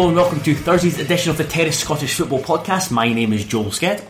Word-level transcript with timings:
Hello 0.00 0.08
and 0.08 0.16
welcome 0.16 0.40
to 0.40 0.54
Thursday's 0.54 0.98
edition 0.98 1.30
of 1.30 1.36
the 1.36 1.44
Terrace 1.44 1.80
Scottish 1.80 2.14
Football 2.14 2.40
Podcast. 2.40 2.90
My 2.90 3.12
name 3.12 3.34
is 3.34 3.44
Joel 3.44 3.66
Sked. 3.66 4.02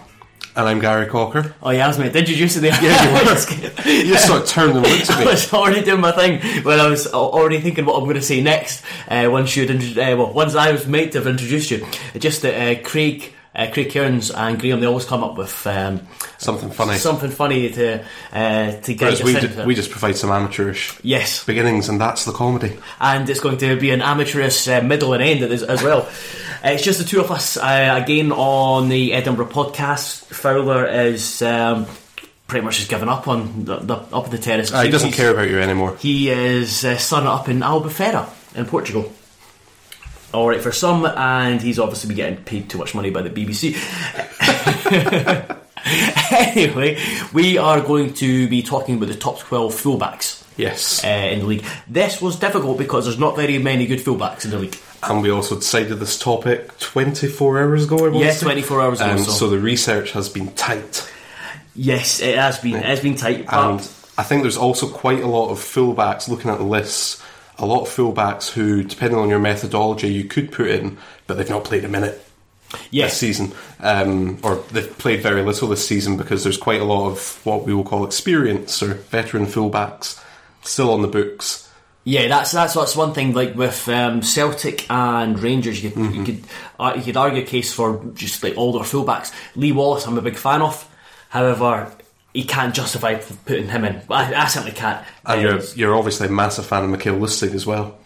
And 0.55 0.69
I'm 0.69 0.79
Gary 0.79 1.07
Cocker. 1.07 1.57
Oh 1.61 1.71
yeah, 1.71 1.85
I 1.85 1.89
was 1.89 1.99
meant 1.99 2.13
to 2.13 2.21
introduce 2.21 2.55
you 2.55 2.61
there. 2.61 2.81
Yeah, 2.81 3.09
you 3.09 3.13
were. 3.27 3.91
you 3.91 4.13
just 4.13 4.29
sort 4.29 4.43
of 4.43 4.49
turned 4.49 4.77
and 4.77 4.87
looked 4.87 5.11
at 5.11 5.17
I 5.17 5.19
me. 5.19 5.27
was 5.27 5.53
already 5.53 5.83
doing 5.83 6.01
my 6.01 6.13
thing 6.13 6.63
when 6.63 6.79
I 6.79 6.87
was 6.87 7.09
already 7.09 7.61
thinking 7.61 7.87
what 7.87 7.97
I'm 7.97 8.05
going 8.05 8.15
to 8.15 8.23
say 8.23 8.41
next. 8.41 8.85
Uh, 9.09 9.31
once 9.33 9.57
you'd 9.57 9.69
uh, 9.99 10.15
well, 10.17 10.33
once 10.33 10.55
I 10.55 10.71
was 10.71 10.87
meant 10.87 11.11
to 11.15 11.19
have 11.19 11.27
introduced 11.27 11.73
you, 11.73 11.85
just 12.21 12.43
that 12.43 12.55
uh, 12.55 12.89
Craig, 12.89 13.35
uh, 13.61 13.71
Craig 13.71 13.93
Kearns 13.93 14.31
and 14.31 14.59
Graham, 14.59 14.81
they 14.81 14.87
always 14.87 15.05
come 15.05 15.23
up 15.23 15.37
with 15.37 15.67
um, 15.67 16.01
Something 16.39 16.71
funny. 16.71 16.97
something 16.97 17.31
funny 17.31 17.71
to 17.71 18.03
uh, 18.33 18.73
to 18.73 18.97
us 19.05 19.23
we, 19.23 19.37
into. 19.37 19.65
we 19.67 19.75
just 19.75 19.91
provide 19.91 20.17
some 20.17 20.31
amateurish 20.31 20.99
yes, 21.03 21.45
beginnings, 21.45 21.89
and 21.89 22.01
that's 22.01 22.25
the 22.25 22.33
comedy. 22.33 22.79
and 23.01 23.29
it's 23.29 23.41
going 23.41 23.59
to 23.59 23.79
be 23.79 23.91
an 23.91 24.01
amateurish 24.01 24.67
uh, 24.69 24.81
middle 24.81 25.13
and 25.13 25.23
end 25.23 25.43
as, 25.43 25.63
as 25.63 25.83
well. 25.83 26.09
Uh, 26.65 26.71
it's 26.71 26.83
just 26.83 26.99
the 26.99 27.05
two 27.05 27.21
of 27.21 27.31
us 27.31 27.59
uh, 27.59 28.01
again 28.03 28.33
on 28.33 28.89
the 28.89 29.13
Edinburgh 29.13 29.49
podcast. 29.49 30.25
Fowler 30.25 30.87
is 30.87 31.43
um, 31.43 31.87
pretty 32.47 32.65
much 32.65 32.79
just 32.79 32.89
given 32.89 33.09
up 33.09 33.29
on 33.29 33.67
the, 33.67 33.77
the 33.77 33.95
up 33.95 34.31
the 34.31 34.39
terrace. 34.39 34.73
Uh, 34.73 34.83
he 34.83 34.91
doesn't 34.91 35.13
care 35.13 35.33
about 35.33 35.51
you 35.51 35.61
anymore. 35.61 35.97
He 35.97 36.31
is 36.31 36.85
uh, 36.85 36.99
up 37.13 37.49
in 37.51 37.61
Albufeira 37.61 38.29
in 38.57 38.65
Portugal. 38.65 39.13
All 40.33 40.49
right 40.49 40.61
for 40.61 40.71
some, 40.73 41.05
and 41.07 41.61
he's 41.61 41.79
obviously 41.79 42.09
been 42.09 42.17
getting 42.17 42.45
paid 42.45 42.71
too 42.71 42.79
much 42.79 42.95
money 42.95 43.11
by 43.11 43.23
the 43.23 43.31
BBC. 43.31 43.75
anyway, 46.31 46.99
we 47.33 47.59
are 47.59 47.81
going 47.81 48.15
to 48.15 48.49
be 48.49 48.63
talking 48.63 48.97
about 48.97 49.09
the 49.09 49.17
top 49.17 49.39
twelve 49.41 49.73
fullbacks 49.75 50.45
Yes. 50.57 51.03
uh, 51.05 51.09
in 51.09 51.41
the 51.41 51.47
league. 51.47 51.65
This 51.89 52.21
was 52.21 52.37
difficult 52.37 52.79
because 52.79 53.07
there's 53.07 53.19
not 53.19 53.35
very 53.37 53.59
many 53.59 53.87
good 53.87 53.99
fullbacks 54.01 54.45
in 54.45 54.51
the 54.53 54.59
league. 54.59 54.77
and 55.03 55.23
we 55.23 55.31
also 55.31 55.55
decided 55.57 55.99
this 55.99 56.19
topic 56.19 56.79
24 56.79 57.59
hours 57.63 57.85
ago, 57.85 58.07
I 58.07 58.19
Yeah, 58.19 58.35
24 58.35 58.83
hours 58.83 59.01
ago, 59.01 59.11
Um, 59.13 59.19
so- 59.25 59.31
so 59.31 59.49
the 59.49 59.59
research 59.59 60.13
has 60.13 60.29
been 60.29 60.49
tight. 60.53 61.11
Yes, 61.75 62.21
it 62.21 62.37
has 62.37 62.59
been. 62.59 62.75
It 62.77 62.85
has 62.85 63.01
been 63.01 63.15
tight, 63.17 63.47
but 63.47 63.55
And 63.55 63.89
I 64.19 64.23
think 64.23 64.43
there's 64.43 64.59
also 64.59 64.87
quite 64.87 65.23
a 65.23 65.27
lot 65.27 65.49
of 65.51 65.59
fullbacks 65.59 66.29
looking 66.29 66.51
at 66.51 66.59
the 66.59 66.65
lists. 66.65 67.23
A 67.61 67.67
lot 67.67 67.83
of 67.83 67.89
fullbacks 67.89 68.51
who, 68.51 68.83
depending 68.83 69.19
on 69.19 69.29
your 69.29 69.39
methodology, 69.39 70.09
you 70.09 70.25
could 70.25 70.51
put 70.51 70.69
in, 70.69 70.97
but 71.27 71.37
they've 71.37 71.49
not 71.49 71.65
played 71.65 71.85
a 71.85 71.89
minute 71.89 72.27
yes, 72.91 73.11
this 73.13 73.21
season, 73.21 73.53
um, 73.81 74.39
or 74.43 74.57
they've 74.73 74.97
played 74.99 75.23
very 75.23 75.43
little 75.43 75.69
this 75.69 75.87
season 75.87 76.17
because 76.17 76.43
there's 76.43 76.57
quite 76.57 76.81
a 76.81 76.85
lot 76.85 77.11
of 77.11 77.41
what 77.45 77.65
we 77.65 77.75
will 77.75 77.85
call 77.85 78.05
experience 78.05 78.83
or 78.83 78.95
veteran 78.95 79.47
fullbacks 79.47 80.23
still 80.63 80.91
on 80.93 81.03
the 81.03 81.09
books. 81.09 81.71
Yeah, 82.05 82.29
that's 82.29 82.53
that's 82.53 82.75
that's 82.75 82.97
one 82.97 83.13
thing. 83.13 83.35
Like 83.35 83.55
with 83.55 83.87
um, 83.89 84.23
Celtic 84.23 84.91
and 84.91 85.39
Rangers, 85.39 85.85
you 85.85 85.91
could 85.91 86.01
Mm-hmm. 86.03 86.15
you 86.15 86.25
could 86.25 86.45
uh, 86.79 86.93
you 86.97 87.03
could 87.03 87.17
argue 87.17 87.43
a 87.43 87.47
case 87.47 87.75
for 87.75 88.03
just 88.15 88.43
like 88.43 88.57
older 88.57 88.79
fullbacks. 88.81 89.35
Lee 89.55 89.73
Wallace, 89.73 90.07
I'm 90.07 90.17
a 90.17 90.23
big 90.23 90.37
fan 90.37 90.63
of. 90.63 90.89
However, 91.29 91.93
he 92.33 92.45
can't 92.45 92.75
justify 92.75 93.15
putting 93.47 93.69
him 93.69 93.85
in. 93.85 94.03
I, 94.11 94.35
I 94.35 94.47
certainly 94.47 94.73
can't. 94.77 95.05
And 95.27 95.41
Um, 95.41 95.45
you're, 95.45 95.61
you're 95.75 95.95
obviously 95.97 96.29
a 96.29 96.31
massive 96.31 96.67
fan 96.67 96.85
of 96.85 96.91
Mikael 96.91 97.17
Lustig 97.19 97.55
as 97.55 97.67
well. 97.67 97.97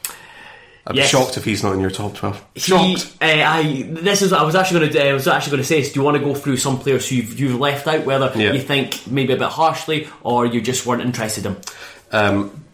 I'd 0.87 0.97
Yes. 0.97 1.11
be 1.11 1.17
shocked 1.17 1.37
if 1.39 1.45
he's 1.45 1.63
not 1.63 1.73
in 1.73 1.81
your 1.81 1.91
top 1.91 2.15
12. 2.15 2.45
he, 2.55 2.61
Shocked! 2.61 3.13
uh, 3.23 3.25
I 3.27 3.87
this 3.89 4.21
is 4.21 4.33
what 4.33 4.41
I 4.41 4.45
was 4.45 4.55
actually 4.55 4.81
going 4.81 4.93
to 4.93 5.09
I 5.09 5.13
was 5.15 5.27
actually 5.27 5.53
going 5.53 5.63
to 5.63 5.67
say. 5.69 5.81
Is 5.81 5.93
do 5.93 6.01
you 6.01 6.05
want 6.05 6.19
to 6.19 6.23
go 6.23 6.35
through 6.35 6.59
some 6.59 6.79
players 6.79 7.09
who 7.09 7.17
you've, 7.17 7.41
you've 7.41 7.59
left 7.59 7.87
out, 7.87 8.05
whether 8.05 8.31
Yeah. 8.37 8.53
you 8.53 8.61
think 8.61 9.07
maybe 9.07 9.33
a 9.33 9.39
bit 9.39 9.49
harshly 9.49 10.09
or 10.23 10.45
you 10.45 10.61
just 10.61 10.85
weren't 10.85 11.01
interested 11.01 11.47
in? 11.47 11.57
Um, 12.13 12.65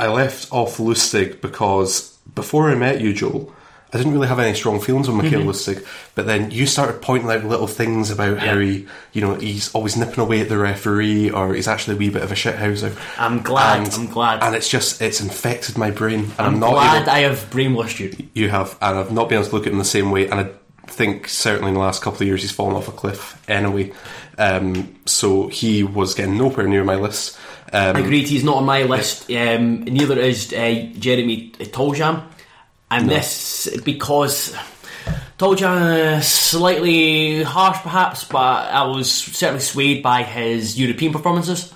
I 0.00 0.08
left 0.08 0.48
off 0.52 0.78
Lustig 0.78 1.40
because 1.40 2.16
before 2.34 2.70
I 2.70 2.74
met 2.74 3.00
you, 3.00 3.12
Joel, 3.12 3.54
I 3.92 3.96
didn't 3.96 4.12
really 4.12 4.28
have 4.28 4.38
any 4.38 4.54
strong 4.54 4.80
feelings 4.80 5.08
on 5.08 5.16
Mikael 5.16 5.42
Lustig. 5.42 5.84
But 6.14 6.26
then 6.26 6.50
you 6.52 6.66
started 6.66 7.02
pointing 7.02 7.30
out 7.30 7.44
little 7.44 7.66
things 7.66 8.10
about 8.10 8.38
how 8.38 8.58
he, 8.58 8.86
you 9.12 9.20
know, 9.20 9.34
he's 9.34 9.74
always 9.74 9.96
nipping 9.96 10.20
away 10.20 10.40
at 10.40 10.48
the 10.48 10.58
referee, 10.58 11.30
or 11.30 11.54
he's 11.54 11.66
actually 11.66 11.96
a 11.96 11.98
wee 11.98 12.10
bit 12.10 12.22
of 12.22 12.30
a 12.30 12.36
shithouser. 12.36 12.96
I'm 13.18 13.42
glad, 13.42 13.92
I'm 13.92 14.06
glad. 14.06 14.42
And 14.42 14.54
it's 14.54 14.68
just 14.68 15.02
it's 15.02 15.20
infected 15.20 15.76
my 15.76 15.90
brain, 15.90 16.20
and 16.20 16.34
I'm, 16.38 16.54
I'm, 16.54 16.60
not 16.60 16.72
glad 16.72 17.02
able. 17.02 17.10
I 17.10 17.18
have 17.20 17.50
brainwashed 17.50 17.98
you. 17.98 18.28
you 18.32 18.48
have, 18.48 18.78
and 18.80 18.98
I've 18.98 19.12
not 19.12 19.28
been 19.28 19.38
able 19.38 19.48
to 19.48 19.56
look 19.56 19.66
at 19.66 19.72
him 19.72 19.78
the 19.78 19.84
same 19.84 20.12
way. 20.12 20.28
And 20.28 20.40
I 20.40 20.50
think 20.86 21.28
certainly 21.28 21.68
in 21.68 21.74
the 21.74 21.80
last 21.80 22.02
couple 22.02 22.22
of 22.22 22.28
years 22.28 22.42
he's 22.42 22.52
fallen 22.52 22.76
off 22.76 22.88
a 22.88 22.92
cliff 22.92 23.42
anyway. 23.48 23.92
Um, 24.38 24.96
so 25.04 25.48
he 25.48 25.82
was 25.82 26.14
getting 26.14 26.38
nowhere 26.38 26.66
near 26.66 26.84
my 26.84 26.94
list. 26.94 27.38
Um, 27.72 27.96
Agreed, 27.96 28.28
he's 28.28 28.44
not 28.44 28.56
on 28.56 28.64
my 28.64 28.82
list. 28.84 29.30
Um, 29.30 29.82
neither 29.84 30.18
is 30.18 30.52
uh, 30.52 30.88
Jeremy 30.98 31.52
Toljan. 31.52 32.24
And 32.90 33.08
this 33.08 33.68
because 33.84 34.54
Toljan 35.38 36.18
is 36.18 36.26
slightly 36.28 37.42
harsh, 37.42 37.78
perhaps, 37.78 38.24
but 38.24 38.38
I 38.38 38.84
was 38.84 39.10
certainly 39.10 39.60
swayed 39.60 40.02
by 40.02 40.22
his 40.22 40.78
European 40.78 41.12
performances. 41.12 41.72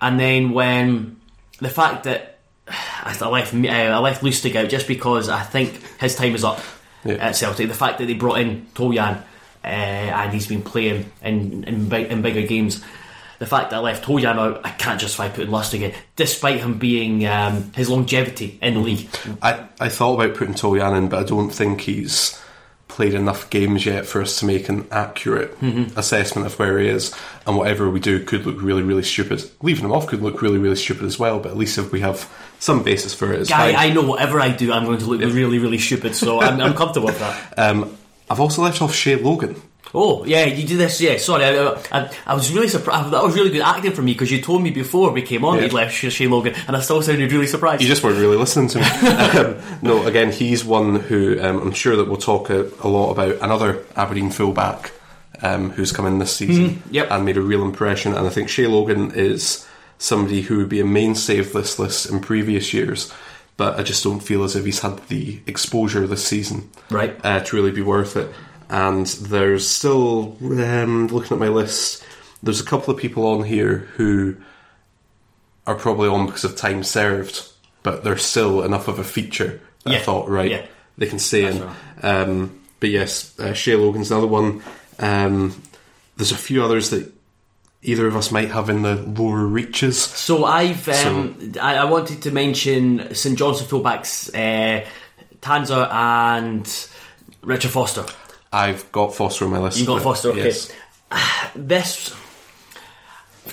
And 0.00 0.20
then 0.20 0.50
when 0.52 1.16
the 1.60 1.70
fact 1.70 2.04
that 2.04 2.38
I 2.68 3.16
left 3.28 3.54
uh, 3.54 3.58
I 3.68 3.98
left 3.98 4.22
Lustig 4.22 4.54
out 4.56 4.68
just 4.68 4.86
because 4.86 5.28
I 5.28 5.42
think 5.42 5.80
his 5.98 6.14
time 6.14 6.34
is 6.34 6.44
up 6.44 6.60
Yeah. 7.04 7.14
at 7.14 7.36
Celtic. 7.36 7.68
The 7.68 7.74
fact 7.74 7.98
that 7.98 8.06
they 8.06 8.14
brought 8.14 8.38
in 8.40 8.66
Toljan 8.74 9.22
uh, 9.64 9.66
and 9.66 10.32
he's 10.32 10.46
been 10.46 10.62
playing 10.62 11.10
in 11.22 11.64
in, 11.64 11.88
big, 11.88 12.10
in 12.12 12.22
bigger 12.22 12.46
games. 12.46 12.84
The 13.38 13.46
fact 13.46 13.70
that 13.70 13.76
I 13.76 13.80
left 13.80 14.04
Toljan 14.04 14.36
out, 14.36 14.60
I 14.64 14.70
can't 14.70 15.00
justify 15.00 15.28
putting 15.28 15.50
Lustig 15.50 15.80
in, 15.82 15.92
despite 16.16 16.60
him 16.60 16.78
being 16.78 17.26
um, 17.26 17.72
his 17.74 17.90
longevity 17.90 18.58
in 18.62 18.74
the 18.74 18.80
league. 18.80 19.08
I, 19.42 19.66
I 19.78 19.88
thought 19.88 20.14
about 20.20 20.36
putting 20.36 20.54
Toljan 20.54 20.96
in, 20.96 21.08
but 21.08 21.20
I 21.20 21.24
don't 21.24 21.50
think 21.50 21.82
he's 21.82 22.40
played 22.88 23.12
enough 23.14 23.50
games 23.50 23.84
yet 23.84 24.06
for 24.06 24.22
us 24.22 24.38
to 24.40 24.46
make 24.46 24.68
an 24.70 24.86
accurate 24.90 25.60
Mm-hmm. 25.60 25.98
assessment 25.98 26.46
of 26.46 26.58
where 26.58 26.78
he 26.78 26.88
is. 26.88 27.14
And 27.46 27.56
whatever 27.58 27.90
we 27.90 28.00
do 28.00 28.24
could 28.24 28.46
look 28.46 28.62
really, 28.62 28.82
really 28.82 29.02
stupid. 29.02 29.42
Leaving 29.60 29.84
him 29.84 29.92
off 29.92 30.06
could 30.06 30.22
look 30.22 30.40
really, 30.40 30.58
really 30.58 30.76
stupid 30.76 31.04
as 31.04 31.18
well, 31.18 31.38
but 31.38 31.50
at 31.50 31.56
least 31.58 31.76
if 31.78 31.92
we 31.92 32.00
have 32.00 32.32
some 32.58 32.82
basis 32.82 33.12
for 33.12 33.32
it, 33.34 33.48
Guy, 33.48 33.72
fine. 33.72 33.90
I 33.90 33.92
know 33.92 34.02
whatever 34.02 34.40
I 34.40 34.50
do, 34.50 34.72
I'm 34.72 34.84
going 34.86 34.98
to 34.98 35.04
look 35.04 35.20
really, 35.20 35.58
really 35.58 35.78
stupid, 35.78 36.14
so 36.14 36.40
I'm, 36.40 36.58
I'm 36.60 36.74
comfortable 36.74 37.06
with 37.08 37.18
that. 37.18 37.54
Um, 37.58 37.96
I've 38.30 38.40
also 38.40 38.62
left 38.62 38.80
off 38.82 38.94
Shay 38.94 39.16
Logan. 39.16 39.60
Oh 39.98 40.24
yeah, 40.26 40.44
you 40.44 40.66
did 40.66 40.76
this. 40.78 41.00
Yeah, 41.00 41.16
sorry, 41.16 41.44
I, 41.46 41.72
I, 41.90 42.10
I 42.26 42.34
was 42.34 42.52
really 42.52 42.68
surprised. 42.68 43.10
That 43.12 43.22
was 43.22 43.34
really 43.34 43.48
good 43.50 43.62
acting 43.62 43.92
from 43.92 44.04
me 44.04 44.12
because 44.12 44.30
you 44.30 44.42
told 44.42 44.62
me 44.62 44.68
before 44.70 45.10
we 45.10 45.22
came 45.22 45.42
on 45.42 45.54
Yeah. 45.54 45.60
that 45.62 45.66
you'd 45.68 45.72
left 45.72 45.94
Sh- 45.94 46.12
Shane 46.12 46.30
Logan, 46.30 46.54
and 46.68 46.76
I 46.76 46.80
still 46.80 47.00
sounded 47.00 47.32
really 47.32 47.46
surprised. 47.46 47.80
You 47.82 47.88
just 47.88 48.04
weren't 48.04 48.18
really 48.18 48.36
listening 48.36 48.68
to 48.68 48.78
me. 48.78 48.84
um, 49.40 49.78
no, 49.80 50.06
again, 50.06 50.32
he's 50.32 50.64
one 50.66 50.96
who 50.96 51.40
um, 51.42 51.58
I'm 51.62 51.72
sure 51.72 51.96
that 51.96 52.08
we'll 52.08 52.18
talk 52.18 52.50
a, 52.50 52.70
a 52.82 52.88
lot 52.88 53.10
about. 53.12 53.36
Another 53.40 53.82
Aberdeen 53.96 54.30
fullback 54.30 54.92
um, 55.42 55.70
who's 55.70 55.92
come 55.92 56.04
in 56.06 56.18
this 56.18 56.36
season 56.36 56.70
Mm-hmm. 56.76 56.94
yep. 56.94 57.08
and 57.10 57.24
made 57.24 57.38
a 57.38 57.42
real 57.42 57.64
impression. 57.64 58.12
And 58.14 58.26
I 58.26 58.30
think 58.30 58.50
Shay 58.50 58.66
Logan 58.66 59.12
is 59.14 59.66
somebody 59.98 60.42
who 60.42 60.58
would 60.58 60.68
be 60.68 60.80
a 60.80 60.84
mainstay 60.84 61.38
of 61.38 61.54
this 61.54 61.78
list 61.78 62.10
in 62.10 62.20
previous 62.20 62.74
years. 62.74 63.10
But 63.56 63.80
I 63.80 63.82
just 63.82 64.04
don't 64.04 64.20
feel 64.20 64.44
as 64.44 64.54
if 64.56 64.66
he's 64.66 64.80
had 64.80 64.98
the 65.08 65.40
exposure 65.46 66.06
this 66.06 66.22
season 66.26 66.68
Right. 66.90 67.18
uh, 67.24 67.40
to 67.40 67.56
really 67.56 67.70
be 67.70 67.80
worth 67.80 68.14
it. 68.18 68.28
And 68.68 69.06
there's 69.06 69.68
still, 69.68 70.36
um, 70.42 71.06
looking 71.08 71.36
at 71.36 71.40
my 71.40 71.48
list, 71.48 72.04
there's 72.42 72.60
a 72.60 72.64
couple 72.64 72.92
of 72.92 73.00
people 73.00 73.26
on 73.26 73.44
here 73.44 73.88
who 73.94 74.36
are 75.66 75.74
probably 75.74 76.08
on 76.08 76.26
because 76.26 76.44
of 76.44 76.56
time 76.56 76.82
served, 76.82 77.48
but 77.82 78.04
they're 78.04 78.16
still 78.16 78.62
enough 78.62 78.88
of 78.88 78.98
a 78.98 79.04
feature 79.04 79.60
that 79.84 79.94
I 79.94 79.98
thought, 80.00 80.28
right, 80.28 80.50
yeah. 80.50 80.66
they 80.98 81.06
can 81.06 81.18
stay 81.18 81.44
in. 81.44 81.62
right. 81.62 81.76
Um, 82.02 82.60
but 82.80 82.90
yes, 82.90 83.38
uh, 83.38 83.52
Shay 83.52 83.76
Logan's 83.76 84.10
another 84.10 84.26
one. 84.26 84.62
Um, 84.98 85.60
there's 86.16 86.32
a 86.32 86.36
few 86.36 86.64
others 86.64 86.90
that 86.90 87.12
either 87.82 88.06
of 88.06 88.16
us 88.16 88.30
might 88.32 88.50
have 88.50 88.68
in 88.68 88.82
the 88.82 88.96
lower 88.96 89.46
reaches. 89.46 90.00
So 90.00 90.44
I've 90.44 90.88
um, 90.88 91.52
I, 91.60 91.76
I 91.76 91.84
wanted 91.84 92.22
to 92.22 92.30
mention 92.30 93.14
St 93.14 93.38
Johnstone 93.38 93.68
fullbacks 93.68 94.28
uh, 94.34 94.86
Tanser 95.40 95.88
and 95.90 96.88
Richard 97.42 97.70
Foster. 97.70 98.04
I've 98.52 98.90
got 98.92 99.14
Foster 99.14 99.44
on 99.44 99.50
my 99.50 99.58
list. 99.58 99.78
You've 99.78 99.86
got 99.86 100.02
Foster, 100.02 100.30
okay. 100.30 100.44
yes. 100.44 100.72
This 101.54 102.14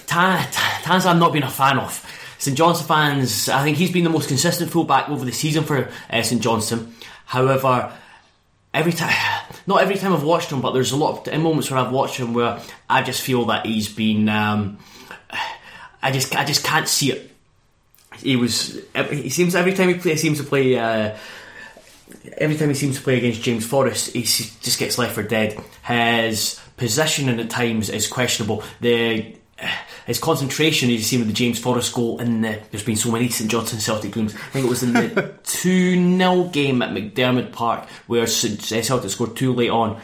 Tanser 0.07 1.09
I've 1.09 1.17
not 1.17 1.33
been 1.33 1.43
a 1.43 1.49
fan 1.49 1.79
of. 1.79 2.05
St 2.37 2.57
Johnstone 2.57 2.87
fans, 2.87 3.47
I 3.47 3.63
think 3.63 3.77
he's 3.77 3.91
been 3.91 4.03
the 4.03 4.09
most 4.09 4.27
consistent 4.27 4.69
fullback 4.69 5.07
over 5.09 5.23
the 5.23 5.31
season 5.31 5.63
for 5.63 5.89
uh, 6.09 6.21
St 6.21 6.41
Johnstone. 6.41 6.93
However, 7.25 7.93
every 8.73 8.91
time, 8.91 9.15
not 9.67 9.81
every 9.81 9.95
time 9.95 10.13
I've 10.13 10.23
watched 10.23 10.51
him, 10.51 10.61
but 10.61 10.71
there's 10.71 10.91
a 10.91 10.97
lot 10.97 11.27
of 11.27 11.41
moments 11.41 11.71
where 11.71 11.79
I've 11.79 11.91
watched 11.91 12.17
him 12.17 12.33
where 12.33 12.59
I 12.89 13.01
just 13.01 13.21
feel 13.21 13.45
that 13.45 13.65
he's 13.65 13.87
been. 13.87 14.27
Um, 14.29 14.77
I 16.01 16.11
just, 16.11 16.35
I 16.35 16.43
just 16.43 16.65
can't 16.65 16.87
see 16.87 17.13
it. 17.13 17.31
He 18.17 18.35
was. 18.35 18.79
He 19.09 19.29
seems 19.29 19.55
every 19.55 19.73
time 19.73 19.87
he 19.87 19.95
plays, 19.95 20.21
he 20.21 20.27
seems 20.27 20.39
to 20.39 20.43
play. 20.45 20.77
Uh, 20.77 21.15
every 22.37 22.57
time 22.57 22.69
he 22.69 22.75
seems 22.75 22.97
to 22.97 23.03
play 23.03 23.17
against 23.17 23.41
James 23.41 23.65
Forrest, 23.65 24.13
he 24.13 24.23
just 24.23 24.79
gets 24.79 24.97
left 24.97 25.15
for 25.15 25.23
dead. 25.23 25.59
His 25.85 26.59
positioning 26.77 27.39
at 27.39 27.49
times 27.49 27.89
is 27.89 28.07
questionable. 28.07 28.63
The 28.81 29.35
his 30.05 30.19
concentration, 30.19 30.89
as 30.89 30.95
you 30.95 31.01
see 31.01 31.17
with 31.17 31.27
the 31.27 31.33
James 31.33 31.59
Forrest 31.59 31.93
goal, 31.93 32.19
and 32.19 32.43
the, 32.43 32.59
there's 32.71 32.83
been 32.83 32.95
so 32.95 33.11
many 33.11 33.29
St 33.29 33.49
Johnstone 33.49 33.79
Celtic 33.79 34.11
games. 34.13 34.35
I 34.35 34.37
think 34.37 34.65
it 34.65 34.69
was 34.69 34.83
in 34.83 34.93
the 34.93 35.33
2 35.43 36.17
0 36.17 36.43
game 36.45 36.81
at 36.81 36.89
McDiarmid 36.89 37.51
Park 37.51 37.87
where 38.07 38.27
St- 38.27 38.71
uh, 38.71 38.81
Celtic 38.81 39.11
scored 39.11 39.35
two 39.35 39.53
late 39.53 39.69
on. 39.69 39.99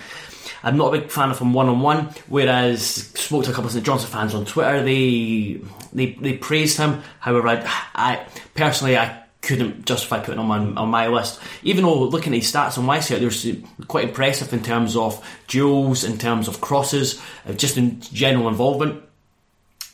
I'm 0.61 0.75
not 0.75 0.93
a 0.93 0.99
big 0.99 1.09
fan 1.09 1.31
of 1.31 1.39
him 1.39 1.53
one 1.53 1.69
on 1.69 1.79
one. 1.81 2.09
Whereas 2.27 2.83
spoke 2.83 3.45
to 3.45 3.51
a 3.51 3.53
couple 3.53 3.67
of 3.67 3.71
St 3.71 3.85
Johnstone 3.85 4.11
fans 4.11 4.33
on 4.33 4.45
Twitter, 4.45 4.83
they 4.83 5.61
they 5.93 6.13
they 6.13 6.37
praised 6.37 6.77
him. 6.77 7.01
However, 7.19 7.47
I, 7.47 7.69
I 7.95 8.25
personally 8.55 8.97
I 8.97 9.18
couldn't 9.41 9.85
justify 9.85 10.19
putting 10.19 10.39
him 10.39 10.51
on, 10.51 10.77
on 10.77 10.89
my 10.89 11.07
list. 11.07 11.39
Even 11.63 11.85
though 11.85 12.03
looking 12.03 12.33
at 12.33 12.39
his 12.41 12.51
stats 12.51 12.77
on 12.77 12.85
my 12.85 12.99
site, 12.99 13.21
they're 13.21 13.85
quite 13.87 14.09
impressive 14.09 14.51
in 14.53 14.61
terms 14.61 14.95
of 14.95 15.25
duels, 15.47 16.03
in 16.03 16.17
terms 16.17 16.47
of 16.47 16.61
crosses, 16.61 17.21
uh, 17.47 17.53
just 17.53 17.77
in 17.77 18.01
general 18.01 18.47
involvement. 18.47 19.03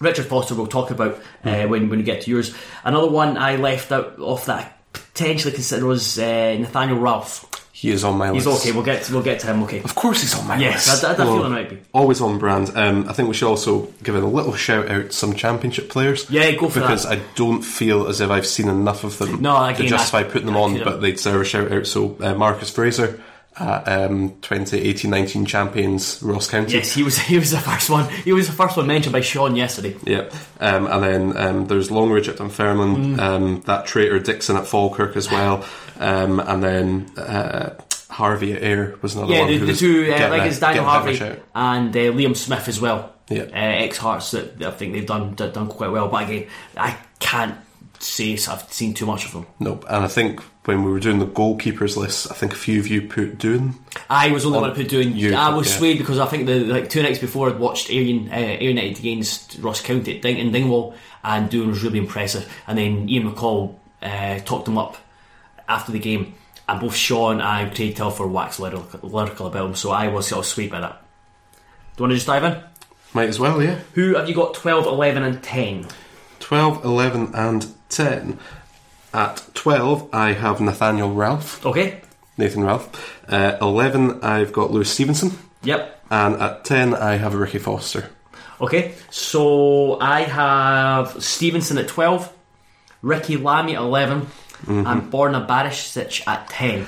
Richard 0.01 0.25
Foster 0.25 0.55
we'll 0.55 0.67
talk 0.67 0.91
about 0.91 1.21
uh, 1.43 1.67
when 1.67 1.89
when 1.89 1.99
we 1.99 2.03
get 2.03 2.21
to 2.21 2.31
yours. 2.31 2.53
Another 2.83 3.07
one 3.07 3.37
I 3.37 3.55
left 3.55 3.91
out 3.91 4.19
off 4.19 4.45
that 4.47 4.59
I 4.59 4.71
potentially 4.91 5.53
consider 5.53 5.85
was 5.85 6.19
uh, 6.19 6.57
Nathaniel 6.59 6.99
Ralph. 6.99 7.49
He 7.77 7.91
is 7.91 8.05
on 8.05 8.17
my 8.17 8.31
list. 8.31 8.47
He's 8.47 8.55
okay. 8.61 8.71
We'll 8.71 8.85
get 8.85 9.03
to, 9.03 9.13
we'll 9.13 9.21
get 9.21 9.41
to 9.41 9.47
him. 9.47 9.61
Okay. 9.63 9.81
Of 9.83 9.95
course, 9.95 10.21
he's 10.21 10.33
on 10.39 10.47
my 10.47 10.57
Yes, 10.57 10.89
list. 10.89 11.03
I- 11.03 11.09
I- 11.09 11.11
I 11.11 11.15
feel 11.17 11.25
Well, 11.35 11.45
it 11.45 11.49
might 11.49 11.69
be. 11.69 11.77
Always 11.93 12.21
on 12.21 12.37
brand. 12.39 12.71
Um, 12.73 13.05
I 13.09 13.11
think 13.11 13.27
we 13.27 13.33
should 13.33 13.49
also 13.49 13.89
give 14.01 14.15
it 14.15 14.23
a 14.23 14.27
little 14.27 14.55
shout 14.55 14.89
out 14.89 15.07
to 15.07 15.11
some 15.11 15.33
championship 15.35 15.89
players. 15.89 16.25
Yeah, 16.29 16.49
go 16.51 16.69
for 16.69 16.79
it. 16.79 16.83
because 16.83 17.03
that. 17.03 17.17
I 17.17 17.21
don't 17.35 17.63
feel 17.63 18.07
as 18.07 18.21
if 18.21 18.29
I've 18.31 18.47
seen 18.47 18.69
enough 18.69 19.03
of 19.03 19.17
them 19.17 19.41
No, 19.41 19.61
again, 19.61 19.81
to 19.81 19.87
justify 19.89 20.19
I- 20.19 20.23
putting 20.23 20.45
them 20.45 20.55
I 20.55 20.61
on, 20.61 20.71
couldn't- 20.77 20.85
but 20.85 21.01
they 21.01 21.11
deserve 21.11 21.41
a 21.41 21.43
shout 21.43 21.69
out. 21.73 21.85
So 21.85 22.15
uh, 22.21 22.33
Marcus 22.33 22.69
Fraser, 22.69 23.19
uh, 23.59 23.81
um, 24.09 24.31
2018-19 24.41 25.47
champions 25.47 26.21
Ross 26.21 26.47
County. 26.49 26.73
Yes, 26.73 26.93
he 26.93 27.03
was. 27.03 27.17
He 27.25 27.37
was 27.39 27.51
the 27.51 27.59
first 27.59 27.89
one. 27.89 28.09
He 28.09 28.33
was 28.33 28.47
the 28.47 28.53
first 28.53 28.77
one 28.77 28.87
mentioned 28.87 29.13
by 29.13 29.21
Sean 29.21 29.55
yesterday. 29.55 29.95
Yeah, 30.03 30.29
um, 30.59 30.87
and 30.87 31.03
then 31.03 31.37
um, 31.37 31.67
there's 31.67 31.89
Longridge 31.91 32.27
at 32.29 32.37
Dunfermline, 32.37 33.15
Mm. 33.17 33.19
um, 33.19 33.61
that 33.65 33.85
traitor 33.85 34.19
Dixon 34.19 34.57
at 34.57 34.67
Falkirk 34.67 35.15
as 35.15 35.29
well, 35.31 35.65
um, 35.99 36.39
and 36.39 36.61
then 36.63 37.09
uh, 37.17 37.75
Harvie 38.09 38.53
at 38.53 38.61
Ayr 38.63 38.97
was 39.01 39.15
another 39.15 39.33
Yeah, 39.33 39.39
one. 39.41 39.47
the, 39.49 39.57
who 39.57 39.65
the 39.67 39.73
two, 39.73 40.13
uh, 40.13 40.29
like 40.29 40.43
it's 40.43 40.59
Daniel 40.59 40.85
getting 40.85 41.01
a 41.01 41.11
bit 41.11 41.15
Harvie 41.15 41.15
of 41.15 41.15
a 41.15 41.35
shout. 41.35 41.39
and 41.55 41.95
uh, 41.95 41.99
Liam 41.99 42.35
Smith 42.35 42.67
as 42.67 42.79
well. 42.81 43.13
Yeah. 43.29 43.43
uh, 43.43 43.47
ex 43.53 43.97
Hearts 43.97 44.31
that, 44.31 44.61
I 44.61 44.69
think 44.71 44.93
they've 44.93 45.05
done 45.05 45.33
done 45.33 45.51
done 45.51 45.67
quite 45.67 45.89
well. 45.91 46.07
But 46.09 46.29
again, 46.29 46.47
I 46.77 46.95
can't 47.19 47.55
say 47.99 48.33
I've 48.33 48.71
seen 48.71 48.93
too 48.93 49.05
much 49.07 49.25
of 49.25 49.31
them. 49.31 49.47
Nope, 49.59 49.83
and 49.89 50.03
I 50.03 50.07
think 50.07 50.41
when 50.65 50.83
we 50.83 50.91
were 50.91 50.99
doing 50.99 51.19
the 51.19 51.27
goalkeepers 51.27 51.95
list, 51.95 52.31
I 52.31 52.35
think 52.35 52.53
a 52.53 52.55
few 52.55 52.79
of 52.79 52.87
you 52.87 53.03
put 53.03 53.37
Doohan. 53.37 53.73
I 54.09 54.31
was 54.31 54.45
only 54.45 54.57
On- 54.57 54.61
one 54.63 54.71
to 54.71 54.75
put 54.75 54.89
doing. 54.89 55.15
you- 55.15 55.35
I 55.35 55.49
was 55.53 55.69
yeah. 55.71 55.77
swayed 55.77 55.97
because 55.99 56.19
I 56.19 56.25
think 56.25 56.47
the 56.47 56.59
like 56.61 56.89
two 56.89 57.03
nights 57.03 57.19
before 57.19 57.49
I'd 57.49 57.59
watched 57.59 57.89
Ayr, 57.89 57.99
uh, 58.33 58.63
United 58.63 58.97
against 58.99 59.57
Ross 59.61 59.81
County 59.81 60.15
at 60.15 60.21
Ding- 60.21 60.37
in 60.39 60.51
Dingwall, 60.51 60.95
and 61.23 61.49
Doohan 61.49 61.67
was 61.67 61.83
really 61.83 61.99
impressive. 61.99 62.51
And 62.67 62.77
then 62.77 63.07
Ian 63.09 63.31
McCall 63.31 63.75
uh, 64.01 64.39
talked 64.39 64.67
him 64.67 64.77
up 64.77 64.97
after 65.69 65.91
the 65.91 65.99
game, 65.99 66.33
and 66.67 66.79
both 66.79 66.95
Sean 66.95 67.41
and 67.41 67.73
Craig 67.75 67.95
Telfer 67.95 68.27
waxed 68.27 68.59
lyrical, 68.59 69.07
lyrical 69.07 69.47
about 69.47 69.65
him. 69.67 69.75
So 69.75 69.91
I 69.91 70.07
was 70.07 70.27
sort 70.27 70.39
of 70.39 70.45
swayed 70.47 70.71
by 70.71 70.79
that. 70.81 71.01
Do 71.95 72.03
you 72.03 72.03
want 72.03 72.11
to 72.11 72.15
just 72.17 72.27
dive 72.27 72.43
in? 72.43 72.57
Might 73.13 73.29
as 73.29 73.39
well, 73.39 73.61
yeah. 73.63 73.79
Who 73.93 74.15
have 74.15 74.27
you 74.27 74.35
got 74.35 74.53
12, 74.55 74.85
11, 74.87 75.23
and 75.23 75.41
10? 75.41 75.87
12, 76.39 76.83
11, 76.83 77.31
and 77.33 77.65
10. 77.89 78.37
At 79.15 79.41
12, 79.53 80.09
I 80.11 80.33
have 80.33 80.59
Nathaniel 80.59 81.13
Ralph, 81.13 81.65
Okay. 81.65 82.01
Nathan 82.37 82.65
Ralph. 82.65 82.89
Uh, 83.31 83.55
11, 83.61 84.19
I've 84.21 84.51
got 84.51 84.71
Lewis 84.71 84.91
Stevenson. 84.91 85.31
Yep. 85.63 86.01
And 86.11 86.35
at 86.35 86.65
10, 86.65 86.93
I 86.93 87.15
have 87.15 87.33
Ricky 87.33 87.59
Foster. 87.59 88.09
Okay. 88.59 88.93
So 89.09 89.97
I 90.01 90.21
have 90.23 91.23
Stevenson 91.23 91.77
at 91.77 91.87
12, 91.87 92.29
Ricki 93.01 93.37
Lamie 93.37 93.75
at 93.75 93.81
11, 93.81 94.27
and 94.67 95.11
Borna 95.11 95.47
Barisic 95.47 96.27
at 96.27 96.49
10. 96.49 96.85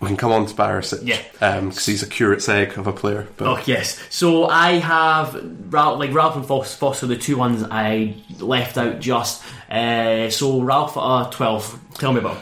We 0.00 0.06
can 0.06 0.16
come 0.16 0.30
on 0.30 0.46
to 0.46 0.54
Barisic. 0.54 1.00
Yeah. 1.02 1.20
Because 1.60 1.84
he's 1.86 2.02
a 2.04 2.06
curate's 2.06 2.48
egg 2.48 2.78
of 2.78 2.86
a 2.86 2.92
player. 2.92 3.26
But 3.36 3.48
Oh 3.48 3.62
yes. 3.66 4.00
So 4.10 4.46
I 4.46 4.74
have 4.74 5.34
Ralph, 5.72 5.98
like 5.98 6.12
Ralph 6.14 6.36
and 6.36 6.46
Fos- 6.46 6.74
Foster, 6.76 7.06
the 7.06 7.16
two 7.16 7.36
ones 7.36 7.64
I 7.68 8.14
left 8.38 8.78
out 8.78 9.00
just. 9.00 9.42
Uh, 9.68 10.30
so 10.30 10.60
Ralph 10.62 10.96
at 10.96 11.00
uh, 11.02 11.30
12. 11.30 11.80
Tell 11.94 12.12
me 12.12 12.20
about. 12.20 12.36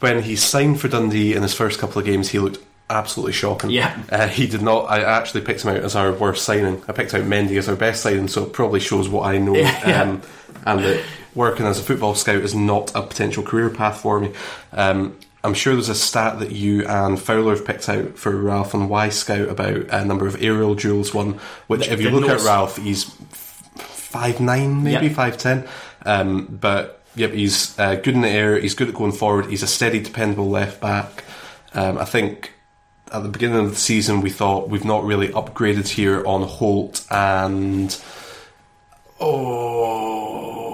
when 0.00 0.22
he 0.22 0.36
signed 0.36 0.80
for 0.80 0.86
Dundee 0.88 1.34
in 1.34 1.42
his 1.42 1.54
first 1.54 1.80
couple 1.80 1.98
of 1.98 2.04
games, 2.06 2.28
he 2.28 2.38
looked 2.38 2.64
absolutely 2.88 3.32
shocking. 3.32 3.70
Yeah. 3.70 4.00
Uh, 4.10 4.28
he 4.28 4.46
did 4.46 4.62
not. 4.62 4.82
I 4.88 5.02
actually 5.02 5.40
picked 5.40 5.62
him 5.64 5.70
out 5.70 5.82
as 5.82 5.96
our 5.96 6.12
worst 6.12 6.44
signing. 6.44 6.80
I 6.86 6.92
picked 6.92 7.14
out 7.14 7.24
Mendy 7.24 7.58
as 7.58 7.68
our 7.68 7.74
best 7.74 8.00
signing, 8.02 8.28
so 8.28 8.44
it 8.44 8.52
probably 8.52 8.78
shows 8.78 9.08
what 9.08 9.26
I 9.26 9.38
know. 9.38 9.54
Yeah. 9.56 10.02
Um, 10.02 10.22
and 10.64 10.80
that 10.84 11.04
working 11.34 11.66
as 11.66 11.78
a 11.80 11.82
football 11.82 12.14
scout 12.14 12.36
is 12.42 12.54
not 12.54 12.94
a 12.94 13.02
potential 13.02 13.42
career 13.42 13.70
path 13.70 14.00
for 14.00 14.20
me. 14.20 14.32
Um, 14.72 15.16
I'm 15.46 15.54
sure 15.54 15.74
there's 15.74 15.88
a 15.88 15.94
stat 15.94 16.40
that 16.40 16.50
you 16.50 16.84
and 16.86 17.20
Fowler 17.20 17.54
have 17.54 17.64
picked 17.64 17.88
out 17.88 18.18
for 18.18 18.34
Ralph 18.34 18.74
on 18.74 18.88
Wyscout 18.88 19.48
about 19.48 19.76
a 19.90 20.04
number 20.04 20.26
of 20.26 20.42
aerial 20.42 20.74
duels 20.74 21.14
won, 21.14 21.38
which 21.68 21.86
if 21.88 22.00
you 22.00 22.10
look 22.10 22.28
at 22.28 22.40
Ralph, 22.40 22.76
he's 22.76 23.04
five 23.76 24.40
nine, 24.40 24.82
maybe 24.82 25.06
Yep. 25.06 25.14
five 25.14 25.38
ten. 25.38 25.68
Um, 26.04 26.46
but 26.60 27.02
yep, 27.14 27.32
he's 27.32 27.78
uh, 27.78 27.94
good 27.94 28.14
in 28.14 28.22
the 28.22 28.28
air. 28.28 28.58
He's 28.58 28.74
good 28.74 28.88
at 28.88 28.94
going 28.94 29.12
forward. 29.12 29.46
He's 29.46 29.62
a 29.62 29.66
steady, 29.68 30.00
dependable 30.00 30.50
left 30.50 30.80
back. 30.80 31.24
Um, 31.74 31.96
I 31.98 32.04
think 32.04 32.52
at 33.12 33.22
the 33.22 33.28
beginning 33.28 33.58
of 33.64 33.70
the 33.70 33.76
season 33.76 34.20
we 34.20 34.30
thought 34.30 34.68
we've 34.68 34.84
not 34.84 35.04
really 35.04 35.28
upgraded 35.28 35.86
here 35.86 36.26
on 36.26 36.42
Holt 36.42 37.06
and 37.08 37.96
oh 39.20 40.65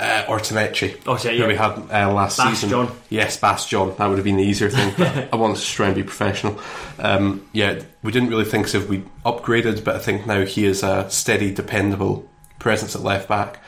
uh, 0.00 0.24
Aurtenetxe. 0.26 1.00
Oh, 1.06 1.18
yeah, 1.22 1.42
who 1.42 1.48
we 1.48 1.56
had 1.56 1.72
uh, 1.90 2.12
last 2.12 2.36
season. 2.36 2.70
Bastion. 2.70 2.96
Yes, 3.08 3.36
Bass 3.36 3.68
John. 3.68 3.94
That 3.96 4.06
would 4.06 4.18
have 4.18 4.24
been 4.24 4.36
the 4.36 4.44
easier 4.44 4.70
thing. 4.70 4.94
I 5.32 5.36
wanted 5.36 5.58
to 5.58 5.66
try 5.66 5.86
and 5.86 5.94
be 5.94 6.04
professional. 6.04 6.60
Um, 6.98 7.48
yeah, 7.52 7.82
we 8.02 8.12
didn't 8.12 8.30
really 8.30 8.44
think 8.44 8.72
if 8.74 8.88
we 8.88 9.02
upgraded, 9.26 9.84
but 9.84 9.96
I 9.96 9.98
think 9.98 10.26
now 10.26 10.44
he 10.44 10.66
is 10.66 10.82
a 10.82 11.10
steady, 11.10 11.52
dependable 11.52 12.28
presence 12.58 12.94
at 12.94 13.02
left 13.02 13.28
back. 13.28 13.60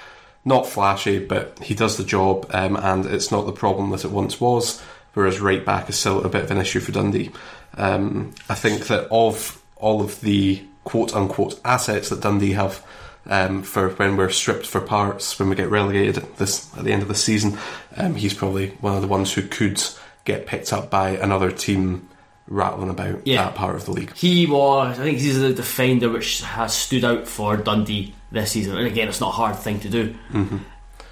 Not 0.45 0.67
flashy, 0.67 1.19
but 1.19 1.59
he 1.63 1.75
does 1.75 1.97
the 1.97 2.05
job, 2.05 2.47
um, 2.51 2.77
and 2.77 3.07
it's 3.07 3.31
not 3.31 3.47
the 3.47 3.53
problem 3.53 3.91
that 3.91 4.05
it 4.05 4.11
once 4.11 4.41
was. 4.41 4.81
Whereas 5.15 5.41
right 5.41 5.65
back 5.65 5.89
is 5.89 5.99
still 5.99 6.25
a 6.25 6.29
bit 6.29 6.45
of 6.45 6.51
an 6.53 6.59
issue 6.59 6.81
for 6.81 6.93
Dundee. 6.93 7.31
Um, 7.77 8.33
I 8.49 8.55
think 8.55 8.87
that 8.87 9.09
of 9.11 9.61
all 9.77 10.01
of 10.01 10.21
the 10.21 10.63
quote 10.85 11.15
unquote 11.15 11.61
assets 11.65 12.09
that 12.09 12.21
Dundee 12.21 12.53
have 12.53 12.85
um, 13.27 13.63
for 13.63 13.91
when 13.91 14.17
we're 14.17 14.31
stripped 14.31 14.67
for 14.67 14.81
parts, 14.81 15.39
when 15.39 15.49
we 15.49 15.57
get 15.57 15.71
relegated 15.71 16.19
at 16.19 16.37
this 16.37 16.75
at 16.77 16.85
the 16.85 16.93
end 16.93 17.03
of 17.03 17.09
the 17.09 17.15
season, 17.15 17.59
um, 17.97 18.15
he's 18.15 18.35
probably 18.35 18.71
one 18.81 18.95
of 18.97 19.03
the 19.03 19.09
ones 19.09 19.33
who 19.33 19.43
could 19.43 19.83
get 20.25 20.47
picked 20.47 20.73
up 20.73 20.91
by 20.91 21.11
another 21.11 21.51
team 21.51 22.09
rattling 22.49 22.91
about 22.91 23.27
Yeah. 23.27 23.45
that 23.45 23.55
part 23.55 23.77
of 23.77 23.85
the 23.85 23.93
league. 23.93 24.15
He 24.17 24.47
was, 24.47 24.99
I 24.99 25.03
think 25.05 25.19
he's 25.19 25.39
the 25.39 25.53
defender 25.53 26.09
which 26.09 26.41
has 26.43 26.75
stood 26.75 27.05
out 27.05 27.29
for 27.29 27.57
Dundee 27.57 28.13
this 28.33 28.53
season. 28.53 28.77
And 28.77 28.87
again, 28.87 29.09
it's 29.09 29.21
not 29.21 29.29
a 29.29 29.33
hard 29.37 29.57
thing 29.57 29.79
to 29.81 29.89
do. 29.89 30.15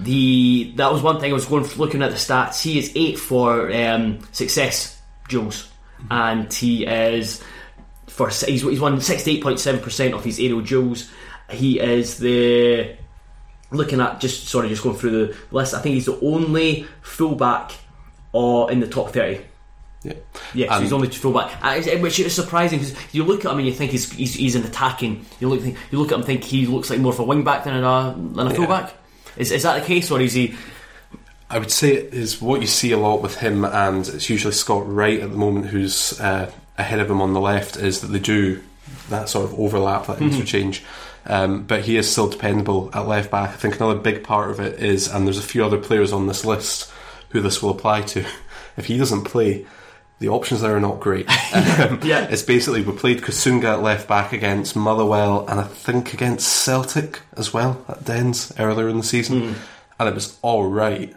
The 0.00 0.72
that 0.76 0.92
was 0.92 1.02
one 1.02 1.18
thing 1.20 1.30
I 1.32 1.34
was 1.34 1.46
going 1.46 1.64
looking 1.76 2.02
at 2.02 2.10
the 2.10 2.16
stats. 2.16 2.62
He 2.62 2.78
is 2.78 2.92
eight 2.94 3.18
for 3.18 3.72
um, 3.72 4.20
success 4.30 5.00
duels, 5.28 5.68
and 6.10 6.52
he 6.52 6.86
is 6.86 7.42
for 8.06 8.28
he's, 8.28 8.62
he's 8.62 8.80
won 8.80 9.00
sixty 9.00 9.32
eight 9.36 9.42
point 9.42 9.58
seven 9.58 9.80
percent 9.80 10.14
of 10.14 10.22
his 10.24 10.38
aerial 10.38 10.60
duels. 10.60 11.10
He 11.50 11.80
is 11.80 12.18
the 12.18 12.96
looking 13.70 14.00
at 14.00 14.20
just 14.20 14.48
sorry, 14.48 14.68
just 14.68 14.82
going 14.82 14.96
through 14.96 15.10
the 15.28 15.36
list. 15.50 15.74
I 15.74 15.80
think 15.80 15.94
he's 15.94 16.06
the 16.06 16.18
only 16.20 16.86
fullback 17.02 17.72
uh, 18.34 18.66
in 18.70 18.80
the 18.80 18.86
top 18.88 19.10
thirty. 19.10 19.42
Yeah, 20.04 20.12
Yes, 20.54 20.68
And- 20.72 20.82
he's 20.84 20.92
only 20.92 21.08
fullback, 21.08 21.52
uh, 21.64 21.74
it's- 21.76 22.00
which 22.00 22.20
is 22.20 22.32
surprising 22.34 22.78
because 22.78 22.94
you 23.12 23.24
look 23.24 23.44
at 23.44 23.50
him 23.50 23.58
and 23.58 23.66
you 23.66 23.72
think 23.74 23.90
he's 23.90 24.10
he's, 24.12 24.34
he's 24.34 24.54
an 24.54 24.64
attacking. 24.64 25.24
You 25.40 25.48
look 25.48 25.64
you 25.64 25.98
look 25.98 26.08
at 26.08 26.14
him 26.14 26.20
and 26.20 26.24
think 26.24 26.44
he 26.44 26.66
looks 26.66 26.88
like 26.90 27.00
more 27.00 27.12
of 27.12 27.18
a 27.18 27.24
wing 27.24 27.42
back 27.44 27.64
than 27.64 27.82
a 27.82 28.14
than 28.34 28.46
a 28.46 28.54
fullback. 28.54 28.94
Is 29.36 29.50
is 29.50 29.62
that 29.64 29.80
the 29.80 29.86
case, 29.86 30.10
or 30.10 30.20
is 30.20 30.34
he? 30.34 30.54
I 31.50 31.58
would 31.58 31.70
say 31.70 31.94
it 31.94 32.12
is 32.14 32.42
what 32.42 32.60
you 32.60 32.66
see 32.66 32.92
a 32.92 32.98
lot 32.98 33.22
with 33.22 33.36
him, 33.36 33.64
and 33.64 34.06
it's 34.06 34.28
usually 34.28 34.52
Scott 34.52 34.82
Wright 34.86 35.18
at 35.20 35.30
the 35.30 35.36
moment 35.36 35.66
who's 35.66 36.18
uh, 36.20 36.50
ahead 36.76 37.00
of 37.00 37.10
him 37.10 37.22
on 37.22 37.32
the 37.32 37.40
left. 37.40 37.76
Is 37.76 38.00
that 38.02 38.08
they 38.08 38.18
do 38.18 38.62
that 39.08 39.28
sort 39.30 39.46
of 39.46 39.58
overlap, 39.58 40.06
that 40.06 40.20
interchange. 40.20 40.84
Um, 41.26 41.64
but 41.64 41.82
he 41.82 41.96
is 41.98 42.10
still 42.10 42.28
dependable 42.28 42.90
at 42.94 43.06
left 43.06 43.30
back. 43.30 43.50
I 43.50 43.56
think 43.56 43.76
another 43.76 43.98
big 43.98 44.24
part 44.24 44.50
of 44.50 44.60
it 44.60 44.80
is, 44.82 45.08
and 45.08 45.26
there's 45.26 45.38
a 45.38 45.42
few 45.42 45.64
other 45.64 45.76
players 45.78 46.12
on 46.12 46.26
this 46.26 46.44
list 46.44 46.90
who 47.30 47.40
this 47.40 47.62
will 47.62 47.70
apply 47.70 48.02
to. 48.02 48.24
If 48.78 48.86
he 48.86 48.96
doesn't 48.96 49.24
play, 49.24 49.66
the 50.20 50.28
options 50.28 50.60
there 50.60 50.76
are 50.76 50.80
not 50.80 51.00
great. 51.00 51.26
Um, 51.52 51.98
Yeah. 52.04 52.28
It's 52.30 52.42
basically 52.44 52.82
we 52.82 52.92
played 52.92 53.22
Kusunga 53.22 53.64
at 53.74 53.82
left 53.82 54.06
back 54.06 54.32
against 54.32 54.76
Motherwell 54.76 55.44
and 55.48 55.58
I 55.58 55.64
think 55.64 56.14
against 56.14 56.46
Celtic 56.48 57.20
as 57.36 57.52
well 57.52 57.84
at 57.88 58.04
Dens 58.04 58.52
earlier 58.56 58.88
in 58.88 58.98
the 58.98 59.02
season, 59.02 59.56
and 59.98 60.08
it 60.08 60.14
was 60.14 60.38
all 60.42 60.68
right, 60.68 61.12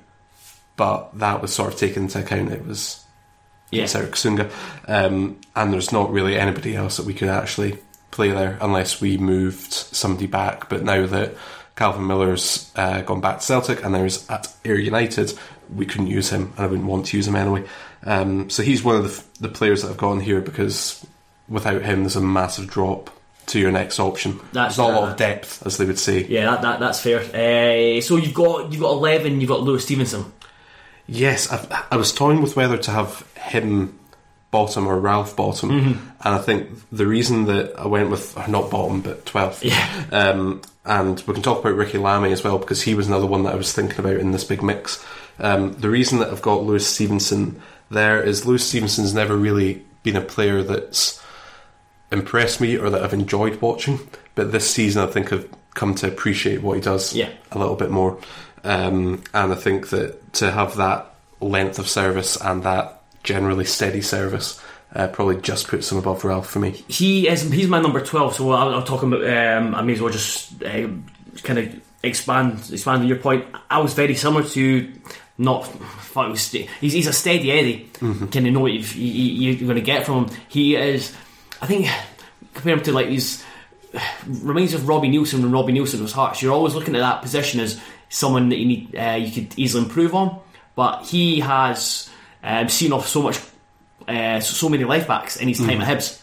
but 0.75 1.17
that 1.19 1.39
was 1.41 1.53
sort 1.53 1.71
of 1.71 1.79
taken 1.79 2.03
into 2.03 2.19
account. 2.19 2.51
It 2.51 2.65
was 2.65 3.03
Yeah. 3.69 3.87
Eric 3.93 4.13
Kusunga, 4.13 4.49
um, 4.87 5.37
and 5.55 5.71
there's 5.71 5.91
not 5.91 6.11
really 6.11 6.35
anybody 6.37 6.75
else 6.75 6.97
that 6.97 7.05
we 7.05 7.13
could 7.13 7.29
actually 7.29 7.77
play 8.11 8.31
there 8.31 8.57
unless 8.61 9.01
we 9.01 9.17
moved 9.17 9.71
somebody 9.73 10.27
back. 10.27 10.69
But 10.69 10.83
now 10.83 11.05
that 11.07 11.35
Calvin 11.75 12.05
Miller's 12.07 12.71
uh, 12.75 13.01
gone 13.01 13.21
back 13.21 13.39
to 13.39 13.45
Celtic 13.45 13.83
and 13.83 13.93
there's 13.95 14.29
at 14.29 14.53
Ayr 14.65 14.77
United, 14.79 15.33
we 15.73 15.85
couldn't 15.85 16.07
use 16.07 16.29
him, 16.29 16.53
and 16.57 16.65
I 16.65 16.67
wouldn't 16.67 16.87
want 16.87 17.07
to 17.07 17.17
use 17.17 17.27
him 17.27 17.35
anyway. 17.35 17.63
Um, 18.03 18.49
so 18.49 18.63
he's 18.63 18.83
one 18.83 18.95
of 18.97 19.03
the, 19.39 19.47
the 19.47 19.53
players 19.53 19.81
that 19.81 19.89
I've 19.91 19.97
gone 19.97 20.19
here 20.19 20.41
because 20.41 21.05
without 21.47 21.81
him, 21.83 22.01
there's 22.01 22.15
a 22.15 22.21
massive 22.21 22.67
drop 22.67 23.09
to 23.47 23.59
your 23.59 23.71
next 23.71 23.99
option. 23.99 24.37
That's- 24.53 24.75
there's 24.75 24.77
not 24.77 24.91
a 24.91 24.99
lot 25.01 25.11
of 25.11 25.17
depth, 25.17 25.65
as 25.65 25.77
they 25.77 25.85
would 25.85 25.99
say. 25.99 26.23
Yeah, 26.25 26.45
that, 26.51 26.61
that 26.61 26.79
that's 26.79 26.99
fair. 27.01 27.19
Uh, 27.19 28.01
so 28.01 28.17
you've 28.17 28.33
got 28.33 28.71
you've 28.71 28.81
got 28.81 28.91
eleven. 28.91 29.39
You've 29.41 29.49
got 29.49 29.61
Lewis 29.61 29.83
Stevenson. 29.83 30.31
Yes, 31.07 31.51
I, 31.51 31.85
I 31.91 31.95
was 31.97 32.13
toying 32.13 32.41
with 32.41 32.55
whether 32.55 32.77
to 32.77 32.91
have 32.91 33.27
him 33.35 33.97
bottom 34.51 34.85
or 34.87 34.99
Ralph 34.99 35.35
bottom, 35.35 35.69
Mm-hmm. 35.69 35.89
and 36.23 36.35
I 36.35 36.37
think 36.39 36.69
the 36.91 37.07
reason 37.07 37.45
that 37.45 37.73
I 37.79 37.87
went 37.87 38.09
with 38.11 38.37
not 38.47 38.69
bottom 38.69 39.01
but 39.01 39.25
twelfth, 39.25 39.63
Yeah. 39.63 40.05
um, 40.11 40.61
and 40.85 41.19
we 41.25 41.33
can 41.33 41.43
talk 41.43 41.59
about 41.59 41.75
Ricki 41.75 41.97
Lamie 41.97 42.31
as 42.33 42.43
well 42.43 42.57
because 42.57 42.81
he 42.81 42.93
was 42.95 43.07
another 43.07 43.25
one 43.27 43.43
that 43.43 43.53
I 43.53 43.57
was 43.57 43.71
thinking 43.73 43.99
about 43.99 44.17
in 44.17 44.31
this 44.31 44.43
big 44.43 44.61
mix. 44.61 45.03
Um, 45.39 45.73
the 45.73 45.89
reason 45.89 46.19
that 46.19 46.29
I've 46.29 46.41
got 46.41 46.63
Lewis 46.63 46.85
Stevenson 46.87 47.61
there 47.89 48.21
is 48.21 48.45
Lewis 48.45 48.67
Stevenson's 48.67 49.13
never 49.13 49.35
really 49.35 49.83
been 50.03 50.15
a 50.15 50.21
player 50.21 50.63
that's 50.63 51.21
impressed 52.11 52.59
me 52.61 52.77
or 52.77 52.89
that 52.89 53.03
I've 53.03 53.13
enjoyed 53.13 53.61
watching, 53.61 53.99
but 54.35 54.51
this 54.51 54.69
season 54.69 55.03
I 55.03 55.07
think 55.11 55.31
I've 55.31 55.49
come 55.73 55.95
to 55.95 56.07
appreciate 56.07 56.61
what 56.61 56.75
he 56.75 56.81
does 56.81 57.13
Yeah. 57.13 57.29
a 57.51 57.57
little 57.59 57.75
bit 57.75 57.89
more. 57.91 58.17
Um, 58.63 59.23
and 59.33 59.51
I 59.51 59.55
think 59.55 59.89
that 59.89 60.33
to 60.33 60.51
have 60.51 60.75
that 60.77 61.13
length 61.39 61.79
of 61.79 61.87
service 61.87 62.35
and 62.39 62.63
that 62.63 63.00
generally 63.23 63.65
steady 63.65 64.01
service 64.01 64.61
uh, 64.93 65.07
probably 65.07 65.37
just 65.37 65.67
puts 65.67 65.91
him 65.91 65.97
above 65.97 66.23
Ralph 66.23 66.49
for 66.49 66.59
me. 66.59 66.71
He 66.87 67.27
is 67.27 67.43
he's 67.43 67.67
my 67.67 67.81
number 67.81 68.01
twelve. 68.01 68.35
So 68.35 68.51
I'll, 68.51 68.75
I'll 68.75 68.83
talk 68.83 69.03
about. 69.03 69.23
Um, 69.25 69.75
I 69.75 69.81
may 69.81 69.93
as 69.93 70.01
well 70.01 70.11
just 70.11 70.61
uh, 70.63 70.87
kind 71.43 71.59
of 71.59 71.81
expand 72.03 72.69
expand 72.71 73.01
on 73.01 73.07
your 73.07 73.17
point. 73.17 73.45
I 73.69 73.79
was 73.79 73.93
very 73.93 74.15
similar 74.15 74.43
to 74.49 74.91
not. 75.37 75.69
was 76.15 76.51
he's, 76.51 76.93
he's 76.93 77.07
a 77.07 77.13
steady 77.13 77.51
Eddie. 77.51 77.89
Kind 77.99 78.47
of 78.47 78.53
know 78.53 78.59
what 78.59 78.73
you've, 78.73 78.93
you, 78.95 79.51
you're 79.53 79.67
going 79.67 79.75
to 79.75 79.81
get 79.81 80.05
from 80.05 80.25
him. 80.25 80.37
He 80.49 80.75
is. 80.75 81.15
I 81.61 81.67
think 81.67 81.87
compare 82.53 82.73
him 82.73 82.83
to 82.83 82.91
like 82.91 83.07
these 83.07 83.43
reminds 84.27 84.73
me 84.73 84.79
of 84.79 84.87
Robbie 84.87 85.09
Neilson 85.09 85.41
when 85.41 85.51
Robbie 85.51 85.73
Neilson 85.73 86.01
was 86.01 86.11
Hearts. 86.11 86.41
You're 86.41 86.53
always 86.53 86.75
looking 86.75 86.95
at 86.95 86.99
that 86.99 87.21
position 87.21 87.59
as 87.61 87.79
someone 88.09 88.49
that 88.49 88.57
you 88.57 88.65
need 88.65 88.95
uh, 88.95 89.13
you 89.13 89.31
could 89.31 89.57
easily 89.57 89.85
improve 89.85 90.13
on, 90.13 90.39
but 90.75 91.03
he 91.03 91.39
has 91.39 92.09
um, 92.43 92.69
seen 92.69 92.93
off 92.93 93.07
so 93.07 93.21
much, 93.21 93.39
uh, 94.07 94.39
so, 94.39 94.69
many 94.69 94.83
left 94.83 95.07
backs 95.07 95.37
in 95.37 95.47
his 95.47 95.59
time 95.59 95.81
at 95.81 95.87
Hibs. 95.87 96.21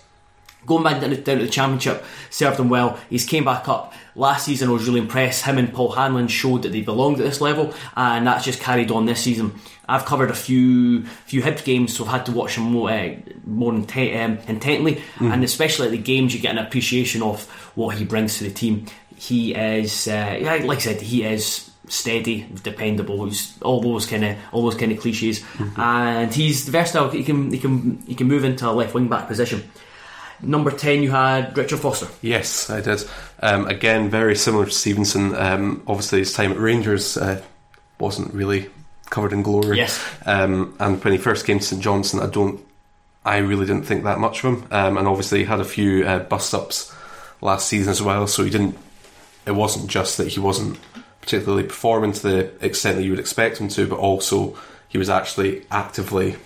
Going 0.67 0.83
back 0.83 1.01
down 1.01 1.11
to, 1.11 1.17
down 1.17 1.39
to 1.39 1.45
the 1.45 1.51
championship 1.51 2.05
served 2.31 2.59
him 2.59 2.69
well. 2.69 2.99
He's 3.09 3.25
came 3.25 3.45
back 3.45 3.69
up 3.69 3.95
last 4.15 4.45
season. 4.45 4.69
I 4.69 4.73
was 4.73 4.87
really 4.87 5.01
impressed. 5.01 5.45
Him 5.45 5.57
and 5.57 5.73
Paul 5.73 5.93
Hanlon 5.93 6.29
showed 6.29 6.63
that 6.63 6.73
they 6.73 6.83
belonged 6.83 7.21
at 7.21 7.25
this 7.25 7.41
level, 7.41 7.73
and 7.97 8.27
that's 8.27 8.45
just 8.45 8.61
carried 8.61 8.91
on 8.91 9.07
this 9.07 9.21
season. 9.21 9.55
I've 9.89 10.05
covered 10.05 10.31
a 10.31 10.35
few 10.35 11.05
few 11.05 11.41
Hibs 11.41 11.65
games, 11.65 11.97
so 11.97 12.05
I've 12.05 12.11
had 12.11 12.27
to 12.27 12.33
watch 12.33 12.57
them 12.57 12.65
more 12.65 12.91
uh, 12.91 13.15
more 13.47 13.73
intent, 13.73 14.41
um, 14.41 14.47
intently, 14.49 15.03
and 15.21 15.43
especially 15.43 15.87
at 15.87 15.93
the 15.93 15.99
games, 15.99 16.35
you 16.35 16.41
get 16.41 16.53
an 16.53 16.59
appreciation 16.59 17.23
of 17.23 17.47
what 17.75 17.97
he 17.97 18.05
brings 18.05 18.39
to 18.39 18.45
the 18.45 18.51
team. 18.51 18.87
He 19.17 19.55
is, 19.55 20.07
uh, 20.07 20.39
yeah, 20.41 20.61
like 20.65 20.79
I 20.79 20.81
said, 20.81 21.01
he 21.01 21.25
is 21.25 21.68
steady, 21.88 22.47
dependable. 22.62 23.25
He's 23.26 23.61
all 23.62 23.80
those 23.80 24.07
kind 24.07 24.25
of 24.25 24.37
all 24.52 24.62
those 24.62 24.75
kind 24.75 24.92
of 24.92 25.00
cliches, 25.00 25.45
and 25.76 26.33
he's 26.33 26.68
versatile. 26.68 27.11
He 27.11 27.25
can 27.25 27.50
he 27.50 27.59
can 27.59 28.02
he 28.07 28.14
can 28.14 28.28
move 28.28 28.45
into 28.45 28.68
a 28.68 28.73
left 28.73 28.95
wing 28.95 29.09
back 29.09 29.28
position. 29.28 29.71
Number 30.40 30.71
ten, 30.71 31.02
you 31.02 31.11
had 31.11 31.57
Richard 31.57 31.80
Foster. 31.80 32.07
Yes, 32.23 32.71
I 32.71 32.80
did. 32.80 33.02
Um, 33.40 33.66
again, 33.66 34.09
very 34.09 34.37
similar 34.37 34.66
to 34.66 34.71
Stevenson. 34.71 35.35
Um, 35.35 35.83
obviously, 35.87 36.21
his 36.21 36.33
time 36.33 36.52
at 36.52 36.59
Rangers 36.59 37.16
uh, 37.16 37.42
wasn't 37.99 38.33
really 38.33 38.71
covered 39.11 39.33
in 39.33 39.42
glory. 39.42 39.78
Yes. 39.78 40.00
Um, 40.26 40.76
and 40.78 41.02
when 41.02 41.12
he 41.12 41.18
first 41.18 41.45
came 41.45 41.59
to 41.59 41.64
St 41.64 41.83
Johnstone, 41.83 42.23
I 42.23 42.26
don't, 42.26 42.64
I 43.25 43.38
really 43.38 43.66
didn't 43.66 43.87
think 43.87 44.04
that 44.04 44.21
much 44.21 44.45
of 44.45 44.54
him. 44.54 44.68
Um, 44.71 44.97
and 44.97 45.09
obviously, 45.09 45.40
he 45.40 45.45
had 45.45 45.59
a 45.59 45.64
few 45.64 46.07
uh, 46.07 46.21
bust 46.21 46.54
ups 46.54 46.95
last 47.40 47.66
season 47.68 47.90
as 47.90 48.00
well. 48.00 48.28
So 48.28 48.45
he 48.45 48.50
didn't. 48.50 48.78
It 49.45 49.52
wasn't 49.57 49.90
just 49.90 50.18
that 50.18 50.28
he 50.28 50.38
wasn't 50.38 50.78
particularly 51.28 51.64
performing 51.64 52.11
to 52.11 52.23
the 52.23 52.64
extent 52.64 52.97
that 52.97 53.02
you 53.02 53.11
would 53.11 53.18
expect 53.20 53.58
him 53.58 53.68
to, 53.68 53.87
but 53.87 53.99
also 53.99 54.56
he 54.88 54.97
was 54.97 55.11
actually 55.11 55.62
actively 55.70 56.37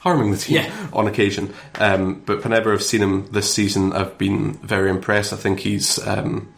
harming 0.00 0.32
the 0.32 0.36
team 0.36 0.56
Yeah. 0.56 0.88
on 0.92 1.06
occasion. 1.06 1.54
Um, 1.76 2.20
but 2.26 2.42
whenever 2.42 2.72
I've 2.72 2.82
seen 2.82 3.02
him 3.02 3.30
this 3.30 3.54
season, 3.54 3.92
I've 3.92 4.18
been 4.18 4.54
very 4.54 4.90
impressed. 4.90 5.32
I 5.32 5.36
think 5.36 5.60
he's 5.60 6.04
um, 6.08 6.52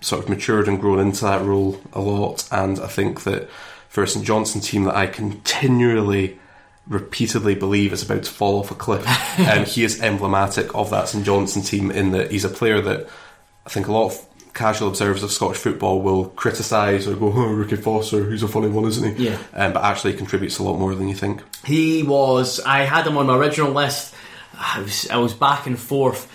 sort 0.00 0.24
of 0.24 0.28
matured 0.28 0.66
and 0.66 0.80
grown 0.80 0.98
into 0.98 1.22
that 1.24 1.44
role 1.44 1.80
a 1.92 2.00
lot, 2.00 2.48
and 2.50 2.80
I 2.80 2.88
think 2.88 3.22
that 3.22 3.48
for 3.88 4.02
a 4.02 4.08
St 4.08 4.24
Johnstone 4.24 4.62
team 4.62 4.82
that 4.84 4.96
I 4.96 5.06
continually, 5.06 6.36
repeatedly 6.88 7.54
believe 7.54 7.92
is 7.92 8.02
about 8.02 8.24
to 8.24 8.30
fall 8.32 8.58
off 8.58 8.72
a 8.72 8.74
cliff, 8.74 9.06
um, 9.38 9.64
he 9.66 9.84
is 9.84 10.02
emblematic 10.02 10.74
of 10.74 10.90
that 10.90 11.08
St 11.08 11.24
Johnstone 11.24 11.62
team 11.62 11.92
in 11.92 12.10
that 12.10 12.32
he's 12.32 12.44
a 12.44 12.48
player 12.48 12.80
that 12.80 13.08
I 13.64 13.70
think 13.70 13.86
a 13.86 13.92
lot 13.92 14.06
of 14.06 14.26
casual 14.54 14.88
observers 14.88 15.22
of 15.22 15.32
Scottish 15.32 15.58
football 15.58 16.02
will 16.02 16.26
criticise 16.26 17.06
or 17.06 17.16
go, 17.16 17.32
oh, 17.32 17.52
Ricky 17.52 17.76
Foster, 17.76 18.30
he's 18.30 18.42
a 18.42 18.48
funny 18.48 18.68
one, 18.68 18.84
isn't 18.84 19.16
he? 19.16 19.28
Yeah. 19.28 19.38
Um, 19.54 19.72
but 19.72 19.84
actually 19.84 20.14
contributes 20.14 20.58
a 20.58 20.62
lot 20.62 20.78
more 20.78 20.94
than 20.94 21.08
you 21.08 21.14
think. 21.14 21.42
He 21.64 22.02
was. 22.02 22.60
I 22.60 22.80
had 22.82 23.06
him 23.06 23.16
on 23.16 23.26
my 23.26 23.36
original 23.36 23.72
list. 23.72 24.14
I 24.54 24.80
was, 24.80 25.10
I 25.10 25.16
was 25.16 25.34
back 25.34 25.66
and 25.66 25.78
forth. 25.78 26.30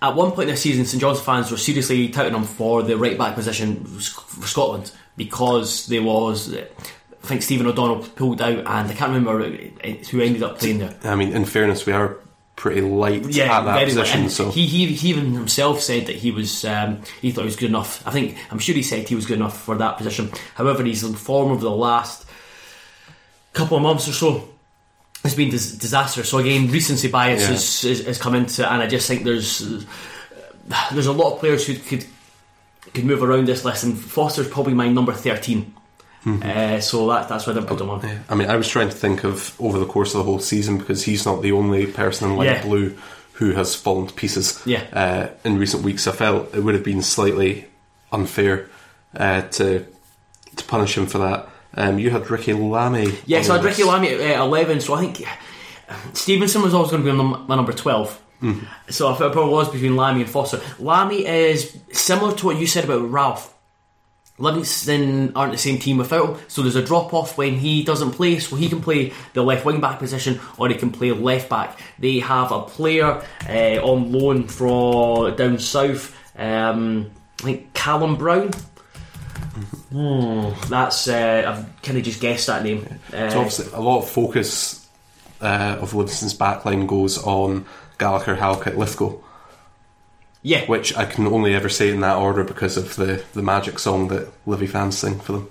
At 0.00 0.14
one 0.14 0.30
point 0.32 0.48
in 0.48 0.54
the 0.54 0.60
season, 0.60 0.84
St 0.84 1.00
John's 1.00 1.20
fans 1.20 1.50
were 1.50 1.56
seriously 1.56 2.08
touting 2.08 2.34
him 2.34 2.44
for 2.44 2.82
the 2.82 2.96
right 2.96 3.18
back 3.18 3.34
position 3.34 3.84
for 3.84 4.46
Scotland 4.46 4.92
because 5.16 5.86
there 5.86 6.02
was. 6.02 6.54
I 6.54 6.66
think 7.26 7.42
Stephen 7.42 7.66
O'Donnell 7.66 8.04
pulled 8.16 8.40
out, 8.40 8.58
and 8.58 8.66
I 8.66 8.94
can't 8.94 9.12
remember 9.12 9.44
who 9.44 10.20
ended 10.20 10.42
up 10.42 10.58
playing 10.58 10.78
there. 10.78 10.94
I 11.04 11.14
mean, 11.16 11.32
in 11.32 11.44
fairness, 11.44 11.84
we 11.84 11.92
are 11.92 12.16
pretty 12.58 12.80
light 12.80 13.24
Yeah, 13.30 13.58
at 13.60 13.64
that 13.64 13.84
position. 13.86 14.22
light. 14.22 14.30
So 14.32 14.50
he, 14.50 14.66
he 14.66 14.86
he 14.86 15.08
even 15.10 15.32
himself 15.32 15.80
said 15.80 16.06
that 16.06 16.16
he 16.16 16.30
was 16.32 16.64
um, 16.64 17.00
he 17.22 17.30
thought 17.30 17.42
he 17.42 17.46
was 17.46 17.56
good 17.56 17.70
enough. 17.70 18.06
I 18.06 18.10
think 18.10 18.36
I'm 18.50 18.58
sure 18.58 18.74
he 18.74 18.82
said 18.82 19.08
he 19.08 19.14
was 19.14 19.26
good 19.26 19.36
enough 19.38 19.58
for 19.62 19.76
that 19.76 19.96
position. 19.96 20.30
However, 20.56 20.82
his 20.84 21.02
form 21.18 21.52
over 21.52 21.62
the 21.62 21.70
last 21.70 22.26
couple 23.52 23.76
of 23.76 23.82
months 23.82 24.08
or 24.08 24.12
so 24.12 24.48
has 25.22 25.34
been 25.34 25.50
dis- 25.50 25.72
disastrous. 25.76 26.28
So 26.28 26.38
again, 26.38 26.70
recency 26.70 27.08
bias 27.08 27.42
Yeah. 27.42 27.48
has, 27.48 27.82
has, 27.82 28.00
has 28.06 28.18
come 28.18 28.34
into, 28.34 28.62
it, 28.62 28.68
and 28.70 28.82
I 28.82 28.86
just 28.86 29.06
think 29.08 29.24
there's 29.24 29.60
there's 30.92 31.06
a 31.06 31.12
lot 31.12 31.34
of 31.34 31.40
players 31.40 31.66
who 31.66 31.74
could 31.76 32.04
could 32.94 33.04
move 33.04 33.22
around 33.22 33.46
this 33.46 33.64
list, 33.64 33.84
and 33.84 33.98
Foster's 33.98 34.48
probably 34.48 34.74
my 34.74 34.88
number 34.88 35.12
13 36.38 36.42
Uh, 36.42 36.80
so 36.80 37.06
that, 37.08 37.28
that's 37.28 37.46
why 37.46 37.52
I 37.54 37.60
put 37.60 37.80
him 37.80 37.90
on. 37.90 38.04
I 38.28 38.34
mean, 38.34 38.48
I 38.50 38.56
was 38.56 38.68
trying 38.68 38.88
to 38.88 38.94
think 38.94 39.24
of 39.24 39.54
over 39.60 39.78
the 39.78 39.86
course 39.86 40.14
of 40.14 40.18
the 40.18 40.24
whole 40.24 40.38
season 40.40 40.78
because 40.78 41.02
he's 41.04 41.24
not 41.26 41.42
the 41.42 41.52
only 41.52 41.86
person 41.86 42.30
in 42.30 42.36
light 42.36 42.46
Yeah. 42.46 42.62
blue 42.62 42.96
who 43.34 43.52
has 43.52 43.74
fallen 43.74 44.06
to 44.08 44.14
pieces. 44.14 44.60
Yeah. 44.66 44.82
Uh, 44.92 45.28
in 45.44 45.58
recent 45.58 45.82
weeks, 45.84 46.06
I 46.06 46.12
felt 46.12 46.54
it 46.54 46.60
would 46.60 46.74
have 46.74 46.84
been 46.84 47.02
slightly 47.02 47.66
unfair 48.12 48.68
uh, 49.16 49.42
to 49.42 49.86
to 50.56 50.64
punish 50.64 50.96
him 50.98 51.06
for 51.06 51.18
that. 51.18 51.48
Um, 51.74 51.98
you 52.00 52.10
had 52.10 52.28
Ricki 52.30 52.52
Lamie. 52.52 53.16
Yeah, 53.26 53.42
so 53.42 53.52
I 53.52 53.56
had 53.58 53.64
Ricky. 53.64 53.84
Lamie 53.84 54.08
at 54.08 54.40
uh, 54.40 54.44
11, 54.44 54.80
so 54.80 54.94
I 54.94 55.00
think 55.02 55.22
uh, 55.88 55.94
Stevenson 56.14 56.62
was 56.62 56.74
always 56.74 56.90
going 56.90 57.04
to 57.04 57.12
be 57.12 57.16
on 57.16 57.46
my 57.46 57.54
number 57.54 57.72
12. 57.72 58.20
So 58.88 59.08
I 59.08 59.14
thought 59.14 59.26
it 59.30 59.32
probably 59.32 59.52
was 59.52 59.68
between 59.68 59.94
Lamie 59.96 60.22
and 60.22 60.30
Foster. 60.30 60.60
Lamie 60.80 61.26
is 61.26 61.76
similar 61.92 62.34
to 62.36 62.46
what 62.46 62.56
you 62.56 62.66
said 62.66 62.84
about 62.84 63.08
Ralph. 63.10 63.54
Livingston 64.38 65.32
aren't 65.34 65.52
the 65.52 65.58
same 65.58 65.78
team 65.78 65.98
without 65.98 66.28
him, 66.30 66.36
so 66.48 66.62
there's 66.62 66.76
a 66.76 66.84
drop 66.84 67.12
off 67.12 67.36
when 67.36 67.54
he 67.54 67.82
doesn't 67.82 68.12
play. 68.12 68.38
So 68.38 68.56
he 68.56 68.68
can 68.68 68.80
play 68.80 69.12
the 69.34 69.42
left 69.42 69.64
wing 69.64 69.80
back 69.80 69.98
position 69.98 70.40
or 70.56 70.68
he 70.68 70.74
can 70.76 70.90
play 70.92 71.10
left 71.12 71.48
back. 71.48 71.78
They 71.98 72.20
have 72.20 72.52
a 72.52 72.62
player 72.62 73.22
uh, 73.48 73.82
on 73.82 74.12
loan 74.12 74.46
from 74.48 75.34
down 75.36 75.58
south, 75.58 76.14
um, 76.38 77.10
I 77.40 77.42
think 77.42 77.74
Callum 77.74 78.16
Brown. 78.16 78.50
Hmm, 79.90 80.50
that's 80.68 81.08
uh, 81.08 81.44
I've 81.46 81.82
kind 81.82 81.98
of 81.98 82.04
just 82.04 82.20
guessed 82.20 82.46
that 82.46 82.62
name. 82.62 82.86
Uh, 83.12 83.30
So 83.30 83.38
obviously, 83.38 83.72
a 83.72 83.80
lot 83.80 83.98
of 83.98 84.08
focus 84.08 84.86
uh, 85.40 85.78
of 85.80 85.94
Livingston's 85.94 86.36
backline 86.36 86.86
goes 86.86 87.18
on 87.18 87.66
Gallagher, 87.98 88.36
Halkett, 88.36 88.76
Lithgow, 88.76 89.18
yeah, 90.42 90.64
which 90.66 90.96
I 90.96 91.04
can 91.04 91.26
only 91.26 91.54
ever 91.54 91.68
say 91.68 91.90
in 91.90 92.00
that 92.00 92.16
order 92.16 92.44
because 92.44 92.76
of 92.76 92.96
the, 92.96 93.22
the 93.34 93.42
magic 93.42 93.78
song 93.78 94.08
that 94.08 94.28
Livy 94.46 94.66
fans 94.66 94.96
sing 94.98 95.18
for 95.20 95.32
them. 95.32 95.48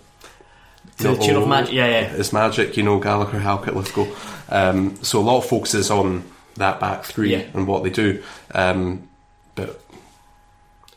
to 0.99 1.09
the 1.09 1.15
tune 1.17 1.35
of 1.35 1.47
magic. 1.47 1.73
Yeah, 1.73 1.87
yeah. 1.87 2.13
It's 2.13 2.31
magic, 2.33 2.77
you 2.77 2.83
know, 2.83 2.99
Gallagher, 2.99 3.39
Halkett, 3.39 3.75
Lithgow. 3.75 4.07
Um, 4.49 4.95
so 5.03 5.19
a 5.19 5.21
lot 5.21 5.39
of 5.39 5.45
focus 5.45 5.73
is 5.73 5.91
on 5.91 6.23
that 6.55 6.79
back 6.79 7.03
three 7.03 7.31
Yeah. 7.33 7.43
and 7.53 7.67
what 7.67 7.83
they 7.83 7.89
do. 7.89 8.23
Um, 8.55 9.07
but 9.55 9.81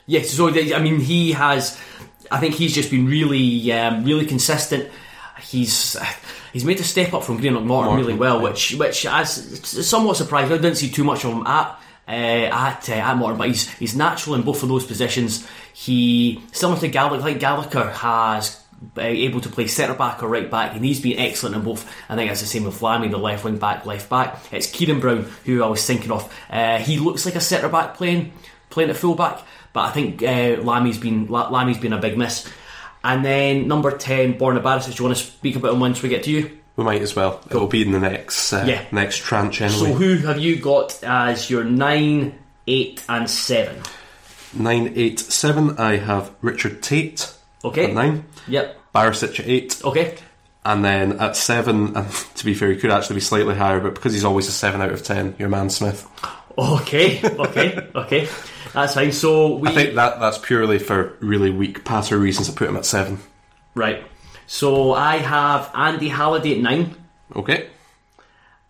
Yes, 0.07 0.31
so 0.31 0.49
I 0.49 0.79
mean, 0.81 0.99
he 1.01 1.33
has. 1.33 1.79
I 2.33 2.39
think 2.41 2.55
he's 2.55 2.75
just 2.75 2.91
been 2.91 3.07
really, 3.07 3.71
um, 3.73 4.05
really 4.05 4.27
consistent. 4.27 4.89
He's 5.41 5.97
he's 6.53 6.65
made 6.65 6.81
a 6.81 6.85
step 6.85 7.13
up 7.15 7.23
from 7.25 7.39
Greenock 7.39 7.63
Morton 7.65 7.95
really 7.97 8.15
well, 8.15 8.41
which 8.41 8.75
which 8.75 9.07
as 9.07 9.31
somewhat 9.87 10.17
surprised. 10.17 10.51
I 10.53 10.57
didn't 10.57 10.77
see 10.77 10.91
too 10.91 11.05
much 11.05 11.25
of 11.25 11.33
him 11.33 11.47
at. 11.47 11.79
Uh, 12.11 12.51
at 12.51 12.89
uh, 12.89 12.95
at 12.95 13.17
Morton, 13.17 13.39
but 13.39 13.47
he's 13.47 13.73
he's 13.75 13.95
natural 13.95 14.35
in 14.35 14.43
both 14.43 14.65
of 14.65 14.69
those 14.69 14.85
positions. 14.85 15.47
He 15.73 16.43
similar 16.51 16.81
to 16.81 16.89
Gallagher, 16.89 17.23
like 17.23 17.39
Gallagher 17.39 17.89
has 17.89 18.61
uh, 18.97 19.03
able 19.03 19.41
to 19.43 19.49
play 19.49 19.69
centre 19.69 19.95
back 19.95 20.21
or 20.21 20.29
right 20.29 20.51
back, 20.51 20.75
and 20.75 20.85
he's 20.85 21.01
been 21.01 21.21
excellent 21.21 21.55
in 21.55 21.63
both. 21.63 21.87
I 22.09 22.17
think 22.17 22.29
that's 22.29 22.41
the 22.41 22.49
same 22.49 22.65
with 22.65 22.83
Lamie, 22.83 23.07
the 23.07 23.17
left 23.17 23.45
wing 23.45 23.59
back, 23.59 23.87
left 23.87 24.11
back. 24.11 24.41
It's 24.51 24.67
Ciaron 24.67 25.01
Brown 25.01 25.31
who 25.45 25.63
I 25.63 25.69
was 25.69 25.87
thinking 25.87 26.11
of. 26.11 26.35
Uh, 26.51 26.79
he 26.79 26.99
looks 26.99 27.25
like 27.25 27.37
a 27.37 27.41
centre 27.41 27.69
back 27.69 27.95
playing 27.95 28.33
playing 28.71 28.91
at 28.91 28.97
full 28.97 29.15
back, 29.15 29.43
but 29.73 29.83
I 29.83 29.93
think 29.93 30.21
uh, 30.21 30.61
Lamie's 30.63 30.99
been 30.99 31.29
La- 31.29 31.49
Lamie's 31.49 31.79
been 31.79 31.93
a 31.93 32.01
big 32.01 32.19
miss. 32.19 32.51
And 33.05 33.25
then 33.25 33.69
number 33.69 33.97
ten, 33.97 34.35
Borna 34.35 34.61
Barisic. 34.61 34.97
Do 34.97 35.03
you 35.03 35.09
want 35.09 35.17
to 35.17 35.25
speak 35.25 35.55
about 35.55 35.75
him 35.75 35.81
once 35.81 36.03
we 36.03 36.09
get 36.09 36.25
to 36.25 36.31
you? 36.31 36.60
We 36.81 36.87
might 36.87 37.03
as 37.03 37.15
well. 37.15 37.43
It'll 37.51 37.67
be 37.67 37.83
in 37.83 37.93
the 37.93 37.99
next 38.01 38.55
uh, 38.55 38.65
Yeah. 38.67 38.81
next 38.91 39.19
tranche 39.19 39.61
anyway. 39.61 39.91
So 39.91 39.93
who 39.93 40.17
have 40.27 40.39
you 40.39 40.57
got 40.57 40.99
as 41.05 41.51
your 41.51 41.63
nine, 41.63 42.39
eight, 42.67 43.05
and 43.07 43.29
seven? 43.29 43.83
nine, 44.55 44.95
eight, 44.97 45.21
seven. 45.21 45.77
I 45.79 45.97
have 45.97 46.31
Richard 46.41 46.83
Tait 46.83 47.35
Okay. 47.63 47.85
at 47.85 47.93
nine, 47.93 48.25
Yep. 48.49 48.79
Barisic 48.95 49.41
at 49.41 49.47
eight, 49.47 49.79
Okay. 49.85 50.15
and 50.65 50.83
then 50.83 51.21
at 51.21 51.37
seven. 51.37 51.95
And 51.95 52.11
to 52.37 52.45
be 52.47 52.55
fair, 52.55 52.71
he 52.71 52.77
could 52.79 52.91
actually 52.91 53.17
be 53.17 53.21
slightly 53.21 53.57
higher, 53.57 53.81
but 53.81 53.95
because 53.95 54.15
he's 54.15 54.25
always 54.25 54.49
a 54.49 54.53
seven 54.53 54.81
out 54.81 54.91
of 54.91 55.03
ten, 55.03 55.35
your 55.39 55.51
man 55.51 55.69
Smith. 55.69 56.09
Okay. 56.57 57.21
Okay. 57.23 57.89
okay. 57.95 58.27
That's 58.73 58.95
fine. 58.95 59.13
So 59.13 59.57
we 59.57 59.69
I 59.69 59.73
think 59.75 59.97
that 59.97 60.19
that's 60.19 60.39
purely 60.39 60.79
for 60.79 61.13
really 61.21 61.51
weak 61.51 61.85
passer 61.85 62.17
reasons. 62.19 62.49
I 62.49 62.55
put 62.55 62.71
him 62.71 62.77
at 62.79 62.87
seven. 62.87 63.19
right. 63.75 64.03
So 64.53 64.93
I 64.95 65.19
have 65.19 65.71
Andy 65.77 66.09
Halliday 66.09 66.57
at 66.57 66.61
nine. 66.61 66.97
Okay. 67.37 67.69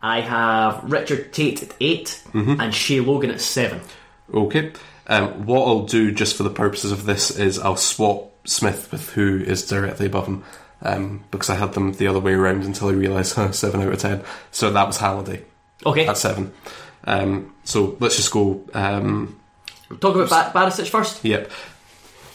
I 0.02 0.20
have 0.20 0.84
Richard 0.92 1.32
Tait 1.32 1.62
at 1.62 1.74
8 1.80 2.22
Mm-hmm. 2.34 2.60
and 2.60 2.74
Shea 2.74 3.00
Logan 3.00 3.30
at 3.30 3.40
seven. 3.40 3.80
Okay. 4.32 4.72
Um, 5.06 5.46
what 5.46 5.66
I'll 5.66 5.86
do, 5.86 6.12
just 6.12 6.36
for 6.36 6.42
the 6.42 6.50
purposes 6.50 6.92
of 6.92 7.06
this, 7.06 7.30
is 7.38 7.58
I'll 7.58 7.76
swap 7.78 8.30
Smith 8.46 8.92
with 8.92 9.08
who 9.12 9.38
is 9.40 9.66
directly 9.66 10.04
above 10.04 10.26
him, 10.26 10.44
um, 10.82 11.24
because 11.30 11.48
I 11.48 11.54
had 11.54 11.72
them 11.72 11.92
the 11.94 12.08
other 12.08 12.20
way 12.20 12.34
around 12.34 12.64
until 12.64 12.88
I 12.88 12.92
realised 12.92 13.34
huh, 13.34 13.50
seven 13.52 13.80
out 13.80 13.92
of 13.94 13.98
ten. 13.98 14.22
So 14.50 14.70
that 14.70 14.86
was 14.86 14.98
Halliday 14.98 15.44
Okay. 15.86 16.06
at 16.06 16.18
seven. 16.18 16.52
Um, 17.04 17.54
so 17.64 17.96
let's 18.00 18.16
just 18.16 18.30
go. 18.30 18.62
Um, 18.74 19.40
Talk 19.98 20.14
about 20.14 20.52
ba- 20.52 20.58
Barisic 20.58 20.90
first. 20.90 21.24
yep. 21.24 21.50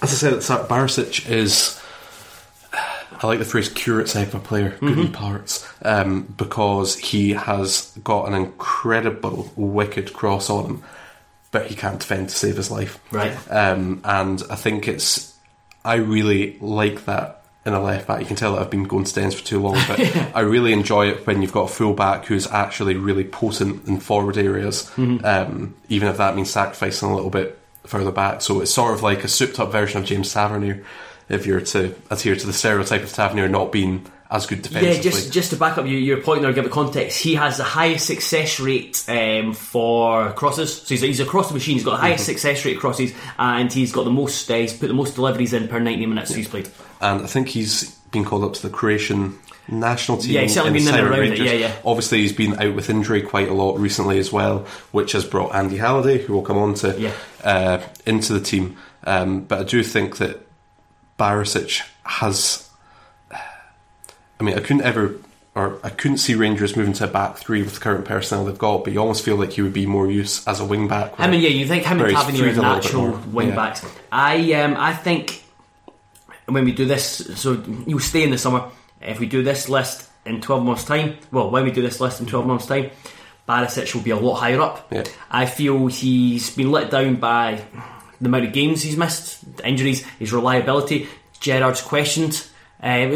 As 0.01 0.11
I 0.11 0.15
said 0.15 0.33
at 0.33 0.37
the 0.37 0.41
start, 0.41 0.67
Barisic 0.67 1.29
is. 1.29 1.79
I 3.21 3.27
like 3.27 3.39
the 3.39 3.45
phrase 3.45 3.69
"curate's 3.69 4.15
egg 4.15 4.29
of 4.29 4.35
a 4.35 4.39
player," 4.39 4.77
good 4.79 4.97
in 4.97 5.11
parts, 5.11 5.67
um, 5.81 6.33
because 6.37 6.97
he 6.97 7.31
has 7.31 7.97
got 8.03 8.27
an 8.27 8.33
incredible 8.33 9.51
wicked 9.55 10.13
cross 10.13 10.49
on 10.49 10.65
him, 10.65 10.83
but 11.51 11.67
he 11.67 11.75
can't 11.75 11.99
defend 11.99 12.29
to 12.29 12.35
save 12.35 12.57
his 12.57 12.71
life. 12.71 12.99
Right. 13.11 13.35
Um, 13.49 14.01
and 14.03 14.41
I 14.49 14.55
think 14.55 14.87
it's. 14.87 15.33
I 15.83 15.95
really 15.95 16.57
like 16.59 17.05
that 17.05 17.45
in 17.65 17.73
a 17.73 17.81
left 17.81 18.07
back. 18.07 18.19
You 18.19 18.25
can 18.25 18.35
tell 18.35 18.53
that 18.53 18.61
I've 18.61 18.69
been 18.69 18.83
going 18.83 19.05
to 19.05 19.31
for 19.31 19.43
too 19.43 19.59
long, 19.59 19.77
but 19.87 19.99
I 20.35 20.41
really 20.41 20.71
enjoy 20.71 21.09
it 21.09 21.25
when 21.25 21.41
you've 21.41 21.51
got 21.51 21.69
a 21.69 21.73
full 21.73 21.93
back 21.93 22.25
who's 22.25 22.47
actually 22.47 22.95
really 22.95 23.23
potent 23.23 23.87
in 23.87 23.99
forward 23.99 24.37
areas, 24.37 24.91
um, 24.97 25.75
even 25.89 26.07
if 26.07 26.17
that 26.17 26.35
means 26.35 26.51
sacrificing 26.51 27.09
a 27.09 27.15
little 27.15 27.31
bit 27.31 27.59
further 27.85 28.11
back. 28.11 28.41
So 28.41 28.61
it's 28.61 28.73
sort 28.73 28.93
of 28.93 29.01
like 29.01 29.23
a 29.23 29.27
souped 29.27 29.59
up 29.59 29.71
version 29.71 29.99
of 29.99 30.05
James 30.05 30.31
Tavernier, 30.31 30.83
if 31.29 31.45
you're 31.45 31.61
to 31.61 31.95
adhere 32.11 32.35
to 32.35 32.47
the 32.47 32.53
stereotype 32.53 33.03
of 33.03 33.11
Tavernier 33.13 33.47
not 33.49 33.71
being 33.71 34.05
as 34.29 34.47
good 34.47 34.61
defensively. 34.63 34.95
Yeah, 34.97 35.01
just 35.01 35.31
just 35.31 35.49
to 35.51 35.55
back 35.55 35.77
up 35.77 35.85
your, 35.85 35.99
your 35.99 36.21
point 36.21 36.41
there, 36.41 36.51
give 36.51 36.65
it 36.65 36.71
context. 36.71 37.21
He 37.21 37.35
has 37.35 37.57
the 37.57 37.63
highest 37.63 38.07
success 38.07 38.59
rate 38.59 39.03
um, 39.07 39.53
for 39.53 40.31
crosses. 40.33 40.73
So 40.81 40.87
he's 40.89 41.03
a, 41.03 41.05
he's 41.07 41.19
a 41.19 41.25
cross 41.25 41.51
machine. 41.51 41.75
He's 41.75 41.83
got 41.85 41.91
the 41.91 41.97
highest 41.97 42.23
Mm-hmm. 42.23 42.31
success 42.31 42.65
rate 42.65 42.79
crosses, 42.79 43.13
and 43.37 43.71
he's 43.71 43.91
got 43.91 44.03
the 44.03 44.11
most. 44.11 44.49
Uh, 44.49 44.55
he's 44.55 44.73
put 44.73 44.87
the 44.87 44.93
most 44.93 45.15
deliveries 45.15 45.53
in 45.53 45.67
per 45.67 45.79
ninety 45.79 46.05
minutes 46.05 46.33
he's 46.33 46.47
played. 46.47 46.69
and 47.01 47.21
I 47.21 47.27
think 47.27 47.49
he's 47.49 47.91
been 48.11 48.25
called 48.25 48.43
up 48.43 48.53
to 48.53 48.61
the 48.63 48.69
Croatian 48.69 49.37
national 49.67 50.17
team. 50.17 50.31
Yeah, 50.33 50.41
he's 50.41 50.53
certainly 50.55 50.79
been 50.79 50.87
in 50.87 50.95
and 50.95 51.07
around 51.07 51.19
it, 51.19 51.21
Rangers. 51.29 51.45
yeah, 51.45 51.53
yeah. 51.53 51.75
Obviously, 51.85 52.19
he's 52.19 52.33
been 52.33 52.59
out 52.59 52.75
with 52.75 52.89
injury 52.89 53.21
quite 53.21 53.47
a 53.49 53.53
lot 53.53 53.79
recently 53.79 54.17
as 54.19 54.31
well, 54.31 54.59
which 54.91 55.11
has 55.13 55.23
brought 55.25 55.53
Andy 55.53 55.77
Halliday, 55.77 56.17
who 56.19 56.33
will 56.33 56.41
come 56.43 56.57
on 56.57 56.73
to, 56.75 56.99
Yeah. 56.99 57.11
uh, 57.43 57.81
into 58.07 58.33
the 58.33 58.39
team. 58.41 58.77
Um, 59.03 59.41
but 59.41 59.59
I 59.59 59.63
do 59.63 59.83
think 59.83 60.17
that 60.17 60.44
Barisic 61.19 61.81
has. 62.03 62.69
I 63.31 64.43
mean, 64.43 64.55
I 64.57 64.61
couldn't 64.61 64.83
ever. 64.83 65.15
Or 65.57 65.79
I 65.85 65.89
couldn't 65.89 66.17
see 66.17 66.35
Rangers 66.35 66.75
moving 66.75 66.91
to 66.95 67.05
a 67.05 67.07
back 67.07 67.37
three 67.37 67.61
with 67.63 67.75
the 67.75 67.79
current 67.79 68.03
personnel 68.03 68.43
they've 68.43 68.57
got, 68.57 68.83
but 68.83 68.91
you 68.91 68.99
almost 68.99 69.23
feel 69.23 69.37
like 69.37 69.53
he 69.53 69.61
would 69.61 69.71
be 69.71 69.85
more 69.85 70.11
use 70.11 70.45
as 70.49 70.59
a 70.59 70.65
wing 70.65 70.89
back. 70.89 71.13
I 71.17 71.27
mean, 71.29 71.39
yeah, 71.41 71.47
you 71.47 71.65
think 71.65 71.85
him 71.85 71.97
Where 71.99 72.07
and 72.07 72.17
Tavernier 72.17 72.41
are 72.41 72.43
freed 72.43 72.57
a 72.57 72.61
little 72.61 72.75
bit 72.75 72.83
natural 72.83 73.11
wing 73.31 73.47
Yeah. 73.49 73.55
backs. 73.55 73.85
I 74.11 74.51
um, 74.55 74.75
I 74.77 74.93
think 74.93 75.45
when 76.47 76.65
we 76.65 76.73
do 76.73 76.83
this, 76.85 77.05
so 77.39 77.63
you'll 77.87 78.01
stay 78.01 78.23
in 78.23 78.31
the 78.31 78.37
summer. 78.37 78.69
If 79.01 79.21
we 79.21 79.27
do 79.27 79.43
this 79.43 79.69
list 79.69 80.09
in 80.25 80.41
twelve 80.41 80.61
months' 80.65 80.83
time, 80.83 81.15
well, 81.31 81.49
when 81.49 81.63
we 81.63 81.71
do 81.71 81.81
this 81.81 82.01
list 82.01 82.19
in 82.19 82.25
twelve 82.25 82.45
months' 82.45 82.65
time, 82.65 82.91
Barisic 83.47 83.95
will 83.95 84.01
be 84.01 84.11
a 84.11 84.17
lot 84.17 84.35
higher 84.35 84.59
up. 84.59 84.91
Yeah. 84.91 85.03
I 85.31 85.45
feel 85.45 85.87
he's 85.87 86.49
been 86.53 86.69
let 86.69 86.91
down 86.91 87.15
by 87.15 87.63
the 88.21 88.27
amount 88.27 88.45
of 88.45 88.53
games 88.53 88.81
he's 88.83 88.97
missed, 88.97 89.57
the 89.57 89.67
injuries, 89.67 90.05
his 90.19 90.31
reliability. 90.33 91.07
Gerrard's 91.39 91.81
questioned. 91.81 92.45
Uh, 92.81 92.85
I 92.87 93.09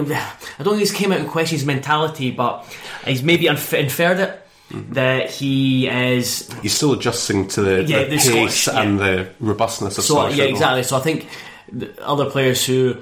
don't 0.63 0.73
think 0.73 0.79
he's 0.79 0.91
came 0.91 1.11
out 1.11 1.19
and 1.19 1.29
questioned 1.29 1.59
his 1.59 1.65
mentality, 1.65 2.31
but 2.31 2.65
he's 3.05 3.23
maybe 3.23 3.47
inf- 3.47 3.73
inferred 3.73 4.19
it 4.19 4.45
that 4.91 5.31
he 5.31 5.87
is 5.87 6.51
He's 6.61 6.73
still 6.75 6.93
adjusting 6.93 7.47
to 7.49 7.61
the, 7.61 7.83
Yeah, 7.83 8.03
the 8.03 8.09
the 8.09 8.17
pace 8.17 8.23
Scottish, 8.55 8.67
yeah. 8.67 8.81
and 8.81 8.99
the 8.99 9.29
robustness 9.39 9.97
of 9.97 10.03
So 10.03 10.13
Scottish 10.15 10.37
yeah, 10.37 10.43
football. 10.45 10.57
exactly. 10.57 10.83
So 10.83 10.97
I 10.97 10.99
think 10.99 11.27
the 11.71 12.05
other 12.07 12.29
players 12.29 12.63
who, 12.65 12.97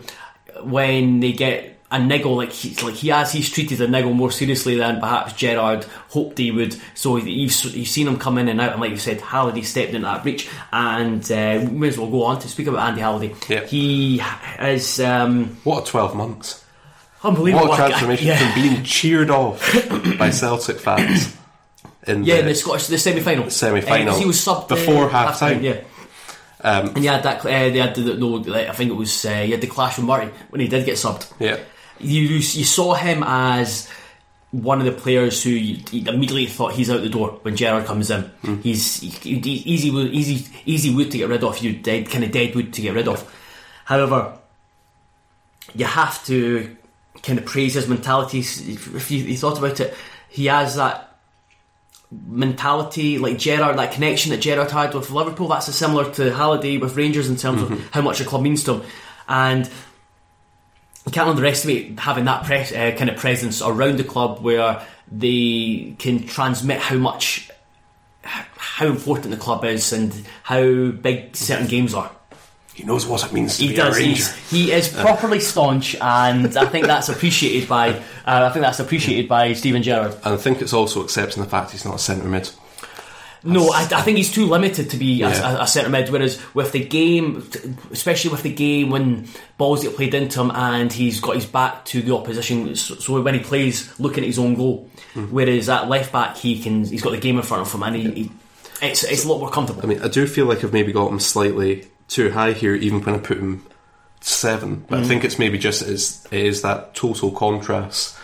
when 0.64 1.20
they 1.20 1.34
get 1.34 1.77
a 1.90 1.98
niggle, 2.00 2.36
like 2.36 2.52
he's 2.52 2.84
like 2.84 2.96
he 2.96 3.08
has, 3.10 3.32
he's 3.32 3.50
treated 3.50 3.80
a 3.80 3.88
niggle 3.88 4.14
more 4.14 4.30
seriously 4.32 4.76
than 4.76 5.00
perhaps 5.00 5.34
Gerrard 5.34 5.86
hoped 6.10 6.38
he 6.38 6.52
would. 6.52 6.76
So 6.96 7.16
you've 7.18 7.54
you've 7.64 7.88
seen 7.88 8.08
him 8.08 8.18
come 8.20 8.38
in 8.38 8.50
and 8.50 8.60
out, 8.60 8.74
and 8.74 8.82
like 8.82 8.92
you 8.92 8.98
said, 8.98 9.22
Halliday 9.22 9.62
stepped 9.62 9.94
into 9.94 10.06
that 10.06 10.22
breach, 10.24 10.50
and 10.74 11.24
uh, 11.32 11.60
we 11.64 11.68
may 11.78 11.88
as 11.88 11.98
well 11.98 12.10
go 12.12 12.24
on 12.24 12.40
to 12.40 12.50
speak 12.50 12.68
about 12.68 12.90
Andy 12.90 13.00
Halliday. 13.02 13.36
Yeah. 13.48 13.66
He 13.66 14.22
is 14.60 15.00
um, 15.00 15.58
What 15.64 15.88
a 15.88 15.92
12 15.92 16.16
months. 16.16 16.66
unbelievable. 17.24 17.70
What 17.70 17.78
transformation 17.78 18.28
yeah. 18.28 18.38
from 18.54 18.62
being 18.62 18.84
cheered 18.84 19.30
off 19.30 19.62
by 20.20 20.30
Celtic 20.30 20.80
fans 20.80 21.36
in 22.06 22.26
Yeah, 22.26 22.36
the, 22.36 22.40
in 22.42 22.46
the 22.48 22.56
Scottish 22.56 22.88
the 22.88 22.98
semi 22.98 23.22
final. 23.22 23.50
Semi-final. 23.50 24.18
he 24.20 24.26
was 24.26 24.38
subbed 24.38 24.68
Before 24.68 25.06
uh, 25.06 25.10
half-time. 25.10 25.64
Yeah. 25.64 25.84
and 26.62 27.02
you 27.02 27.10
had 27.10 27.24
that. 27.24 27.40
Uh, 27.46 27.50
they 27.50 27.80
had 27.80 27.96
the, 27.96 28.16
no, 28.16 28.44
I 28.54 28.74
think 28.74 28.92
it 28.92 28.96
was 28.96 29.26
uh, 29.26 29.30
you 29.46 29.52
had 29.54 29.62
the 29.62 29.68
clash 29.68 29.96
with 29.98 30.06
Murray 30.06 30.30
when 30.50 30.60
he 30.60 30.68
did 30.68 30.86
get 30.86 30.96
subbed. 30.96 31.32
Yeah. 31.40 31.60
You 32.00 32.22
you 32.22 32.64
saw 32.64 32.94
him 32.94 33.24
as 33.26 33.90
one 34.52 34.80
of 34.80 34.86
the 34.86 34.92
players 34.92 35.44
who 35.44 35.52
immediately 35.52 36.46
thought 36.46 36.74
he's 36.74 36.90
out 36.90 37.02
the 37.02 37.10
door 37.10 37.40
when 37.42 37.56
Gerrard 37.56 37.86
comes 37.86 38.10
in. 38.10 38.24
Mm. 38.44 38.62
He's 38.62 39.02
he, 39.02 39.10
he- 39.10 39.52
easy 39.52 39.92
wood- 39.92 40.14
easy 40.14 40.48
easy 40.66 40.96
wood 40.96 41.12
to 41.12 41.18
get 41.18 41.30
rid 41.30 41.44
of. 41.44 41.60
You 41.60 41.74
dead 41.74 42.10
kind 42.10 42.24
of 42.24 42.32
dead 42.32 42.56
wood 42.56 42.74
to 42.74 42.82
get 42.82 42.96
rid 42.96 43.08
of. 43.08 43.30
However, 43.86 44.38
you 45.76 45.86
have 45.86 46.24
to 46.26 46.76
kind 47.24 47.40
of 47.40 47.46
praise 47.46 47.74
his 47.74 47.88
mentality. 47.88 48.40
If 48.40 49.12
you, 49.12 49.24
you 49.24 49.38
thought 49.38 49.58
about 49.58 49.80
it, 49.80 49.94
he 50.30 50.46
has 50.46 50.76
that 50.76 51.18
mentality 52.12 53.18
like 53.18 53.38
Gerrard, 53.38 53.78
that 53.78 53.92
connection 53.92 54.32
that 54.32 54.38
Gerrard 54.38 54.72
had 54.72 54.94
with 54.94 55.12
Liverpool. 55.12 55.50
That's 55.50 55.74
similar 55.74 56.12
to 56.14 56.34
Halliday 56.34 56.78
with 56.78 56.96
Rangers 56.96 57.30
in 57.30 57.36
terms 57.36 57.62
of 57.62 57.70
mm-hmm. 57.70 57.88
how 57.92 58.02
much 58.02 58.20
the 58.20 58.26
club 58.26 58.42
means 58.44 58.64
to 58.64 58.76
him, 58.76 58.84
and 59.28 59.70
you 61.08 61.12
can't 61.14 61.30
underestimate 61.30 61.98
having 61.98 62.26
that 62.26 62.44
pres- 62.46 62.74
uh, 62.74 62.92
kind 62.98 63.10
of 63.10 63.16
presence 63.18 63.62
around 63.62 63.98
the 63.98 64.04
club 64.04 64.42
where 64.44 64.86
they 65.12 65.96
can 65.98 66.28
transmit 66.28 66.80
how 66.80 66.98
much 66.98 67.50
how 68.24 68.88
important 68.88 69.32
the 69.32 69.38
club 69.38 69.64
is 69.64 69.94
and 69.94 70.14
how 70.44 70.92
big 70.92 71.34
certain 71.36 71.66
games 71.68 71.94
are. 71.94 72.12
He 72.74 72.84
knows 72.84 73.08
what 73.08 73.26
it 73.26 73.32
means 73.34 73.58
to 73.58 73.64
He 73.64 73.70
be 73.70 73.76
does. 73.76 73.96
a 73.96 74.00
Ranger. 74.00 74.32
He 74.50 74.72
is 74.72 74.90
properly 74.90 75.40
staunch, 75.40 75.96
and 75.96 76.56
I 76.58 76.66
think 76.66 76.86
that's 76.86 77.10
appreciated 77.10 77.68
by. 77.68 77.92
Uh, 77.92 78.02
I 78.26 78.50
think 78.52 78.64
that's 78.66 78.80
appreciated 78.80 79.28
by 79.30 79.54
Steven 79.54 79.82
Gerrard. 79.82 80.14
And 80.26 80.34
I 80.36 80.38
think 80.38 80.62
it's 80.62 80.74
also 80.74 81.02
accepting 81.02 81.42
the 81.42 81.50
fact 81.50 81.72
he's 81.72 81.86
not 81.86 81.96
a 81.96 82.00
centre 82.00 82.28
mid. 82.28 82.52
No, 83.44 83.72
I, 83.72 83.82
I 83.82 84.02
think 84.02 84.18
he's 84.18 84.32
too 84.32 84.46
limited 84.46 84.90
to 84.92 84.98
be 84.98 85.22
a, 85.22 85.30
Yeah. 85.30 85.58
a, 85.58 85.62
a 85.64 85.68
centre 85.68 85.90
mid. 85.90 86.10
Whereas 86.10 86.40
with 86.54 86.72
the 86.72 86.84
game, 86.84 87.50
especially 87.92 88.32
with 88.32 88.44
the 88.44 88.54
game 88.54 88.90
when 88.90 89.28
balls 89.58 89.84
get 89.84 89.96
played 89.96 90.14
into 90.14 90.42
him 90.42 90.52
and 90.52 90.92
he's 90.92 91.20
got 91.20 91.36
his 91.36 91.46
back 91.46 91.86
to 91.86 92.02
the 92.02 92.16
opposition, 92.16 92.76
so, 92.76 92.96
so 92.96 93.22
when 93.22 93.34
he 93.34 93.40
plays, 93.40 93.98
looking 94.00 94.24
at 94.24 94.28
his 94.28 94.40
own 94.40 94.56
goal. 94.56 94.90
Hmm. 95.14 95.26
Whereas 95.26 95.70
at 95.70 95.88
left 95.88 96.12
back, 96.12 96.38
he 96.38 96.62
can 96.62 96.86
he's 96.86 97.02
got 97.02 97.12
the 97.12 97.20
game 97.20 97.38
in 97.38 97.44
front 97.44 97.62
of 97.68 97.74
him 97.74 97.84
and 97.84 97.96
he, 97.96 98.12
he 98.12 98.32
it's 98.82 99.04
it's 99.04 99.26
a 99.26 99.28
lot 99.28 99.40
more 99.40 99.50
comfortable. 99.50 99.84
I 99.84 99.88
mean, 99.88 100.02
I 100.02 100.08
do 100.08 100.28
feel 100.28 100.46
like 100.46 100.64
I've 100.64 100.74
maybe 100.74 100.92
got 100.92 101.12
him 101.12 101.20
slightly 101.20 101.88
too 102.08 102.32
high 102.32 102.54
here, 102.54 102.76
even 102.76 103.02
when 103.02 103.16
I 103.16 103.18
put 103.20 103.38
him 103.38 103.66
seven. 104.22 104.86
But 104.88 105.00
I 105.00 105.02
hmm. 105.02 105.08
think 105.08 105.24
it's 105.24 105.40
maybe 105.40 105.58
just 105.58 105.82
is 105.82 106.26
it 106.32 106.46
is 106.46 106.62
that 106.62 106.96
total 106.96 107.32
contrast 107.32 108.18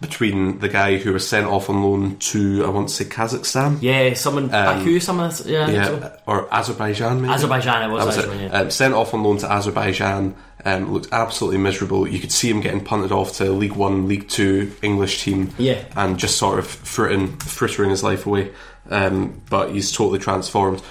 between 0.00 0.58
the 0.58 0.68
guy 0.68 0.98
who 0.98 1.12
was 1.12 1.26
sent 1.26 1.46
off 1.46 1.70
on 1.70 1.82
loan 1.82 2.16
to 2.18 2.64
I 2.64 2.68
want 2.68 2.88
to 2.88 2.94
say 2.94 3.04
Kazakhstan, 3.06 3.80
yeah, 3.80 4.12
someone 4.14 4.48
Baku, 4.48 5.00
someone 5.00 5.32
yeah, 5.46 5.68
yeah, 5.70 6.16
or 6.26 6.52
Azerbaijan, 6.52 7.22
maybe 7.22 7.32
Azerbaijan, 7.32 7.88
it 7.90 7.92
was 7.92 8.04
was 8.04 8.18
Azerbaijan, 8.18 8.44
it. 8.44 8.52
yeah. 8.52 8.60
Um, 8.60 8.70
sent 8.70 8.94
off 8.94 9.14
on 9.14 9.22
loan 9.22 9.38
to 9.38 9.50
Azerbaijan. 9.50 10.34
Um, 10.64 10.92
looked 10.92 11.08
absolutely 11.12 11.58
miserable. 11.58 12.08
You 12.08 12.18
could 12.18 12.32
see 12.32 12.50
him 12.50 12.60
getting 12.60 12.82
punted 12.82 13.12
off 13.12 13.34
to 13.36 13.52
League 13.52 13.74
One, 13.76 14.08
League 14.08 14.28
Two 14.28 14.72
English 14.82 15.22
team, 15.22 15.52
Yeah. 15.58 15.84
and 15.94 16.18
just 16.18 16.38
sort 16.38 16.58
of 16.58 16.66
frittering, 16.66 17.36
frittering 17.36 17.90
his 17.90 18.02
life 18.02 18.26
away. 18.26 18.50
Um, 18.90 19.40
but 19.48 19.70
he's 19.70 19.92
totally 19.92 20.18
transformed. 20.18 20.82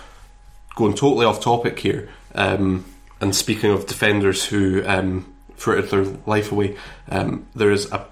Going 0.76 0.94
totally 0.94 1.26
off 1.26 1.42
topic 1.42 1.78
here, 1.80 2.10
um, 2.36 2.86
and 3.20 3.36
speaking 3.36 3.72
of 3.72 3.86
defenders 3.86 4.46
who 4.46 4.82
um, 4.86 5.34
frittered 5.56 5.90
their 5.90 6.04
life 6.26 6.52
away, 6.54 6.78
um, 7.10 7.46
there 7.56 7.72
is 7.72 7.92
a 7.92 8.06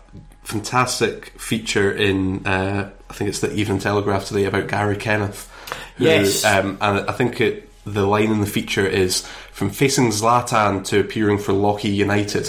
fantastic 0.43 1.29
feature 1.39 1.91
in 1.91 2.45
uh, 2.45 2.89
I 3.10 3.13
think 3.13 3.29
it's 3.29 3.39
the 3.39 3.53
Evening 3.53 3.79
Telegraph 3.79 4.25
today 4.25 4.45
about 4.45 4.67
Gary 4.67 4.97
Kenneth. 4.97 5.49
Who, 5.97 6.06
Yes. 6.06 6.43
um, 6.43 6.77
and 6.82 7.10
I 7.10 7.13
think 7.13 7.39
it, 7.41 7.69
the 7.86 8.06
line 8.06 8.32
in 8.32 8.39
the 8.41 8.47
feature 8.47 8.86
is 8.86 9.25
from 9.51 9.69
facing 9.69 10.10
Zlatan 10.10 10.84
to 10.86 10.99
appearing 10.99 11.38
for 11.38 11.53
Lochee 11.53 11.93
United. 11.93 12.47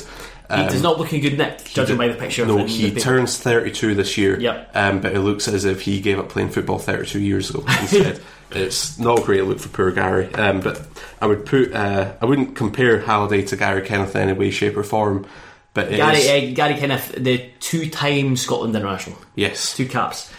he 0.50 0.62
does 0.66 0.82
not 0.82 0.98
look 0.98 1.12
in 1.12 1.20
good 1.20 1.38
nick, 1.38 1.64
judging 1.64 1.96
by 1.96 2.08
the 2.08 2.14
picture. 2.14 2.46
No, 2.46 2.64
he 2.64 2.92
turns 2.94 3.38
32 3.38 3.94
this 3.94 4.16
year. 4.16 4.38
Yep. 4.40 4.70
Um, 4.74 5.00
but 5.00 5.14
it 5.14 5.20
looks 5.20 5.48
as 5.48 5.64
if 5.64 5.82
he 5.82 6.00
gave 6.00 6.18
up 6.18 6.28
playing 6.28 6.50
football 6.50 6.78
32 6.78 7.20
years 7.20 7.50
ago 7.50 7.64
instead. 7.80 8.20
it's 8.50 8.98
not 8.98 9.20
a 9.20 9.22
great 9.22 9.44
look 9.44 9.58
for 9.58 9.68
poor 9.68 9.90
Gary. 9.90 10.32
Um, 10.34 10.60
but 10.60 10.86
I 11.20 11.26
would 11.26 11.44
put, 11.46 11.72
uh, 11.72 12.12
I 12.20 12.24
wouldn't 12.24 12.56
compare 12.56 13.00
Halliday 13.00 13.42
to 13.42 13.56
Gary 13.56 13.82
Kenneth 13.82 14.14
in 14.16 14.28
any 14.28 14.32
way, 14.38 14.50
shape, 14.50 14.76
or 14.76 14.82
form. 14.82 15.26
But 15.74 15.90
Gary, 15.90 16.16
is- 16.18 16.50
uh, 16.52 16.54
Gary 16.54 16.74
Kenneth, 16.76 17.12
the 17.16 17.50
two-time 17.60 18.36
Scotland 18.36 18.74
international, 18.76 19.18
yes, 19.34 19.76
two 19.76 19.86
caps. 19.86 20.32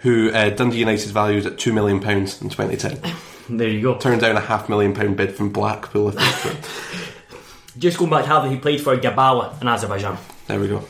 who 0.00 0.30
uh, 0.30 0.50
Dundee 0.50 0.78
United 0.78 1.10
valued 1.10 1.46
at 1.46 1.58
two 1.58 1.72
million 1.72 1.98
pounds 2.00 2.40
in 2.42 2.48
2010. 2.50 3.12
There 3.48 3.68
you 3.68 3.80
go. 3.80 3.96
Turned 3.96 4.20
down 4.22 4.36
a 4.36 4.40
half 4.40 4.68
million 4.68 4.92
pound 4.92 5.16
bid 5.16 5.32
from 5.36 5.50
Blackpool. 5.52 6.08
I 6.18 6.30
think. 6.32 6.60
but 7.30 7.78
Just 7.78 7.96
going 7.96 8.10
back 8.10 8.22
to 8.24 8.28
how 8.28 8.42
he 8.48 8.56
played 8.56 8.80
for 8.80 8.96
Gabala 8.96 9.62
in 9.62 9.68
Azerbaijan. 9.68 10.18
there 10.48 10.58
we 10.58 10.66
go. 10.66 10.82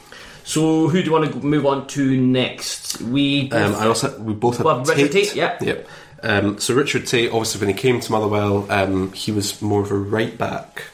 So 0.42 0.88
who 0.88 1.00
do 1.02 1.04
you 1.04 1.12
want 1.12 1.30
to 1.32 1.38
move 1.44 1.66
on 1.66 1.86
to 1.88 2.16
next? 2.16 3.02
We 3.02 3.50
Um, 3.52 3.74
I 3.74 3.86
also 3.88 4.18
we 4.20 4.32
both 4.32 4.56
had 4.56 4.64
Well, 4.64 4.82
Richard 4.84 5.12
Tait. 5.12 5.28
Tait, 5.28 5.34
yeah. 5.36 5.58
Yep. 5.60 5.88
Um, 6.22 6.58
so 6.58 6.72
Richard 6.72 7.06
Tait, 7.06 7.28
obviously, 7.30 7.60
when 7.60 7.68
he 7.76 7.78
came 7.78 8.00
to 8.00 8.10
Motherwell, 8.10 8.72
um, 8.72 9.12
he 9.12 9.32
was 9.32 9.60
more 9.60 9.82
of 9.82 9.90
a 9.90 9.94
right 9.94 10.38
back 10.38 10.84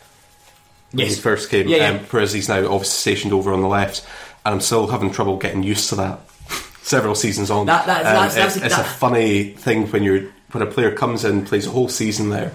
when 0.92 1.06
yes. 1.06 1.16
he 1.16 1.20
first 1.20 1.50
came. 1.50 1.68
Yeah, 1.68 1.76
yeah. 1.76 1.88
Um, 1.90 1.98
whereas 2.10 2.32
he's 2.32 2.48
now 2.48 2.58
obviously 2.64 2.86
stationed 3.14 3.32
over 3.32 3.52
on 3.52 3.60
the 3.60 3.68
left, 3.68 4.06
and 4.44 4.54
I'm 4.54 4.60
still 4.60 4.86
having 4.86 5.10
trouble 5.10 5.36
getting 5.38 5.62
used 5.62 5.88
to 5.90 5.96
that. 5.96 6.20
Several 6.82 7.14
seasons 7.14 7.50
on, 7.50 7.66
That- 7.66 7.86
that- 7.86 7.98
Um, 7.98 8.04
that's- 8.04 8.34
that's- 8.34 8.56
it's, 8.56 8.66
it's 8.66 8.78
a 8.78 8.84
funny 8.84 9.44
thing 9.44 9.86
when 9.90 10.02
you're 10.02 10.24
when 10.52 10.62
a 10.62 10.66
player 10.66 10.90
comes 10.94 11.24
in, 11.24 11.46
plays 11.46 11.66
a 11.66 11.70
whole 11.70 11.88
season 11.88 12.28
there. 12.28 12.52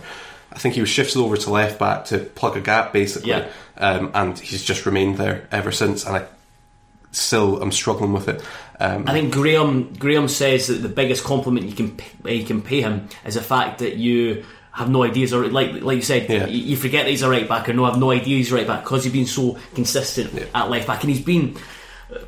I 0.53 0.59
think 0.59 0.75
he 0.75 0.81
was 0.81 0.89
shifted 0.89 1.17
over 1.19 1.35
to 1.35 1.49
left 1.49 1.79
back 1.79 2.05
to 2.05 2.19
plug 2.19 2.55
a 2.55 2.61
gap, 2.61 2.93
basically, 2.93 3.29
Yeah. 3.31 3.47
um, 3.77 4.11
and 4.13 4.37
he's 4.37 4.63
just 4.63 4.85
remained 4.85 5.17
there 5.17 5.47
ever 5.51 5.71
since. 5.71 6.05
And 6.05 6.17
I 6.17 6.25
still 7.11 7.61
am 7.61 7.71
struggling 7.71 8.13
with 8.13 8.27
it. 8.27 8.41
Um, 8.79 9.05
I 9.07 9.13
think 9.13 9.33
Graham 9.33 9.93
Graham 9.95 10.27
says 10.27 10.67
that 10.67 10.75
the 10.75 10.89
biggest 10.89 11.23
compliment 11.23 11.65
you 11.67 11.73
can 11.73 11.97
pay, 11.97 12.35
you 12.35 12.45
can 12.45 12.61
pay 12.61 12.81
him 12.81 13.09
is 13.25 13.33
the 13.33 13.41
fact 13.41 13.79
that 13.79 13.95
you 13.95 14.45
have 14.77 14.89
no 14.89 15.03
ideas 15.03 15.33
or 15.33 15.47
like 15.49 15.81
like 15.81 15.95
you 15.97 16.01
said 16.01 16.29
Yeah. 16.29 16.45
you, 16.47 16.59
you 16.71 16.77
forget 16.77 17.05
that 17.05 17.11
he's 17.11 17.23
a 17.23 17.29
right 17.29 17.47
back 17.49 17.67
or 17.67 17.73
no 17.73 17.83
I 17.85 17.89
have 17.91 17.99
no 17.99 18.11
idea 18.11 18.37
he's 18.37 18.51
a 18.51 18.55
right 18.55 18.67
back 18.67 18.83
because 18.83 19.03
he's 19.03 19.13
been 19.13 19.25
so 19.25 19.57
consistent 19.75 20.33
Yeah. 20.33 20.45
at 20.53 20.69
left 20.69 20.87
back 20.87 21.01
and 21.03 21.09
he's 21.11 21.21
been 21.23 21.55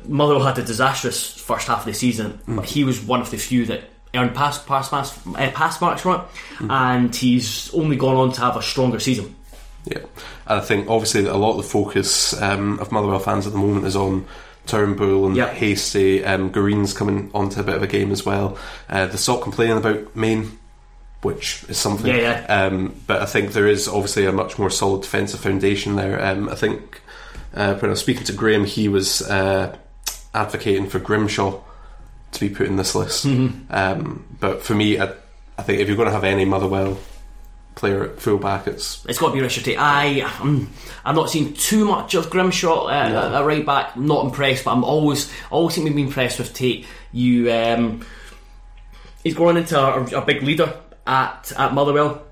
Motherwell 0.06 0.44
had 0.44 0.58
a 0.58 0.62
disastrous 0.62 1.32
first 1.40 1.66
half 1.68 1.80
of 1.80 1.84
the 1.86 1.94
season 1.94 2.40
Mm. 2.46 2.56
but 2.56 2.64
he 2.66 2.84
was 2.84 3.00
one 3.00 3.20
of 3.20 3.30
the 3.30 3.38
few 3.38 3.64
that 3.66 3.82
earned 4.14 4.34
pass 4.34 4.58
pass 4.62 4.88
pass, 4.88 5.16
uh, 5.26 5.50
pass 5.54 5.80
marks 5.80 6.02
from 6.02 6.20
it 6.20 6.26
Mm. 6.58 6.70
and 6.70 7.16
he's 7.16 7.72
only 7.72 7.96
gone 7.96 8.16
on 8.16 8.32
to 8.32 8.40
have 8.40 8.56
a 8.56 8.62
stronger 8.62 8.98
season 9.00 9.34
Yeah, 9.86 9.98
and 10.46 10.58
I 10.58 10.60
think 10.60 10.90
obviously 10.90 11.24
a 11.26 11.36
lot 11.36 11.52
of 11.52 11.56
the 11.58 11.62
focus 11.62 12.34
um, 12.42 12.78
of 12.80 12.92
Motherwell 12.92 13.18
fans 13.20 13.46
at 13.46 13.52
the 13.52 13.58
moment 13.58 13.86
is 13.86 13.96
on 13.96 14.26
Turnbull 14.66 15.26
and 15.26 15.36
Yeah. 15.36 15.48
Hastie. 15.48 16.22
Um, 16.24 16.50
Green's 16.50 16.92
coming 16.92 17.30
onto 17.32 17.60
a 17.60 17.62
bit 17.62 17.76
of 17.76 17.82
a 17.82 17.86
game 17.86 18.12
as 18.12 18.26
well. 18.26 18.58
Uh, 18.90 19.06
they 19.06 19.16
stopped 19.16 19.42
complaining 19.42 19.78
about 19.78 20.14
Main, 20.14 20.58
which 21.22 21.64
is 21.68 21.76
something. 21.76 22.14
Yeah, 22.14 22.44
Um, 22.48 22.94
but 23.06 23.20
I 23.20 23.26
think 23.26 23.52
there 23.52 23.68
is 23.68 23.88
obviously 23.88 24.26
a 24.26 24.32
much 24.32 24.58
more 24.58 24.70
solid 24.70 25.02
defensive 25.02 25.40
foundation 25.40 25.96
there. 25.96 26.22
Um, 26.24 26.48
I 26.48 26.54
think 26.54 27.02
uh, 27.54 27.74
when 27.74 27.90
I 27.90 27.90
was 27.90 28.00
speaking 28.00 28.24
to 28.24 28.32
Graham, 28.32 28.64
he 28.64 28.88
was 28.88 29.22
uh, 29.22 29.76
advocating 30.34 30.88
for 30.88 30.98
Grimshaw 30.98 31.60
to 32.32 32.40
be 32.40 32.48
put 32.48 32.66
in 32.66 32.76
this 32.76 32.94
list. 32.94 33.26
Mm-hmm. 33.26 33.72
Um, 33.72 34.36
but 34.38 34.62
for 34.62 34.74
me, 34.74 34.98
I, 34.98 35.12
I 35.58 35.62
think 35.62 35.80
if 35.80 35.88
you're 35.88 35.96
going 35.96 36.08
to 36.08 36.14
have 36.14 36.24
any 36.24 36.44
Motherwell 36.44 36.98
player 37.74 38.04
at 38.04 38.20
fullback, 38.20 38.66
it's 38.66 39.04
It's 39.06 39.18
got 39.18 39.28
to 39.28 39.34
be 39.34 39.40
Richard 39.40 39.64
Tait. 39.64 39.76
I, 39.78 40.22
I'm, 40.40 40.70
I'm 41.04 41.14
not 41.14 41.28
seeing 41.28 41.52
too 41.52 41.84
much 41.84 42.14
of 42.14 42.30
Grimshaw 42.30 42.86
uh, 42.86 42.92
at, 42.92 43.12
at 43.12 43.44
right 43.44 43.66
back. 43.66 43.96
I'm 43.96 44.06
not 44.06 44.24
impressed, 44.24 44.64
but 44.64 44.72
I'm 44.72 44.84
always, 44.84 45.30
always 45.50 45.74
seem 45.74 45.84
to 45.86 45.90
be 45.92 46.02
impressed 46.02 46.38
with 46.38 46.54
Tait. 46.54 46.86
You, 47.12 47.52
um, 47.52 48.06
he's 49.22 49.34
growing 49.34 49.56
into 49.56 49.78
a, 49.78 50.20
a 50.20 50.24
big 50.24 50.42
leader 50.42 50.80
at 51.10 51.52
at 51.58 51.74
Motherwell. 51.74 52.22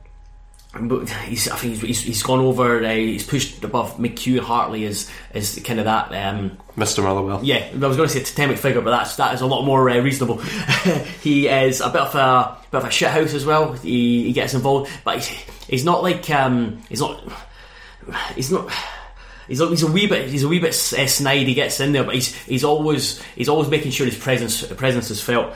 he's, 1.25 1.49
I 1.49 1.57
think 1.57 1.79
he's, 1.83 2.03
he's, 2.03 2.23
gone 2.23 2.41
over. 2.41 2.85
Uh, 2.85 2.95
he's 2.95 3.27
pushed 3.27 3.65
above 3.65 3.97
McHugh 3.97 4.39
Hartley 4.39 4.85
as 4.85 5.11
is 5.35 5.61
kind 5.65 5.81
of 5.81 5.87
that. 5.87 6.13
Um, 6.13 6.57
Mr. 6.77 7.03
Motherwell. 7.03 7.41
yeah, 7.43 7.69
I 7.73 7.87
was 7.87 7.97
going 7.97 8.09
to 8.09 8.15
say 8.15 8.23
totemic 8.23 8.59
figure, 8.59 8.81
but 8.81 8.91
that's 8.91 9.17
that 9.17 9.35
is 9.35 9.41
a 9.41 9.47
lot 9.47 9.65
more 9.65 9.91
uh, 9.91 9.99
reasonable. 10.01 10.37
he 11.23 11.49
is 11.49 11.81
a 11.81 11.91
bit 11.91 12.03
of 12.03 12.15
a 12.15 12.57
bit 12.71 12.79
of 12.83 12.89
a 12.89 12.91
shit 12.91 13.11
house 13.11 13.35
as 13.35 13.45
well. 13.45 13.73
He, 13.73 14.25
he 14.25 14.33
gets 14.33 14.55
involved, 14.55 14.91
but 15.05 15.17
he's, 15.17 15.29
he's 15.69 15.85
not 15.85 16.03
like 16.03 16.31
um, 16.31 16.81
he's 16.89 17.01
not 17.01 17.21
he's 18.35 18.53
not. 18.53 18.71
He's, 19.49 19.61
he's 19.61 19.83
a 19.83 19.91
wee 19.91 20.07
bit 20.07 20.29
he's 20.29 20.45
a 20.45 20.49
wee 20.49 20.59
bit 20.61 20.75
uh, 20.75 21.07
snide. 21.07 21.47
He 21.47 21.55
gets 21.55 21.81
in 21.81 21.93
there, 21.93 22.05
but 22.05 22.15
he's 22.15 22.35
he's 22.45 22.65
always 22.65 23.21
he's 23.35 23.49
always 23.49 23.69
making 23.69 23.93
sure 23.93 24.07
his 24.07 24.19
presence 24.19 24.63
presence 24.75 25.11
is 25.11 25.23
felt. 25.23 25.55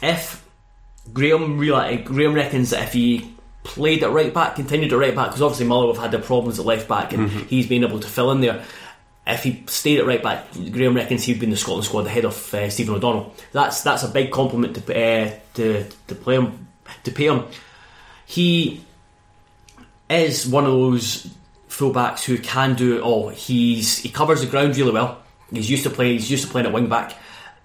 If 0.00 0.41
Graham 1.12 1.58
reali 1.58 2.04
Graham 2.04 2.34
reckons 2.34 2.70
that 2.70 2.84
if 2.84 2.92
he 2.92 3.34
played 3.64 4.02
at 4.02 4.10
right 4.10 4.32
back, 4.32 4.56
continued 4.56 4.92
at 4.92 4.98
right 4.98 5.14
back, 5.14 5.28
because 5.28 5.42
obviously 5.42 5.66
Motherwell 5.66 5.94
have 5.94 6.02
had 6.02 6.10
the 6.12 6.24
problems 6.24 6.58
at 6.58 6.66
left 6.66 6.88
back, 6.88 7.12
and 7.12 7.30
he's 7.30 7.66
been 7.66 7.84
able 7.84 8.00
to 8.00 8.08
fill 8.08 8.30
in 8.30 8.40
there. 8.40 8.64
If 9.26 9.44
he 9.44 9.62
stayed 9.66 10.00
at 10.00 10.06
right 10.06 10.22
back, 10.22 10.46
Graham 10.72 10.94
reckons 10.96 11.24
he'd 11.24 11.38
be 11.38 11.46
in 11.46 11.50
the 11.50 11.56
Scotland 11.56 11.84
squad 11.84 12.06
ahead 12.06 12.24
of 12.24 12.54
uh, 12.54 12.68
Stephen 12.70 12.94
O'Donnell. 12.94 13.34
That's 13.52 13.82
that's 13.82 14.02
a 14.02 14.08
big 14.08 14.32
compliment 14.32 14.74
to 14.74 14.82
uh, 14.82 15.30
to 15.54 15.84
to 16.08 16.14
play 16.14 16.36
him 16.36 16.66
to 17.04 17.10
pay 17.12 17.26
him. 17.26 17.44
He 18.26 18.84
is 20.10 20.46
one 20.46 20.64
of 20.64 20.72
those 20.72 21.28
fullbacks 21.68 22.24
who 22.24 22.38
can 22.38 22.74
do 22.74 22.96
it 22.96 23.00
all. 23.02 23.28
He's 23.28 23.98
he 23.98 24.08
covers 24.08 24.40
the 24.40 24.46
ground 24.46 24.76
really 24.76 24.92
well. 24.92 25.22
He's 25.52 25.70
used 25.70 25.84
to 25.84 25.90
play. 25.90 26.12
He's 26.14 26.30
used 26.30 26.44
to 26.44 26.50
playing 26.50 26.66
at 26.66 26.72
wing 26.72 26.88
back. 26.88 27.14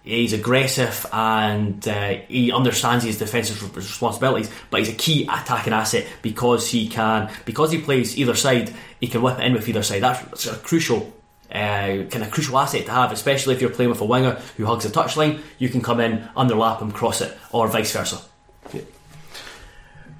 He's 0.03 0.31
aggressive 0.31 1.05
and 1.11 1.85
uh, 1.85 2.15
he 2.29 2.51
understands 2.51 3.03
his 3.03 3.17
defensive 3.17 3.75
responsibilities. 3.75 4.49
But 4.69 4.79
he's 4.79 4.89
a 4.89 4.93
key 4.93 5.23
attacking 5.23 5.73
asset 5.73 6.07
because 6.21 6.69
he 6.69 6.87
can 6.87 7.29
because 7.43 7.71
he 7.71 7.81
plays 7.81 8.17
either 8.17 8.35
side. 8.35 8.73
He 9.01 9.07
can 9.07 9.21
whip 9.21 9.37
it 9.37 9.45
in 9.45 9.53
with 9.53 9.67
either 9.67 9.83
side. 9.83 10.01
That's 10.01 10.45
a 10.45 10.55
crucial. 10.55 11.13
Uh, 11.49 12.03
kind 12.09 12.23
of 12.23 12.31
crucial 12.31 12.57
asset 12.57 12.85
to 12.85 12.91
have, 12.91 13.11
especially 13.13 13.55
if 13.55 13.61
you're 13.61 13.69
playing 13.69 13.89
with 13.89 14.01
a 14.01 14.05
winger 14.05 14.31
who 14.57 14.65
hugs 14.65 14.83
the 14.83 14.89
touchline. 14.89 15.39
You 15.59 15.69
can 15.69 15.81
come 15.81 16.01
in, 16.01 16.19
underlap 16.35 16.81
him, 16.81 16.91
cross 16.91 17.21
it, 17.21 17.37
or 17.51 17.67
vice 17.69 17.93
versa. 17.93 18.19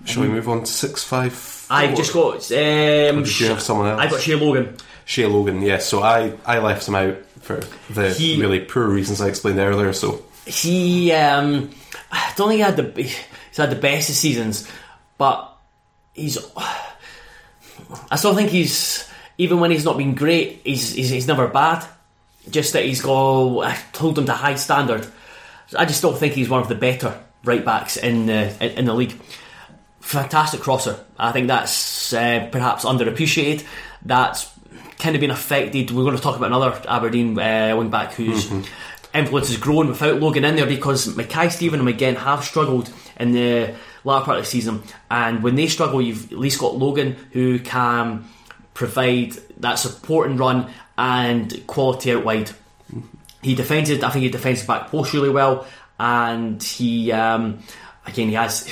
Shall 0.06 0.24
we 0.24 0.30
move 0.30 0.48
on 0.48 0.62
to 0.62 0.72
six 0.72 1.04
five? 1.04 1.66
I've 1.70 1.96
just 1.96 2.14
got. 2.14 2.36
Um, 2.36 3.24
did 3.24 3.40
you 3.40 3.48
have 3.48 3.62
someone 3.62 3.88
else? 3.88 4.02
I've 4.02 4.12
got 4.12 4.22
Shay 4.22 4.36
Logan. 4.36 4.78
Shay 5.06 5.26
Logan. 5.26 5.62
Yes. 5.62 5.86
so 5.86 6.02
I 6.02 6.34
I 6.46 6.60
left 6.60 6.88
him 6.88 6.96
out 6.96 7.18
for 7.48 7.62
the 7.94 8.14
He- 8.14 8.40
really 8.40 8.60
poor 8.60 8.86
reasons 8.88 9.22
I 9.22 9.28
explained 9.28 9.60
earlier. 9.60 9.94
So 9.94 10.22
He, 10.46 11.12
um, 11.14 11.72
I 12.12 12.34
don't 12.36 12.50
think 12.50 12.58
he 12.58 12.64
had 12.64 12.76
the 12.78 13.02
he's 13.02 13.58
had 13.58 13.70
the 13.72 13.76
best 13.76 14.10
of 14.10 14.16
seasons, 14.16 14.70
but 15.18 15.52
he's. 16.14 16.38
I 18.12 18.16
still 18.18 18.36
think 18.36 18.50
he's 18.50 19.10
even 19.38 19.60
when 19.60 19.72
he's 19.72 19.86
not 19.86 19.98
been 19.98 20.16
great, 20.16 20.62
he's 20.64 20.94
he's, 20.94 21.10
he's 21.10 21.28
never 21.28 21.48
bad. 21.48 21.86
Just 22.50 22.74
that 22.74 22.86
he's 22.86 23.02
got 23.02 23.60
I 23.62 23.72
hold 23.96 24.18
him 24.18 24.26
to 24.26 24.34
high 24.34 24.56
standard. 24.56 25.08
I 25.78 25.86
just 25.86 26.02
don't 26.02 26.18
think 26.18 26.34
he's 26.34 26.50
one 26.50 26.62
of 26.62 26.70
the 26.70 26.76
better 26.76 27.20
right 27.44 27.64
backs 27.64 27.98
in 27.98 28.26
the 28.26 28.54
in, 28.64 28.80
in 28.80 28.86
the 28.86 28.94
league. 28.94 29.16
Fantastic 30.00 30.62
crosser. 30.62 30.98
I 31.20 31.32
think 31.34 31.48
that's 31.48 32.14
uh, 32.14 32.48
perhaps 32.52 32.86
underappreciated. 32.86 33.66
That's 34.06 34.50
kind 35.00 35.16
of 35.16 35.22
been 35.22 35.32
affected. 35.32 35.92
We're 35.92 36.04
going 36.04 36.16
to 36.16 36.22
talk 36.22 36.36
about 36.36 36.48
another 36.48 36.82
Aberdeen 36.88 37.38
uh, 37.38 37.76
wing 37.78 37.90
back 37.90 38.14
whose 38.14 38.52
influence 39.14 39.48
has 39.50 39.58
grown 39.58 39.88
without 39.88 40.20
Logan 40.20 40.46
in 40.46 40.56
there 40.56 40.66
because 40.66 41.16
Mackay-Steven 41.16 41.80
and 41.80 41.90
McGinn 41.90 42.16
have 42.16 42.44
struggled 42.44 42.92
in 43.20 43.32
the 43.32 43.76
latter 44.04 44.26
part 44.26 44.38
of 44.38 44.44
the 44.44 44.50
season. 44.50 44.84
And 45.10 45.44
when 45.44 45.56
they 45.56 45.68
struggle, 45.68 46.02
you've 46.02 46.32
at 46.32 46.40
least 46.40 46.60
got 46.60 46.76
Logan 46.76 47.16
who 47.32 47.60
can 47.60 48.26
provide 48.74 49.34
that 49.58 49.76
support 49.76 50.30
and 50.30 50.40
run 50.40 50.72
and 50.98 51.66
quality 51.68 52.12
out 52.14 52.24
wide. 52.26 52.52
He 53.42 53.56
defends 53.56 53.90
it. 53.90 54.04
I 54.04 54.10
think 54.10 54.24
he 54.24 54.30
defends 54.30 54.66
back 54.66 54.90
post 54.90 55.14
really 55.14 55.30
well, 55.30 55.68
and 56.00 56.62
he 56.62 57.12
um, 57.12 57.60
again 58.06 58.30
he 58.30 58.34
has 58.34 58.72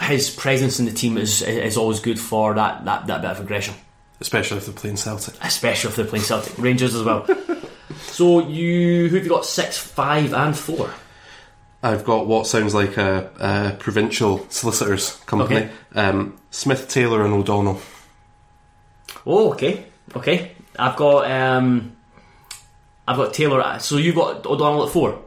his 0.00 0.30
presence 0.30 0.78
in 0.78 0.86
the 0.86 0.92
team 0.92 1.16
is 1.16 1.42
is 1.42 1.76
always 1.76 2.00
good 2.00 2.20
for 2.20 2.54
that 2.54 2.84
that, 2.84 3.06
that 3.06 3.22
bit 3.22 3.30
of 3.30 3.40
aggression, 3.40 3.74
especially 4.22 4.56
if 4.58 4.66
they're 4.66 4.74
playing 4.74 4.96
Celtic. 4.96 5.34
especially 5.42 5.90
if 5.90 5.96
they're 5.96 6.06
playing 6.06 6.24
Celtic 6.24 6.56
Rangers 6.56 6.94
as 6.94 7.02
well. 7.02 7.26
so 8.00 8.48
you 8.48 9.08
who 9.08 9.16
have 9.16 9.24
you 9.24 9.30
got 9.30 9.44
six, 9.44 9.76
five, 9.76 10.32
and 10.32 10.56
four? 10.56 10.90
I've 11.82 12.04
got 12.04 12.26
what 12.26 12.46
sounds 12.46 12.74
like 12.74 12.96
a, 12.96 13.30
a 13.40 13.76
provincial 13.78 14.46
solicitors 14.48 15.16
company. 15.26 15.62
Okay. 15.62 15.70
Um, 15.94 16.38
Smith, 16.50 16.88
Taylor, 16.88 17.24
and 17.24 17.34
O'Donnell. 17.34 17.80
Oh, 19.26 19.52
okay, 19.52 19.84
okay. 20.16 20.52
I've 20.78 20.96
got 20.96 21.30
um, 21.30 21.96
I've 23.06 23.16
got 23.16 23.34
Taylor. 23.34 23.60
At, 23.60 23.82
so 23.82 23.96
you've 23.96 24.14
got 24.14 24.46
O'Donnell 24.46 24.86
at 24.86 24.92
four. 24.92 25.20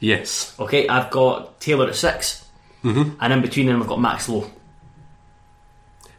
Yes. 0.00 0.54
Okay, 0.58 0.86
I've 0.88 1.10
got 1.10 1.60
Taylor 1.60 1.88
at 1.88 1.96
6 1.96 2.44
mm-hmm. 2.84 3.16
and 3.20 3.32
in 3.32 3.42
between 3.42 3.66
them 3.66 3.82
I've 3.82 3.88
got 3.88 4.00
Max 4.00 4.28
Lowe. 4.28 4.48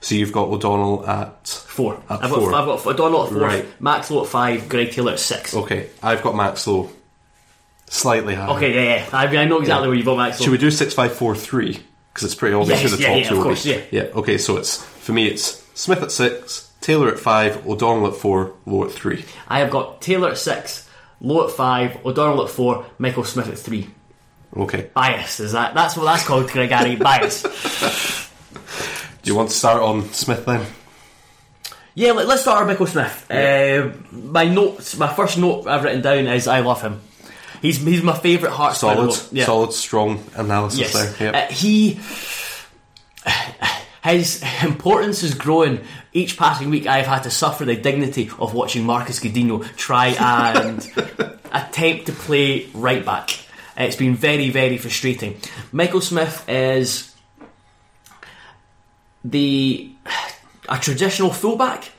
So 0.01 0.15
you've 0.15 0.31
got 0.31 0.47
O'Donnell 0.47 1.05
at 1.07 1.47
Four. 1.47 2.01
At 2.09 2.23
I've 2.23 2.29
four. 2.29 2.51
got 2.51 2.61
I've 2.61 2.83
got 2.83 2.87
O'Donnell 2.87 3.23
at 3.25 3.29
four, 3.31 3.41
Right. 3.41 3.81
Max 3.81 4.09
Lowe 4.09 4.23
at 4.23 4.29
five, 4.29 4.69
Greg 4.69 4.91
Taylor 4.91 5.11
at 5.13 5.19
six. 5.19 5.53
Okay, 5.55 5.89
I've 6.01 6.21
got 6.21 6.35
Max 6.35 6.65
Lowe 6.67 6.89
slightly 7.87 8.35
higher. 8.35 8.55
Okay, 8.55 8.73
yeah, 8.73 8.95
yeah. 8.95 9.09
I, 9.17 9.25
I 9.25 9.45
know 9.45 9.59
exactly 9.59 9.87
where 9.87 9.97
you've 9.97 10.05
got 10.05 10.17
Max 10.17 10.39
Lowe. 10.39 10.45
Should 10.45 10.51
we 10.51 10.57
do 10.57 10.71
six 10.71 10.93
five 10.93 11.11
four 11.13 11.35
three? 11.35 11.83
Because 12.13 12.23
it's 12.25 12.35
pretty 12.35 12.55
obvious 12.55 12.81
Yes, 12.81 12.91
who 12.91 12.97
the 12.97 13.03
yeah, 13.03 13.07
top 13.09 13.17
yeah, 13.23 13.29
two 13.29 13.37
of 13.37 13.43
course, 13.43 13.65
yeah. 13.65 13.81
Yeah. 13.91 14.01
Okay, 14.15 14.37
so 14.37 14.57
it's 14.57 14.77
for 14.83 15.11
me 15.13 15.27
it's 15.27 15.63
Smith 15.75 16.01
at 16.01 16.11
six, 16.11 16.71
Taylor 16.81 17.09
at 17.09 17.19
five, 17.19 17.65
O'Donnell 17.67 18.07
at 18.07 18.15
four, 18.15 18.53
Lowe 18.65 18.85
at 18.85 18.91
three. 18.91 19.25
I 19.47 19.59
have 19.59 19.69
got 19.69 20.01
Taylor 20.01 20.29
at 20.31 20.37
six, 20.37 20.89
Lowe 21.21 21.45
at 21.47 21.51
five, 21.51 22.05
O'Donnell 22.05 22.45
at 22.45 22.49
four, 22.51 22.85
Michael 22.97 23.23
Smith 23.25 23.49
at 23.49 23.57
three. 23.59 23.89
Okay. 24.55 24.89
Bias 24.93 25.39
is 25.41 25.51
that? 25.51 25.73
That's 25.75 25.95
what 25.97 26.05
that's 26.05 26.25
called, 26.25 26.49
Gregary. 26.49 26.95
Bias. 26.95 27.43
Do 29.21 29.31
you 29.31 29.35
want 29.35 29.49
to 29.49 29.55
start 29.55 29.81
on 29.81 30.11
Smith 30.13 30.45
then? 30.45 30.65
Yeah, 31.95 32.11
let, 32.13 32.27
us 32.29 32.41
start 32.41 32.59
with 32.61 32.69
Michael 32.69 32.87
Smith. 32.87 33.29
Uh, 33.29 33.91
my 34.11 34.45
notes, 34.45 34.95
my 34.97 35.11
first 35.13 35.37
note 35.37 35.67
I've 35.67 35.83
written 35.83 36.01
down 36.01 36.27
is 36.27 36.47
I 36.47 36.59
love 36.61 36.81
him. 36.81 37.01
He's 37.61 37.83
he's 37.83 38.01
my 38.03 38.17
favourite 38.17 38.53
Hearts. 38.53 38.79
Solid, 38.79 39.13
Yeah. 39.33 39.45
solid, 39.45 39.73
strong 39.73 40.23
analysis 40.35 40.79
Yes. 40.79 40.93
there. 40.93 41.33
Yep. 41.33 41.35
Uh, 41.35 41.53
he 41.53 41.99
his 44.03 44.41
importance 44.63 45.23
is 45.23 45.33
growing. 45.33 45.81
Each 46.13 46.37
passing 46.37 46.69
week, 46.69 46.87
I've 46.87 47.05
had 47.05 47.23
to 47.23 47.29
suffer 47.31 47.65
the 47.65 47.75
dignity 47.75 48.31
of 48.39 48.53
watching 48.53 48.85
Marcus 48.85 49.19
Godinho 49.19 49.63
try 49.75 50.07
and 50.19 50.89
attempt 51.51 52.05
to 52.05 52.13
play 52.13 52.67
right 52.73 53.05
back. 53.05 53.37
It's 53.77 53.95
been 53.97 54.15
very, 54.15 54.49
very 54.49 54.77
frustrating. 54.77 55.37
Michael 55.71 56.01
Smith 56.01 56.43
is 56.49 57.08
the 59.23 59.91
a 60.67 60.77
traditional 60.77 61.31
fullback. 61.31 61.91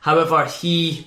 However, 0.00 0.44
he 0.46 1.06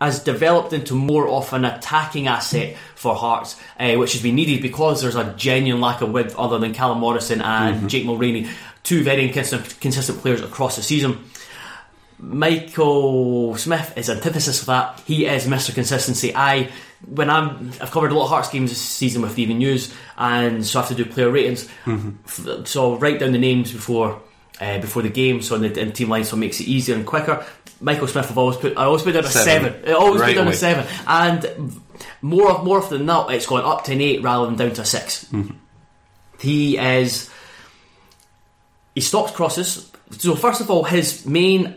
has 0.00 0.20
developed 0.22 0.72
into 0.74 0.94
more 0.94 1.26
of 1.28 1.52
an 1.54 1.64
attacking 1.64 2.26
asset 2.26 2.76
for 2.94 3.14
Hearts, 3.14 3.56
uh, 3.80 3.94
which 3.94 4.12
has 4.12 4.22
been 4.22 4.34
needed 4.34 4.60
because 4.60 5.00
there's 5.00 5.16
a 5.16 5.32
genuine 5.38 5.80
lack 5.80 6.02
of 6.02 6.12
width 6.12 6.36
other 6.36 6.58
than 6.58 6.74
Callum 6.74 6.98
Morrison 6.98 7.40
and 7.40 7.88
Jake 7.88 8.04
Mulraney, 8.04 8.48
two 8.82 9.02
very 9.02 9.26
inconsistent 9.26 9.80
consistent 9.80 10.20
players 10.20 10.42
across 10.42 10.76
the 10.76 10.82
season. 10.82 11.24
Michael 12.18 13.56
Smith 13.56 13.92
is 13.96 14.10
antithesis 14.10 14.60
of 14.60 14.66
that. 14.66 15.00
He 15.06 15.26
is 15.26 15.46
Mr. 15.46 15.74
Consistency. 15.74 16.34
I 16.34 16.70
when 17.06 17.30
I'm 17.30 17.72
I've 17.80 17.90
covered 17.90 18.10
a 18.10 18.14
lot 18.14 18.24
of 18.24 18.30
Hearts 18.30 18.48
games 18.50 18.70
this 18.70 18.80
season 18.80 19.22
with 19.22 19.34
the 19.36 19.42
Even 19.42 19.58
News, 19.58 19.92
and 20.18 20.64
so 20.66 20.78
I 20.78 20.82
have 20.82 20.88
to 20.96 21.02
do 21.02 21.04
player 21.10 21.30
ratings. 21.30 21.68
F- 21.86 22.66
So 22.66 22.92
I'll 22.92 22.98
write 22.98 23.20
down 23.20 23.32
the 23.32 23.38
names 23.38 23.70
before 23.72 24.20
uh, 24.60 24.78
before 24.78 25.02
the 25.02 25.08
game, 25.10 25.42
so 25.42 25.54
in 25.56 25.62
the 25.62 25.80
in 25.80 25.92
team 25.92 26.08
line, 26.08 26.24
so 26.24 26.36
it 26.36 26.40
makes 26.40 26.60
it 26.60 26.64
easier 26.68 26.94
and 26.94 27.06
quicker. 27.06 27.44
Michael 27.80 28.06
Smith, 28.08 28.30
I've 28.30 28.38
always 28.38 28.56
put 28.56 28.76
I 28.78 28.84
always 28.84 29.02
put 29.02 29.12
down 29.12 29.24
a 29.24 29.28
Seven. 29.28 29.72
seven. 29.74 29.88
I 29.90 29.92
always 29.92 30.20
Right 30.20 30.28
put 30.28 30.34
down 30.36 30.46
away. 30.46 30.54
a 30.54 30.58
seven, 30.58 30.86
and 31.06 31.80
more 32.22 32.62
more 32.62 32.78
often 32.78 32.98
than 32.98 33.06
not, 33.06 33.32
it's 33.34 33.46
gone 33.46 33.64
up 33.64 33.84
to 33.84 33.92
an 33.92 34.00
eight 34.00 34.22
rather 34.22 34.46
than 34.46 34.56
down 34.56 34.72
to 34.74 34.82
a 34.82 34.84
6 34.84 35.26
He 36.40 36.78
is 36.78 37.30
he 38.94 39.00
stops 39.00 39.32
crosses. 39.32 39.90
So 40.18 40.34
first 40.34 40.60
of 40.60 40.70
all, 40.70 40.84
his 40.84 41.26
main 41.26 41.76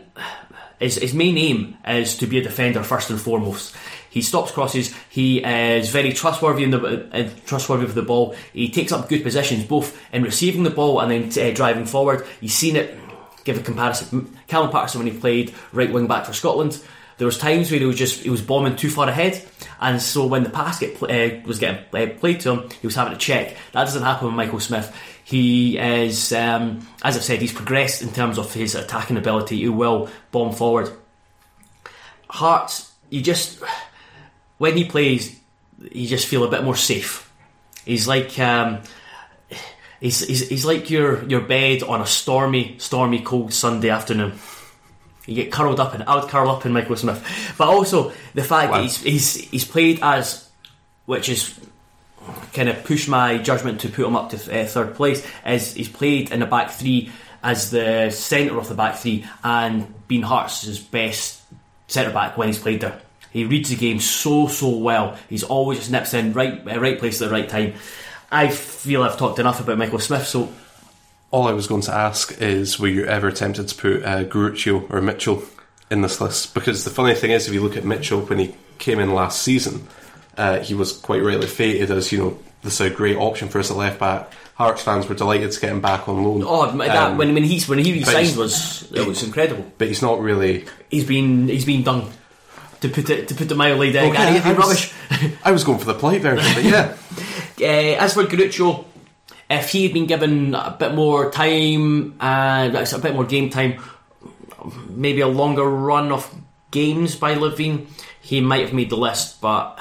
his, 0.78 0.96
his 0.96 1.12
main 1.12 1.36
aim 1.36 1.76
is 1.86 2.16
to 2.18 2.26
be 2.26 2.38
a 2.38 2.42
defender 2.42 2.82
first 2.82 3.10
and 3.10 3.20
foremost. 3.20 3.74
He 4.10 4.22
stops 4.22 4.50
crosses. 4.50 4.94
He 5.08 5.38
is 5.38 5.90
very 5.90 6.12
trustworthy 6.12 6.64
in 6.64 6.70
the 6.70 7.08
uh, 7.12 7.30
trustworthy 7.46 7.86
with 7.86 7.94
the 7.94 8.02
ball. 8.02 8.34
He 8.52 8.68
takes 8.68 8.92
up 8.92 9.08
good 9.08 9.22
positions 9.22 9.64
both 9.64 9.98
in 10.12 10.22
receiving 10.22 10.64
the 10.64 10.70
ball 10.70 11.00
and 11.00 11.10
then 11.10 11.52
uh, 11.52 11.54
driving 11.54 11.86
forward. 11.86 12.26
You've 12.40 12.52
seen 12.52 12.76
it. 12.76 12.98
Give 13.44 13.56
a 13.56 13.62
comparison. 13.62 14.36
Callum 14.48 14.70
Paterson 14.70 15.02
when 15.02 15.12
he 15.12 15.18
played 15.18 15.54
right 15.72 15.90
wing 15.90 16.06
back 16.06 16.26
for 16.26 16.34
Scotland. 16.34 16.82
there 17.16 17.26
was 17.26 17.38
times 17.38 17.70
where 17.70 17.80
he 17.80 17.86
was 17.86 17.96
just 17.96 18.22
he 18.22 18.30
was 18.30 18.42
bombing 18.42 18.76
too 18.76 18.90
far 18.90 19.08
ahead, 19.08 19.42
and 19.80 20.00
so 20.00 20.26
when 20.26 20.42
the 20.42 20.50
pass 20.50 20.78
get, 20.78 21.02
uh, 21.02 21.40
was 21.46 21.58
getting 21.58 21.84
uh, 21.94 22.18
played 22.18 22.40
to 22.40 22.52
him, 22.52 22.70
he 22.80 22.86
was 22.86 22.96
having 22.96 23.12
to 23.12 23.18
check. 23.18 23.56
That 23.72 23.84
doesn't 23.84 24.02
happen 24.02 24.26
with 24.26 24.36
Michael 24.36 24.60
Smith. 24.60 24.94
He 25.22 25.78
is, 25.78 26.32
um, 26.32 26.86
as 27.02 27.16
I've 27.16 27.22
said, 27.22 27.40
he's 27.40 27.52
progressed 27.52 28.02
in 28.02 28.12
terms 28.12 28.36
of 28.36 28.52
his 28.52 28.74
attacking 28.74 29.16
ability. 29.16 29.58
He 29.58 29.68
will 29.68 30.08
bomb 30.32 30.52
forward. 30.52 30.90
Hearts, 32.28 32.90
you 33.10 33.22
just 33.22 33.62
when 34.60 34.76
he 34.76 34.84
plays, 34.84 35.40
you 35.90 36.06
just 36.06 36.26
feel 36.26 36.44
a 36.44 36.50
bit 36.50 36.62
more 36.62 36.76
safe. 36.76 37.32
He's 37.86 38.06
like 38.06 38.38
um, 38.38 38.82
he's, 40.00 40.20
he's 40.20 40.48
he's 40.50 40.64
like 40.66 40.90
your 40.90 41.24
your 41.24 41.40
bed 41.40 41.82
on 41.82 42.02
a 42.02 42.06
stormy, 42.06 42.76
stormy, 42.76 43.20
cold 43.22 43.54
Sunday 43.54 43.88
afternoon. 43.88 44.34
You 45.24 45.34
get 45.34 45.50
curled 45.50 45.80
up 45.80 45.94
in. 45.94 46.02
I 46.02 46.14
would 46.16 46.28
curl 46.28 46.50
up 46.50 46.66
in 46.66 46.72
Michael 46.74 46.96
Smith, 46.96 47.54
but 47.56 47.68
also 47.68 48.12
the 48.34 48.44
fact 48.44 48.70
Wow. 48.70 48.76
that 48.76 48.82
he's 48.82 49.02
he's 49.02 49.34
he's 49.50 49.64
played 49.64 49.98
as, 50.02 50.46
which 51.06 51.30
is 51.30 51.58
kind 52.52 52.68
of 52.68 52.84
pushed 52.84 53.08
my 53.08 53.38
judgment 53.38 53.80
to 53.80 53.88
put 53.88 54.04
him 54.04 54.14
up 54.14 54.28
to 54.30 54.36
uh, 54.36 54.66
third 54.66 54.94
place. 54.94 55.26
Is 55.46 55.72
he's 55.72 55.88
played 55.88 56.32
in 56.32 56.40
the 56.40 56.46
back 56.46 56.70
three 56.70 57.10
as 57.42 57.70
the 57.70 58.10
centre 58.10 58.58
of 58.58 58.68
the 58.68 58.74
back 58.74 58.96
three 58.96 59.24
and 59.42 59.86
been 60.06 60.20
Hearts' 60.20 60.78
best 60.78 61.40
centre 61.88 62.12
back 62.12 62.36
when 62.36 62.48
he's 62.48 62.58
played 62.58 62.82
there. 62.82 63.00
He 63.32 63.44
reads 63.44 63.70
the 63.70 63.76
game 63.76 64.00
so 64.00 64.48
so 64.48 64.68
well. 64.76 65.16
He's 65.28 65.42
always 65.44 65.78
just 65.78 65.90
nips 65.90 66.14
in 66.14 66.32
right 66.32 66.60
uh, 66.66 66.80
right 66.80 66.98
place 66.98 67.20
at 67.22 67.28
the 67.28 67.34
right 67.34 67.48
time. 67.48 67.74
I 68.32 68.48
feel 68.48 69.02
I've 69.02 69.16
talked 69.18 69.38
enough 69.38 69.60
about 69.60 69.78
Michael 69.78 69.98
Smith, 69.98 70.26
so 70.26 70.48
All 71.30 71.46
I 71.48 71.52
was 71.52 71.66
going 71.66 71.82
to 71.82 71.94
ask 71.94 72.40
is, 72.40 72.78
were 72.78 72.88
you 72.88 73.04
ever 73.06 73.30
tempted 73.32 73.68
to 73.68 73.74
put 73.74 74.04
uh, 74.04 74.24
or 74.90 75.00
Mitchell 75.00 75.42
in 75.90 76.02
this 76.02 76.20
list? 76.20 76.54
Because 76.54 76.84
the 76.84 76.90
funny 76.90 77.14
thing 77.14 77.30
is, 77.32 77.46
if 77.48 77.54
you 77.54 77.60
look 77.62 77.76
at 77.76 77.84
Mitchell 77.84 78.20
when 78.22 78.38
he 78.40 78.54
came 78.78 78.98
in 79.00 79.14
last 79.14 79.42
season, 79.42 79.86
uh, 80.36 80.58
he 80.60 80.74
was 80.74 80.92
quite 80.92 81.22
rightly 81.22 81.46
fated 81.46 81.90
as 81.90 82.10
you 82.12 82.18
know 82.18 82.38
this 82.62 82.80
is 82.80 82.80
a 82.80 82.90
great 82.90 83.16
option 83.16 83.48
for 83.48 83.58
us 83.58 83.70
at 83.70 83.76
left 83.76 83.98
back. 84.00 84.32
Hearts 84.54 84.82
fans 84.82 85.08
were 85.08 85.14
delighted 85.14 85.50
to 85.52 85.60
get 85.60 85.70
him 85.70 85.80
back 85.80 86.08
on 86.08 86.22
loan. 86.22 86.42
oh 86.46 86.70
that 86.76 86.96
Um, 86.96 87.16
when 87.16 87.32
when 87.34 87.44
he's 87.44 87.68
when 87.68 87.78
he 87.78 87.92
he's- 87.92 88.36
was 88.36 88.90
it 88.92 89.06
was 89.06 89.22
incredible. 89.22 89.64
but 89.78 89.88
he's 89.88 90.02
not 90.02 90.20
really. 90.20 90.66
He's 90.90 91.04
been 91.04 91.48
he's 91.48 91.64
been 91.64 91.82
done. 91.82 92.04
To 92.80 92.88
put 92.88 93.10
it 93.10 93.28
to 93.28 93.34
put 93.34 93.50
it 93.50 93.54
mildly, 93.54 93.90
uh, 93.90 94.10
Gary, 94.10 94.36
you've 94.36 94.46
I 94.46 94.52
was, 94.52 94.58
rubbish. 94.58 95.36
I 95.44 95.52
was 95.52 95.64
going 95.64 95.78
for 95.78 95.84
the 95.84 95.94
polite 95.94 96.22
version, 96.22 96.50
but 96.54 96.64
yeah. 96.64 96.96
Uh, 97.60 97.64
as 98.02 98.14
for 98.14 98.24
Garuccio, 98.24 98.86
if 99.50 99.70
he 99.70 99.82
had 99.84 99.92
been 99.92 100.06
given 100.06 100.54
a 100.54 100.74
bit 100.78 100.94
more 100.94 101.30
time 101.30 102.14
and 102.20 102.74
a 102.74 102.98
bit 102.98 103.14
more 103.14 103.24
game 103.24 103.50
time, 103.50 103.82
maybe 104.88 105.20
a 105.20 105.28
longer 105.28 105.68
run 105.68 106.10
of 106.10 106.34
games 106.70 107.16
by 107.16 107.34
Levein, 107.34 107.86
he 108.22 108.40
might 108.40 108.62
have 108.62 108.72
made 108.72 108.88
the 108.88 108.96
list. 108.96 109.40
But 109.42 109.78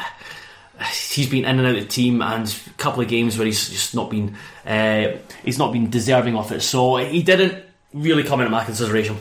he's 0.92 1.30
been 1.30 1.46
in 1.46 1.60
and 1.60 1.68
out 1.68 1.76
of 1.76 1.82
the 1.82 1.88
team, 1.88 2.22
and 2.22 2.48
a 2.48 2.70
couple 2.72 3.02
of 3.02 3.08
games 3.08 3.38
where 3.38 3.46
he's 3.46 3.70
just 3.70 3.96
not 3.96 4.10
been 4.10 4.36
uh, 4.66 5.18
he's 5.44 5.58
not 5.58 5.72
been 5.72 5.90
deserving 5.90 6.36
of 6.36 6.52
it. 6.52 6.62
So 6.62 6.98
he 6.98 7.24
didn't 7.24 7.64
really 7.94 8.24
come 8.24 8.42
into 8.42 8.52
my 8.52 8.66
consideration. 8.66 9.18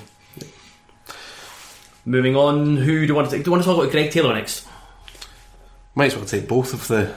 Moving 2.08 2.36
on, 2.36 2.76
who 2.78 3.00
do 3.00 3.06
you 3.06 3.14
want 3.14 3.28
to 3.28 3.36
take? 3.36 3.44
Do 3.44 3.48
you 3.48 3.52
want 3.52 3.62
to 3.64 3.68
talk 3.68 3.78
about 3.78 3.90
Greg 3.92 4.10
Taylor 4.10 4.34
next? 4.34 4.66
Might 5.94 6.06
as 6.06 6.16
well 6.16 6.24
take 6.24 6.48
both 6.48 6.72
of 6.72 6.88
the 6.88 7.14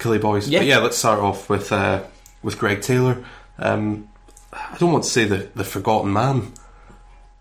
Killie 0.00 0.20
boys. 0.20 0.48
Yeah. 0.48 0.58
But 0.60 0.66
yeah, 0.66 0.78
let's 0.78 0.98
start 0.98 1.20
off 1.20 1.48
with 1.48 1.70
uh, 1.70 2.02
with 2.42 2.58
Greg 2.58 2.82
Taylor. 2.82 3.24
Um, 3.56 4.08
I 4.52 4.76
don't 4.78 4.90
want 4.90 5.04
to 5.04 5.10
say 5.10 5.26
the, 5.26 5.48
the 5.54 5.62
forgotten 5.62 6.12
man, 6.12 6.52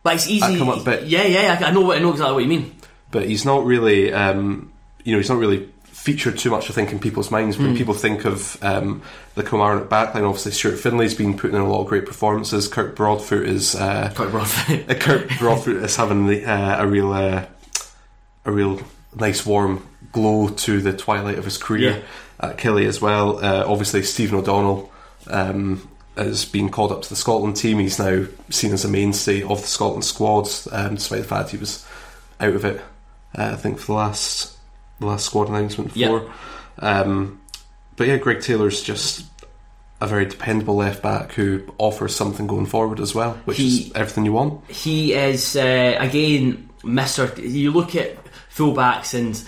But 0.03 0.15
it's 0.15 0.29
easy. 0.29 0.43
I 0.45 0.57
come 0.59 0.69
up 0.69 0.81
a 0.81 0.83
bit- 0.83 1.03
Yeah, 1.07 1.23
yeah, 1.23 1.59
I 1.65 1.71
know. 1.71 1.81
what- 1.81 1.97
I 1.97 2.01
know 2.01 2.11
exactly 2.11 2.33
what 2.35 2.43
you 2.43 2.49
mean. 2.49 2.75
but 3.09 3.25
he's 3.25 3.45
not 3.45 3.65
really, 3.65 4.13
um, 4.13 4.71
you 5.03 5.13
know, 5.13 5.17
he's 5.17 5.29
not 5.29 5.39
really 5.39 5.69
featured 5.99 6.37
too 6.37 6.49
much. 6.49 6.69
I 6.69 6.73
think 6.73 6.91
in 6.91 6.99
people's 6.99 7.29
minds 7.29 7.57
when 7.57 7.75
people 7.75 7.93
think 7.93 8.25
of 8.25 8.57
um, 8.63 9.01
the 9.35 9.43
Kilmarnock 9.43 9.89
backline. 9.89 10.27
Obviously, 10.27 10.51
Stuart 10.53 10.75
Findlay's 10.79 11.13
been 11.13 11.37
putting 11.37 11.55
in 11.55 11.61
a 11.61 11.69
lot 11.69 11.81
of 11.81 11.87
great 11.87 12.05
performances. 12.05 12.67
Kirk 12.67 12.95
Broadfoot 12.95 13.47
is 13.47 13.75
uh, 13.75 14.11
Quite 14.15 14.31
rough. 14.31 14.69
uh, 14.69 14.93
Kirk 14.95 15.29
Broadfoot 15.39 15.77
is 15.83 15.95
having 15.95 16.27
the, 16.27 16.45
uh, 16.45 16.83
a 16.83 16.87
real 16.87 17.11
uh, 17.13 17.45
a 18.45 18.51
real 18.51 18.81
nice 19.15 19.45
warm 19.45 19.85
glow 20.11 20.49
to 20.49 20.81
the 20.81 20.93
twilight 20.93 21.37
of 21.37 21.45
his 21.45 21.57
career 21.57 21.91
Yeah. 21.97 22.49
at 22.49 22.57
Killie 22.57 22.87
as 22.87 23.01
well. 23.01 23.43
Uh, 23.43 23.63
obviously, 23.67 24.01
Stephen 24.03 24.39
O'Donnell 24.39 24.91
um, 25.27 25.87
has 26.15 26.45
been 26.45 26.69
called 26.69 26.91
up 26.91 27.01
to 27.03 27.09
the 27.09 27.15
Scotland 27.15 27.55
team. 27.57 27.79
He's 27.79 27.99
now 27.99 28.25
seen 28.49 28.71
as 28.73 28.85
a 28.85 28.89
mainstay 28.89 29.43
of 29.43 29.61
the 29.61 29.67
Scotland 29.67 30.05
squad, 30.05 30.47
um, 30.71 30.95
despite 30.95 31.21
the 31.21 31.27
fact 31.27 31.49
he 31.51 31.57
was 31.57 31.85
out 32.39 32.53
of 32.55 32.65
it. 32.65 32.81
Uh, 33.37 33.51
I 33.53 33.55
think 33.55 33.79
for 33.79 33.87
the 33.87 33.93
last 33.93 34.57
the 34.99 35.05
last 35.05 35.25
squad 35.25 35.49
announcement 35.49 35.91
for. 35.93 36.31
Um, 36.79 37.41
but 37.95 38.07
yeah, 38.07 38.17
Greg 38.17 38.41
Taylor's 38.41 38.81
just 38.81 39.25
a 40.01 40.07
very 40.07 40.25
dependable 40.25 40.75
left 40.77 41.01
back 41.03 41.33
who 41.33 41.61
offers 41.77 42.15
something 42.15 42.47
going 42.47 42.65
forward 42.65 42.99
as 43.01 43.13
well, 43.13 43.33
which 43.45 43.57
He- 43.57 43.87
is 43.87 43.91
everything 43.95 44.25
you 44.25 44.31
want. 44.33 44.69
he 44.69 45.13
is 45.13 45.55
uh, 45.57 45.97
again 45.99 46.69
Mister. 46.83 47.33
You 47.41 47.71
look 47.71 47.95
at 47.95 48.17
fullbacks 48.55 49.13
and 49.13 49.41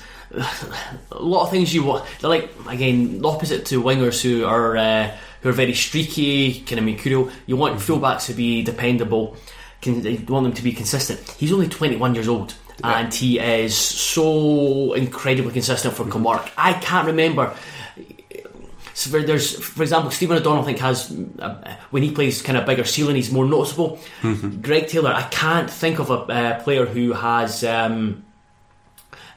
a 1.12 1.20
lot 1.22 1.44
of 1.44 1.52
things 1.52 1.74
you 1.74 1.84
want. 1.84 2.06
They're 2.20 2.30
like 2.30 2.50
again 2.68 3.22
opposite 3.24 3.66
to 3.68 3.82
wingers 3.82 4.22
who 4.22 4.46
are 4.46 4.76
uh, 4.76 5.18
who 5.42 5.50
are 5.50 5.54
very 5.54 5.74
streaky, 5.74 6.62
kind 6.62 6.80
of 6.80 6.86
mercurial. 6.86 7.30
You 7.46 7.56
want 7.56 7.80
fullbacks 7.80 8.26
to 8.28 8.34
be 8.34 8.62
dependable. 8.64 9.38
Can, 9.82 10.04
you 10.04 10.24
want 10.28 10.44
them 10.44 10.54
to 10.54 10.62
be 10.62 10.74
consistent. 10.74 11.20
He's 11.40 11.52
only 11.54 11.68
twenty 11.70 11.96
one 11.96 12.14
years 12.14 12.28
old. 12.28 12.54
And 12.84 13.14
he 13.14 13.40
is 13.40 13.76
so 13.76 14.94
incredibly 14.94 15.52
consistent 15.52 15.94
for 15.94 16.10
Kilmarnock. 16.10 16.52
I 16.58 16.74
can't 16.74 17.08
remember 17.08 17.56
so 18.94 19.10
for, 19.10 19.24
there's, 19.24 19.58
for 19.58 19.82
example, 19.82 20.12
Stephen 20.12 20.38
O'Donnell 20.38 20.62
I 20.62 20.66
think 20.66 20.80
has 20.80 21.12
uh, 21.40 21.76
when 21.92 22.04
he 22.04 22.12
plays 22.12 22.42
kind 22.42 22.58
of 22.58 22.66
bigger 22.66 22.84
ceiling, 22.84 23.16
he's 23.16 23.32
more 23.32 23.46
noticeable. 23.46 24.00
Greg 24.62 24.88
Taylor, 24.88 25.12
I 25.12 25.24
can't 25.24 25.70
think 25.70 26.00
of 26.00 26.10
a 26.10 26.14
uh, 26.14 26.64
player 26.64 26.86
who 26.86 27.14
has. 27.14 27.64
Um, 27.64 28.26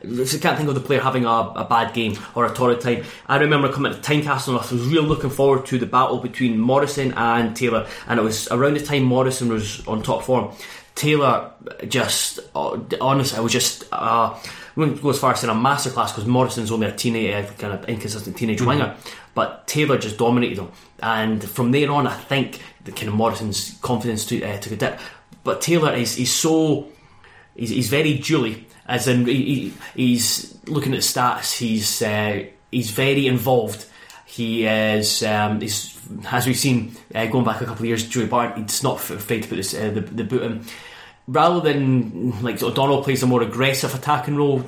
I 0.02 0.06
can't 0.06 0.58
think 0.58 0.68
of 0.68 0.74
the 0.74 0.82
player 0.82 1.00
having 1.00 1.24
a, 1.24 1.30
a 1.30 1.66
bad 1.66 1.94
game 1.94 2.18
or 2.34 2.44
a 2.44 2.52
torrid 2.52 2.82
time. 2.82 3.04
I 3.26 3.38
remember 3.38 3.72
coming 3.72 3.94
to 3.94 3.98
Tynecastle 3.98 4.48
and 4.48 4.58
I 4.58 4.60
was 4.60 4.72
really 4.72 5.06
looking 5.08 5.30
forward 5.30 5.64
to 5.66 5.78
the 5.78 5.86
battle 5.86 6.18
between 6.18 6.58
Morrison 6.58 7.14
and 7.14 7.56
Taylor, 7.56 7.86
and 8.06 8.20
it 8.20 8.22
was 8.22 8.46
around 8.48 8.74
the 8.74 8.84
time 8.84 9.04
Morrison 9.04 9.48
was 9.48 9.86
on 9.86 10.02
top 10.02 10.24
form. 10.24 10.52
Taylor 10.94 11.50
just, 11.88 12.38
uh, 12.54 12.78
honestly, 13.00 13.38
I 13.38 13.40
was 13.40 13.52
just. 13.52 13.84
Uh, 13.92 14.38
I 14.76 14.80
wouldn't 14.80 15.00
go 15.02 15.10
as 15.10 15.18
far 15.20 15.32
as 15.32 15.40
saying 15.40 15.52
a 15.52 15.54
masterclass 15.54 16.08
because 16.08 16.26
Morrison's 16.26 16.72
only 16.72 16.88
a 16.88 16.92
teenage, 16.92 17.32
uh, 17.32 17.48
kind 17.58 17.72
of 17.72 17.88
inconsistent 17.88 18.36
teenage 18.36 18.60
winger, 18.60 18.96
but 19.32 19.68
Taylor 19.68 19.98
just 19.98 20.18
dominated 20.18 20.58
him. 20.58 20.68
And 21.00 21.42
from 21.48 21.70
there 21.70 21.90
on, 21.92 22.08
I 22.08 22.14
think 22.16 22.60
the 22.84 22.90
kind 22.90 23.06
of 23.08 23.14
Morrison's 23.14 23.78
confidence 23.82 24.24
to, 24.26 24.42
uh, 24.42 24.58
took 24.58 24.72
a 24.72 24.76
dip. 24.76 24.98
But 25.44 25.60
Taylor 25.60 25.92
is 25.94 26.16
he's 26.16 26.32
so 26.32 26.88
he's, 27.54 27.70
he's 27.70 27.88
very 27.88 28.14
Julie, 28.14 28.66
as 28.86 29.06
in 29.06 29.26
he, 29.26 29.44
he- 29.44 29.74
he's 29.94 30.58
looking 30.66 30.92
at 30.94 31.00
stats. 31.00 31.56
He's 31.56 32.02
uh, 32.02 32.44
he's 32.72 32.90
very 32.90 33.28
involved. 33.28 33.86
He 34.34 34.66
is 34.66 35.22
um, 35.22 35.60
he's 35.60 35.96
as 36.26 36.44
we've 36.44 36.58
seen 36.58 36.96
uh, 37.14 37.26
going 37.26 37.44
back 37.44 37.60
a 37.60 37.66
couple 37.66 37.82
of 37.82 37.86
years. 37.86 38.08
Joey 38.08 38.26
Barton, 38.26 38.62
he's 38.64 38.82
not 38.82 38.96
afraid 38.96 39.44
to 39.44 39.48
put 39.48 39.54
this, 39.56 39.74
uh, 39.74 39.90
the 39.90 40.00
the 40.00 40.24
boot 40.24 40.42
in. 40.42 40.64
Rather 41.28 41.60
than 41.60 42.42
like 42.42 42.60
O'Donnell 42.60 43.04
plays 43.04 43.22
a 43.22 43.26
more 43.26 43.42
aggressive 43.42 43.94
attacking 43.94 44.36
role, 44.36 44.64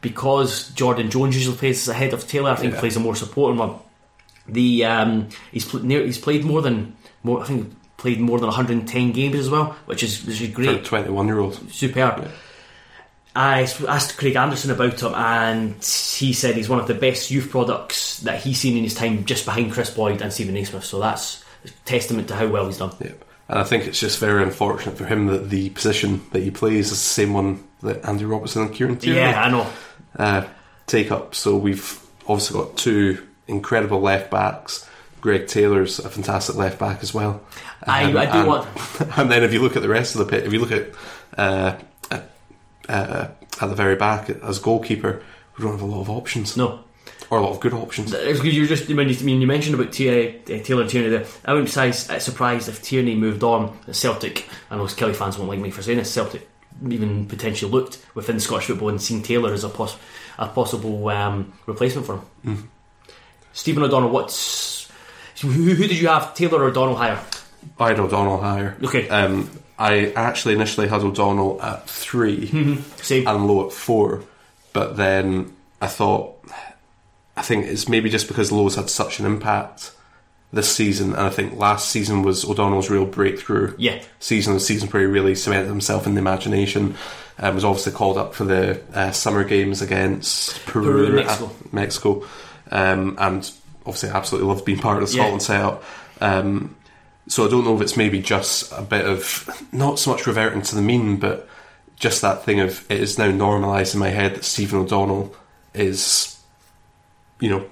because 0.00 0.70
Jordan 0.70 1.08
Jones 1.10 1.36
usually 1.36 1.56
plays 1.56 1.86
ahead 1.88 2.12
of 2.12 2.26
Taylor. 2.26 2.50
I 2.50 2.56
think 2.56 2.74
he 2.74 2.80
plays 2.80 2.96
a 2.96 3.00
more 3.00 3.14
supporting 3.14 3.58
one. 3.58 3.76
The 4.48 4.84
um, 4.84 5.28
he's 5.52 5.64
pl- 5.64 5.84
near, 5.84 6.04
he's 6.04 6.18
played 6.18 6.44
more 6.44 6.60
than 6.60 6.96
more. 7.22 7.42
I 7.42 7.46
think 7.46 7.74
played 7.96 8.20
more 8.20 8.38
than 8.38 8.48
110 8.48 9.12
games 9.12 9.36
as 9.36 9.48
well, 9.48 9.76
which 9.86 10.02
is 10.02 10.26
which 10.26 10.40
is 10.40 10.50
great 10.50 10.80
a 10.80 10.82
21 10.82 11.26
year 11.26 11.38
old. 11.38 11.70
superb. 11.72 12.28
I 13.36 13.62
asked 13.88 14.16
Craig 14.16 14.36
Anderson 14.36 14.70
about 14.70 15.00
him, 15.02 15.14
and 15.14 15.74
he 15.82 16.32
said 16.32 16.54
he's 16.56 16.68
one 16.68 16.78
of 16.78 16.86
the 16.86 16.94
best 16.94 17.30
youth 17.30 17.50
products 17.50 18.20
that 18.20 18.40
he's 18.42 18.60
seen 18.60 18.76
in 18.76 18.84
his 18.84 18.94
time, 18.94 19.24
just 19.24 19.44
behind 19.44 19.72
Kris 19.72 19.90
Boyd 19.90 20.22
and 20.22 20.32
Steven 20.32 20.54
Naismith. 20.54 20.84
So 20.84 21.00
that's 21.00 21.42
a 21.64 21.70
testament 21.84 22.28
to 22.28 22.36
how 22.36 22.46
well 22.46 22.66
he's 22.66 22.78
done. 22.78 22.92
Yeah. 23.00 23.12
And 23.48 23.58
I 23.58 23.64
think 23.64 23.86
it's 23.86 23.98
just 24.00 24.20
very 24.20 24.42
unfortunate 24.42 24.96
for 24.96 25.04
him 25.04 25.26
that 25.26 25.50
the 25.50 25.70
position 25.70 26.22
that 26.32 26.42
he 26.42 26.50
plays 26.50 26.86
is 26.86 26.90
the 26.92 26.96
same 26.96 27.34
one 27.34 27.62
that 27.82 28.04
Andy 28.04 28.24
Robertson 28.24 28.62
and 28.62 28.72
Kieran 28.74 28.96
Tierney 28.98 29.18
Yeah, 29.18 29.42
I 29.42 29.50
know. 29.50 29.66
uh, 30.16 30.46
take 30.86 31.10
up. 31.10 31.34
So 31.34 31.56
we've 31.56 32.00
obviously 32.28 32.58
got 32.58 32.76
two 32.78 33.26
incredible 33.48 34.00
left 34.00 34.30
backs. 34.30 34.88
Greg 35.20 35.46
Taylor's 35.46 35.98
a 35.98 36.08
fantastic 36.08 36.54
left 36.56 36.78
back 36.78 37.02
as 37.02 37.12
well. 37.12 37.42
I- 37.86 38.04
Um, 38.04 38.16
I 38.16 38.26
do 38.26 38.32
and, 38.38 38.48
want- 38.48 38.68
And 39.18 39.30
then 39.30 39.42
if 39.42 39.52
you 39.52 39.60
look 39.60 39.74
at 39.76 39.82
the 39.82 39.88
rest 39.88 40.14
of 40.14 40.20
the 40.20 40.26
pit, 40.26 40.44
if 40.44 40.52
you 40.52 40.58
look 40.60 40.72
at 40.72 40.88
uh, 41.36 41.76
at, 41.76 41.84
uh, 42.88 43.28
at 43.60 43.68
the 43.68 43.74
very 43.74 43.96
back 43.96 44.30
as 44.30 44.58
goalkeeper, 44.58 45.22
we 45.56 45.62
don't 45.62 45.72
have 45.72 45.82
a 45.82 45.86
lot 45.86 46.00
of 46.00 46.10
options. 46.10 46.56
No. 46.56 46.80
Or 47.30 47.38
a 47.38 47.42
lot 47.42 47.52
of 47.52 47.60
good 47.60 47.72
options. 47.72 48.12
It's 48.12 48.38
because 48.38 48.54
you 48.54 48.66
just 48.66 48.88
when 48.88 49.08
you, 49.08 49.14
when 49.16 49.40
you 49.40 49.46
mentioned 49.46 49.74
about 49.74 49.92
T- 49.92 50.08
uh, 50.08 50.62
Taylor 50.62 50.86
Tierney 50.86 51.08
there, 51.08 51.24
I 51.44 51.52
wouldn't 51.52 51.68
be 51.68 51.72
surprised, 51.72 52.10
uh, 52.10 52.18
surprised 52.18 52.68
if 52.68 52.82
Tierney 52.82 53.14
moved 53.14 53.42
on 53.42 53.78
at 53.88 53.96
Celtic. 53.96 54.48
I 54.70 54.76
know 54.76 54.84
Killie 54.84 55.16
fans 55.16 55.38
won't 55.38 55.50
like 55.50 55.58
me 55.58 55.70
for 55.70 55.82
saying 55.82 55.98
this. 55.98 56.12
Celtic 56.12 56.48
even 56.86 57.26
potentially 57.26 57.70
looked 57.70 58.04
within 58.14 58.40
Scottish 58.40 58.66
football 58.66 58.90
and 58.90 59.00
seen 59.00 59.22
Taylor 59.22 59.52
as 59.52 59.64
a, 59.64 59.68
poss- 59.68 59.96
a 60.38 60.48
possible 60.48 61.08
um, 61.08 61.52
replacement 61.66 62.06
for 62.06 62.14
him. 62.16 62.22
Mm-hmm. 62.44 62.66
Stephen 63.52 63.82
O'Donnell, 63.84 64.10
what's 64.10 64.90
who, 65.40 65.48
who 65.48 65.86
did 65.86 65.98
you 65.98 66.08
have? 66.08 66.34
Taylor 66.34 66.60
or 66.60 66.68
O'Donnell 66.68 66.96
higher? 66.96 67.20
I 67.78 67.88
had 67.88 67.98
O'Donnell 68.00 68.40
higher. 68.40 68.76
Okay. 68.82 69.08
Um, 69.08 69.50
I 69.78 70.12
actually 70.12 70.54
initially 70.54 70.86
had 70.88 71.00
O'Donnell 71.02 71.60
at 71.60 71.88
3 71.88 72.46
Mm-hmm. 72.48 73.28
And 73.28 73.46
Lowe 73.48 73.66
at 73.66 73.72
four, 73.72 74.22
but 74.72 74.96
then 74.96 75.52
I 75.80 75.88
thought, 75.88 76.36
I 77.36 77.42
think 77.42 77.66
it's 77.66 77.88
maybe 77.88 78.08
just 78.10 78.28
because 78.28 78.52
Lowe's 78.52 78.76
had 78.76 78.88
such 78.88 79.18
an 79.18 79.26
impact 79.26 79.90
this 80.52 80.72
season, 80.72 81.10
and 81.14 81.22
I 81.22 81.30
think 81.30 81.58
last 81.58 81.88
season 81.88 82.22
was 82.22 82.44
O'Donnell's 82.44 82.88
real 82.88 83.04
breakthrough 83.06 83.74
Yeah. 83.76 84.00
season, 84.20 84.54
the 84.54 84.60
season 84.60 84.88
where 84.90 85.02
he 85.02 85.08
really 85.08 85.34
cemented 85.34 85.66
himself 85.66 86.06
in 86.06 86.14
the 86.14 86.20
imagination. 86.20 86.94
Um, 87.40 87.56
was 87.56 87.64
obviously 87.64 87.90
called 87.90 88.16
up 88.16 88.32
for 88.36 88.44
the 88.44 88.80
uh, 88.94 89.10
summer 89.10 89.42
games 89.42 89.82
against 89.82 90.64
Peru, 90.66 90.84
Peru 90.84 91.06
and 91.06 91.14
Mexico. 91.16 91.50
Mexico, 91.72 92.22
um, 92.70 93.16
and 93.18 93.50
obviously 93.84 94.10
absolutely 94.10 94.48
loved 94.48 94.64
being 94.64 94.78
part 94.78 95.02
of 95.02 95.10
the 95.10 95.16
Yeah. 95.16 95.22
Scotland 95.22 95.42
setup. 95.42 95.82
Um, 96.20 96.76
so 97.28 97.46
I 97.46 97.50
don't 97.50 97.64
know 97.64 97.74
if 97.76 97.80
it's 97.80 97.96
maybe 97.96 98.20
just 98.20 98.72
a 98.72 98.82
bit 98.82 99.06
of 99.06 99.48
not 99.72 99.98
so 99.98 100.10
much 100.12 100.26
reverting 100.26 100.62
to 100.62 100.74
the 100.74 100.82
mean, 100.82 101.18
but 101.18 101.48
just 101.96 102.22
that 102.22 102.44
thing 102.44 102.60
of 102.60 102.84
it 102.90 103.00
is 103.00 103.18
now 103.18 103.30
normalised 103.30 103.94
in 103.94 104.00
my 104.00 104.10
head 104.10 104.34
that 104.34 104.44
Stephen 104.44 104.80
O'Donnell 104.80 105.34
is, 105.72 106.38
you 107.40 107.48
know, 107.48 107.64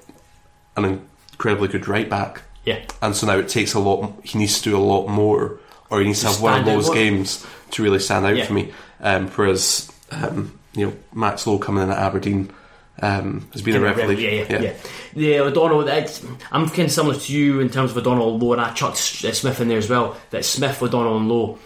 an 0.77 0.85
incredibly 1.33 1.69
good 1.69 1.87
right 1.89 2.09
back. 2.09 2.43
Yeah. 2.65 2.81
And 3.03 3.15
so 3.17 3.27
now 3.27 3.39
it 3.39 3.49
takes 3.49 3.75
a 3.75 3.81
lot. 3.81 4.13
He 4.25 4.39
needs 4.39 4.59
to 4.59 4.71
do 4.71 4.77
a 4.77 4.79
lot 4.79 5.09
more, 5.09 5.59
or 5.91 6.01
he 6.01 6.07
needs 6.07 6.21
to 6.21 6.27
To 6.27 6.33
have 6.33 6.41
one 6.43 6.61
of 6.61 6.65
those 6.65 6.89
games 6.91 7.45
to 7.73 7.83
really 7.83 7.99
stand 7.99 8.25
out 8.25 8.37
Yeah. 8.37 8.47
for 8.47 8.53
me. 8.53 8.73
Um, 9.01 9.29
whereas, 9.31 9.91
um, 10.13 10.59
you 10.75 10.87
know, 10.87 10.93
Max 11.13 11.47
Lowe 11.47 11.59
coming 11.59 11.83
in 11.83 11.91
at 11.91 11.99
Aberdeen 11.99 12.51
um, 13.03 13.49
has 13.53 13.63
been 13.63 13.77
a 13.77 13.81
revelation. 13.81 14.25
Yeah, 14.25 14.47
yeah, 14.49 14.63
yeah. 14.63 14.75
Yeah, 15.15 15.41
O'Donnell, 15.41 15.89
I'm 16.53 16.69
kind 16.69 16.83
of 16.83 16.93
similar 16.93 17.17
to 17.17 17.33
you 17.33 17.61
in 17.61 17.69
terms 17.69 17.91
of 17.91 17.97
O'Donnell, 17.99 18.39
Lowe, 18.39 18.53
and 18.53 18.63
I 18.63 18.73
chucked 18.73 18.97
uh, 19.25 19.33
Smith 19.33 19.61
in 19.61 19.69
there 19.69 19.79
as 19.79 19.91
well. 19.91 20.17
That 20.31 20.45
Smith, 20.45 20.81
O'Donnell, 20.81 21.19
and 21.19 21.29
Lowe, 21.29 21.59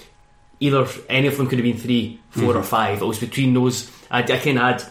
either 0.59 0.89
any 1.09 1.29
of 1.29 1.37
them 1.37 1.47
could 1.47 1.59
have 1.59 1.65
been 1.65 1.77
three, 1.77 2.21
4 2.31 2.57
or 2.57 2.63
five. 2.63 3.03
It 3.03 3.05
was 3.05 3.21
between 3.21 3.53
those. 3.55 3.91
I, 4.11 4.21
I 4.21 4.23
of 4.23 4.43
had 4.57 4.83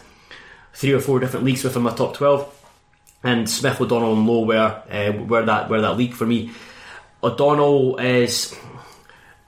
three 0.72 0.92
or 0.92 1.00
four 1.00 1.18
different 1.18 1.44
leagues 1.44 1.64
within 1.64 1.82
my 1.82 1.92
top 1.92 2.14
12, 2.14 2.70
and 3.24 3.50
Smith, 3.50 3.80
O'Donnell, 3.80 4.12
and 4.14 4.26
Lowe 4.26 4.44
were, 4.44 4.82
uh, 4.88 5.12
were, 5.24 5.44
that, 5.44 5.68
were 5.68 5.80
that 5.80 5.96
league 5.96 6.14
for 6.14 6.26
me. 6.26 6.52
O'Donnell 7.24 7.96
is 7.96 8.56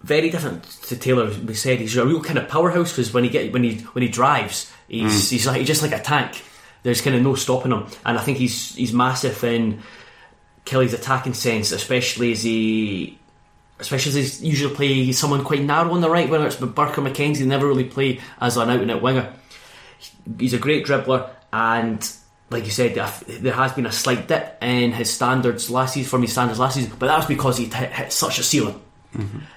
very 0.03 0.31
different 0.31 0.65
to 0.65 0.97
Taylor. 0.97 1.31
We 1.31 1.55
said 1.55 1.79
he's 1.79 1.97
a 1.97 2.05
real 2.05 2.23
kind 2.23 2.39
of 2.39 2.49
powerhouse 2.49 2.91
because 2.91 3.13
when 3.15 3.25
he 3.25 3.31
get 3.31 3.53
when 3.53 3.63
he 3.63 3.77
when 3.93 4.03
he 4.03 4.09
drives, 4.09 4.73
he's 4.89 5.31
he's 5.31 5.47
like 5.47 5.59
he's 5.59 5.67
just 5.67 5.83
like 5.83 5.93
a 5.93 6.01
tank. 6.01 6.43
There's 6.83 7.01
kind 7.01 7.17
of 7.17 7.23
no 7.23 7.35
stopping 7.35 7.73
him, 7.73 7.87
and 8.05 8.19
I 8.19 8.23
think 8.23 8.39
he's 8.39 8.75
he's 8.75 8.93
massive 8.93 9.43
in 9.45 9.83
Killie's 10.65 10.95
attacking 10.95 11.35
sense, 11.35 11.73
especially 11.73 12.33
as 12.33 12.43
he. 12.43 13.19
Especially 13.81 14.21
as 14.21 14.41
he 14.41 14.49
usually 14.49 14.75
play 14.75 15.13
someone 15.13 15.45
quite 15.45 15.63
narrow 15.63 15.93
on 15.93 16.01
the 16.01 16.11
right, 16.11 16.29
whether 16.29 16.47
it's 16.47 16.57
Burke 16.57 16.99
or 16.99 17.03
McKenzie, 17.03 17.47
never 17.47 17.69
really 17.69 17.85
play 17.85 18.19
as 18.41 18.57
an 18.57 18.71
out 18.71 18.81
and 18.81 18.91
out 18.91 19.03
winger. 19.03 19.33
He's 20.37 20.53
a 20.53 20.59
great 20.59 20.85
dribbler, 20.85 21.31
and 21.53 22.11
like 22.51 22.65
you 22.65 22.73
said, 22.73 22.95
there 22.95 23.53
has 23.53 23.73
been 23.73 23.87
a 23.87 23.93
slight 23.93 24.27
dip 24.27 24.59
in 24.61 24.91
his 24.91 25.13
standards 25.13 25.71
last 25.71 25.95
season, 25.95 26.11
from 26.11 26.23
his 26.23 26.33
standards 26.33 26.59
last 26.59 26.75
season, 26.75 26.93
but 26.99 27.07
that 27.07 27.19
was 27.19 27.27
because 27.27 27.57
he 27.57 27.67
hit 27.67 28.13
such 28.13 28.41
a 28.41 28.43
ceiling 28.43 28.81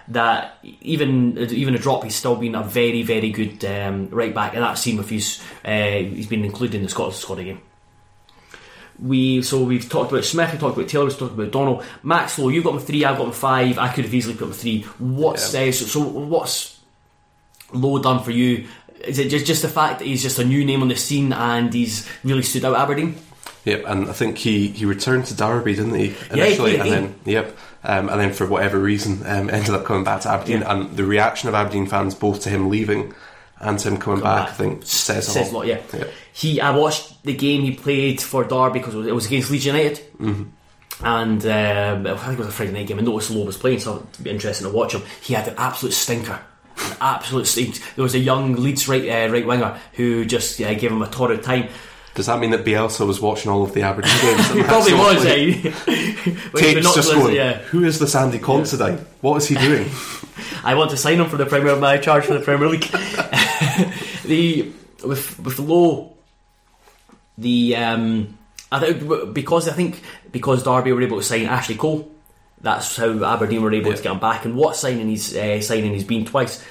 that 0.07 0.57
even 0.63 1.37
even 1.37 1.75
a 1.75 1.77
drop, 1.77 2.03
he's 2.03 2.15
still 2.15 2.35
been 2.35 2.55
a 2.55 2.63
very 2.63 3.03
very 3.03 3.31
good 3.31 3.63
um, 3.65 4.09
right 4.09 4.33
back, 4.33 4.53
and 4.53 4.63
that's 4.63 4.81
seen 4.81 4.97
with 4.97 5.09
his 5.09 5.41
uh, 5.65 5.97
he's 5.97 6.27
been 6.27 6.45
included 6.45 6.77
in 6.77 6.83
the 6.83 6.89
Scotland 6.89 7.15
squad 7.15 7.35
game. 7.35 7.61
We 8.99 9.41
so 9.41 9.63
we've 9.63 9.87
talked 9.89 10.11
about 10.11 10.25
Smith, 10.25 10.53
we 10.53 10.59
talked 10.59 10.77
about 10.77 10.89
Taylor, 10.89 11.05
we 11.05 11.11
talked 11.11 11.33
about 11.33 11.51
Donald, 11.51 11.83
Max 12.03 12.37
Lowe. 12.37 12.49
You've 12.49 12.63
got 12.63 12.75
him 12.75 12.79
three, 12.81 13.03
I've 13.03 13.17
got 13.17 13.27
him 13.27 13.33
five. 13.33 13.77
I 13.77 13.91
could 13.91 14.05
have 14.05 14.13
easily 14.13 14.35
put 14.35 14.47
him 14.47 14.53
three. 14.53 14.81
What's 14.99 15.53
uh, 15.53 15.71
so, 15.71 15.85
so 15.85 15.99
what's 16.01 16.79
Lowe 17.73 18.01
done 18.01 18.23
for 18.23 18.31
you? 18.31 18.67
Is 19.05 19.17
it 19.17 19.29
just 19.29 19.45
just 19.45 19.63
the 19.63 19.69
fact 19.69 19.99
that 19.99 20.05
he's 20.05 20.21
just 20.21 20.39
a 20.39 20.45
new 20.45 20.63
name 20.63 20.81
on 20.81 20.87
the 20.87 20.95
scene 20.95 21.33
and 21.33 21.73
he's 21.73 22.07
really 22.23 22.43
stood 22.43 22.65
out 22.65 22.75
Aberdeen? 22.75 23.17
Yep, 23.65 23.83
and 23.85 24.09
I 24.09 24.13
think 24.13 24.39
he, 24.39 24.69
he 24.69 24.85
returned 24.85 25.25
to 25.25 25.35
Derby, 25.35 25.75
didn't 25.75 25.93
he? 25.93 26.07
Yeah, 26.07 26.13
he 26.31 26.41
Initially, 26.41 26.77
and 26.77 26.91
then 26.91 27.15
yep, 27.25 27.57
um, 27.83 28.09
and 28.09 28.19
then 28.19 28.33
for 28.33 28.45
whatever 28.45 28.79
reason, 28.79 29.25
um, 29.25 29.49
ended 29.51 29.71
up 29.71 29.85
coming 29.85 30.03
back 30.03 30.21
to 30.21 30.29
Aberdeen. 30.29 30.61
Yeah. 30.61 30.73
And 30.73 30.95
the 30.95 31.03
reaction 31.03 31.49
of 31.49 31.55
Aberdeen 31.55 31.87
fans, 31.87 32.15
both 32.15 32.41
to 32.43 32.49
him 32.49 32.69
leaving 32.69 33.13
and 33.59 33.77
to 33.79 33.89
him 33.89 33.97
coming 33.97 34.21
back, 34.21 34.49
I 34.49 34.51
think 34.53 34.83
says, 34.85 35.27
a 35.27 35.31
says 35.31 35.51
a 35.51 35.55
lot. 35.55 35.67
Yeah. 35.67 35.81
Yep. 35.93 36.11
He, 36.33 36.61
I 36.61 36.75
watched 36.75 37.23
the 37.23 37.33
game 37.33 37.61
he 37.61 37.71
played 37.71 38.21
for 38.21 38.43
Derby 38.43 38.79
because 38.79 38.95
it 38.95 39.13
was, 39.13 39.25
against 39.27 39.51
Leeds 39.51 39.65
United, 39.65 39.97
mm-hmm. 40.17 41.05
and 41.05 41.45
um, 41.45 42.13
I 42.13 42.17
think 42.17 42.33
it 42.33 42.39
was 42.39 42.47
a 42.47 42.51
Friday 42.51 42.71
night 42.71 42.87
game. 42.87 42.99
I 42.99 43.01
noticed 43.01 43.31
Lowe 43.31 43.45
was 43.45 43.57
playing, 43.57 43.79
so 43.79 44.07
it'd 44.11 44.23
be 44.23 44.29
interesting 44.29 44.67
to 44.67 44.73
watch 44.73 44.93
him. 44.93 45.03
He 45.21 45.33
had 45.33 45.47
an 45.47 45.55
absolute 45.57 45.93
stinker. 45.93 46.39
An 46.77 46.97
absolute 47.01 47.45
stink. 47.45 47.79
There 47.95 48.03
was 48.03 48.15
a 48.15 48.19
young 48.19 48.55
Leeds 48.55 48.87
right 48.87 49.07
uh, 49.07 49.31
right 49.31 49.45
winger 49.45 49.79
who 49.93 50.25
just 50.25 50.59
uh, 50.59 50.73
gave 50.73 50.91
him 50.91 51.01
a 51.01 51.07
torrid 51.07 51.43
time. 51.43 51.69
Does 52.13 52.25
that 52.25 52.39
mean 52.39 52.51
that 52.51 52.65
Bielsa 52.65 53.07
was 53.07 53.21
watching 53.21 53.49
all 53.51 53.63
of 53.63 53.73
the 53.73 53.83
Aberdeen 53.83 54.11
games? 54.21 54.47
He 54.53 54.63
probably 54.63 54.93
was. 54.93 55.23
When 55.23 55.37
he 55.37 55.61
Tapes 56.73 56.83
knocked 56.83 56.95
just 56.97 57.09
us, 57.09 57.13
going. 57.13 57.35
yeah. 57.35 57.59
Who 57.59 57.83
is 57.85 57.99
this 57.99 58.13
Andy 58.15 58.37
Considine? 58.39 58.97
What 59.21 59.37
is 59.37 59.47
he 59.47 59.55
doing? 59.55 59.89
I 60.63 60.75
want 60.75 60.91
to 60.91 60.97
sign 60.97 61.19
him 61.21 61.29
for 61.29 61.37
the 61.37 61.45
Premier 61.45 61.75
my 61.77 61.97
charge 61.97 62.25
for 62.25 62.33
the 62.33 62.41
Premier 62.41 62.67
League. 62.67 62.81
the 64.25 64.71
with 65.05 65.39
with 65.39 65.59
Lowe, 65.59 66.13
the 67.37 67.75
um, 67.77 68.37
I 68.71 68.79
think 68.79 69.33
because 69.33 69.67
I 69.69 69.73
think 69.73 70.01
because 70.31 70.63
Derby 70.63 70.91
were 70.91 71.01
able 71.01 71.17
to 71.17 71.23
sign 71.23 71.45
Ashley 71.45 71.75
Cole, 71.75 72.11
that's 72.59 72.95
how 72.97 73.23
Aberdeen 73.23 73.61
were 73.61 73.73
able 73.73 73.89
Yeah. 73.91 73.95
to 73.95 74.03
get 74.03 74.11
him 74.11 74.19
back. 74.19 74.45
And 74.45 74.55
what 74.55 74.75
signing 74.75 75.07
he's 75.07 75.35
uh, 75.35 75.61
signing 75.61 75.93
he's 75.93 76.03
been 76.03 76.25
twice. 76.25 76.63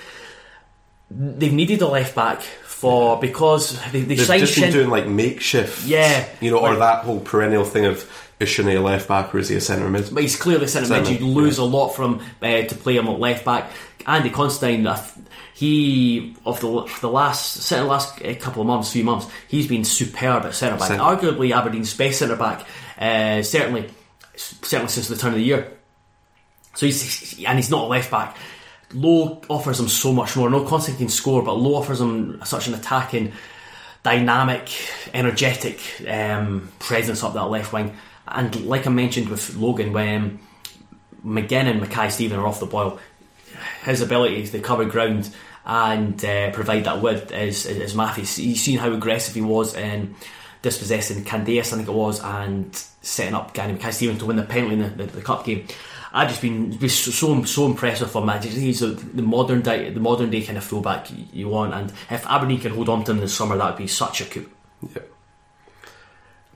They've 1.11 1.53
needed 1.53 1.83
a 1.83 1.89
left 1.89 2.15
back 2.15 2.43
for 2.81 3.21
because 3.21 3.79
they, 3.93 4.01
they 4.01 4.15
They've 4.15 4.27
just 4.41 4.55
been 4.55 4.65
Shin- 4.65 4.73
doing 4.73 4.89
like 4.91 5.07
makeshift, 5.07 5.85
Yeah. 5.87 6.25
you 6.41 6.51
know, 6.51 6.59
or 6.59 6.71
Like- 6.71 6.79
that 6.79 7.05
whole 7.05 7.21
perennial 7.21 7.65
thing 7.65 7.85
of 7.85 8.11
is 8.41 8.49
Shinnie 8.49 8.75
a 8.75 8.81
left 8.81 9.07
back 9.07 9.35
or 9.35 9.39
is 9.39 9.51
he 9.51 9.57
a 9.57 9.61
centre 9.61 9.89
mid? 9.91 10.09
But 10.15 10.23
he's 10.23 10.37
clearly 10.37 10.67
centre 10.67 10.89
mid. 10.89 11.07
Centre, 11.07 11.23
You 11.23 11.31
lose 11.31 11.59
a 11.59 11.65
lot 11.65 11.91
from 11.91 12.21
uh, 12.41 12.63
to 12.63 12.75
play 12.75 12.97
him 12.97 13.07
at 13.07 13.19
left 13.21 13.45
back. 13.45 13.71
Andy 14.07 14.31
Considine, 14.31 14.87
uh, 14.87 14.99
he 15.55 16.35
of 16.47 16.59
the 16.61 16.89
the 17.03 17.11
last 17.11 17.63
certainly 17.65 17.87
the 17.89 17.93
last 17.93 18.23
uh, 18.25 18.35
couple 18.37 18.63
of 18.63 18.67
months, 18.67 18.93
few 18.93 19.05
months, 19.05 19.27
he's 19.47 19.67
been 19.67 19.85
superb 19.85 20.45
at 20.47 20.55
centre 20.55 20.79
back. 20.79 20.89
Centre. 20.89 21.03
Arguably 21.05 21.55
Aberdeen's 21.55 21.93
best 21.95 22.21
centre 22.21 22.37
back. 22.37 22.67
Uh, 22.99 23.43
certainly, 23.43 23.91
certainly 24.37 24.89
since 24.89 25.09
the 25.09 25.17
turn 25.17 25.33
of 25.33 25.37
the 25.39 25.45
year. 25.45 25.71
So 26.77 26.87
he's 26.87 27.45
and 27.45 27.59
he's 27.59 27.71
not 27.71 27.85
a 27.85 27.87
left 27.89 28.11
back. 28.11 28.37
Lowe 28.93 29.41
offers 29.49 29.79
him 29.79 29.89
so 29.89 30.13
much 30.13 30.37
more. 30.37 30.51
No 30.51 30.65
Considine 30.65 30.99
can 30.99 31.09
score, 31.09 31.43
but 31.43 31.55
Lowe 31.55 31.77
offers 31.77 32.01
him 32.01 32.41
such 32.45 32.67
an 32.69 32.75
attacking, 32.75 33.33
dynamic, 34.03 34.71
energetic 35.15 35.81
um, 36.09 36.73
presence 36.79 37.23
up 37.23 37.35
that 37.35 37.45
left 37.45 37.73
wing. 37.73 37.97
And 38.27 38.65
like 38.67 38.87
I 38.87 38.91
mentioned 38.91 39.29
with 39.29 39.57
Logan, 39.57 39.93
when 39.93 40.41
McGinn 41.25 41.71
and 41.71 41.81
Mackay-Steven 41.81 42.39
are 42.39 42.47
off 42.47 42.61
the 42.61 42.67
boil, 42.67 42.99
his 43.85 44.01
ability 44.01 44.47
to 44.47 44.61
cover 44.61 44.85
ground 44.85 45.35
and 45.65 46.25
uh, 46.25 46.51
provide 46.51 46.85
that 46.85 47.03
width 47.03 47.33
is, 47.33 47.67
is, 47.67 47.95
is. 47.95 48.39
You've 48.39 48.59
seen 48.59 48.79
how 48.79 48.93
aggressive 48.93 49.35
he 49.35 49.43
was 49.43 49.75
in 49.75 50.15
dispossessing 50.63 51.25
Candeias, 51.25 51.73
I 51.73 51.77
think 51.77 51.89
it 51.89 51.93
was, 51.93 52.23
and 52.23 52.75
setting 53.03 53.35
up 53.35 53.55
Gary 53.55 53.73
Mackay-Steven 53.73 54.19
to 54.19 54.27
win 54.27 54.37
the 54.37 54.43
penalty 54.43 54.75
in 54.75 54.83
the, 54.83 54.89
the, 54.89 55.05
the 55.07 55.23
cup 55.23 55.45
game. 55.45 55.67
I've 56.13 56.29
just 56.29 56.43
been, 56.43 56.73
so 56.89 57.11
so 57.13 57.45
so 57.45 57.67
impressed 57.67 58.01
with 58.03 58.15
him. 58.15 58.27
man. 58.27 58.43
He's 58.43 58.83
a, 58.83 58.89
the 58.89 59.23
modern 59.23 59.63
day, 59.63 59.91
the 59.91 60.01
modern 60.01 60.31
day 60.31 60.43
kind 60.43 60.59
of 60.59 60.65
fullback 60.65 61.09
you, 61.33 61.49
want, 61.49 61.73
and 61.75 61.91
if 62.11 62.27
Aberdeen 62.27 62.61
can 62.61 62.73
hold 62.75 62.89
on 62.89 63.05
to 63.05 63.13
him 63.13 63.19
this 63.21 63.35
summer, 63.35 63.57
that 63.57 63.71
would 63.71 63.79
be 63.79 63.87
such 63.87 64.21
a 64.21 64.25
coup. 64.25 64.49
Yeah, 64.95 65.03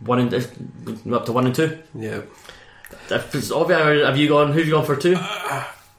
One 0.01 0.19
and 0.19 0.35
uh, 0.35 1.15
up 1.17 1.27
to 1.27 1.33
one 1.33 1.47
and 1.47 1.55
two. 1.55 1.79
yeah. 1.95 2.23
If 3.11 3.35
it's 3.35 3.51
obvious, 3.51 4.05
have 4.07 4.17
you 4.19 4.29
gone? 4.29 4.53
Who've 4.53 4.67
you 4.67 4.73
gone 4.73 4.85
for 4.87 4.97
two? 4.97 5.17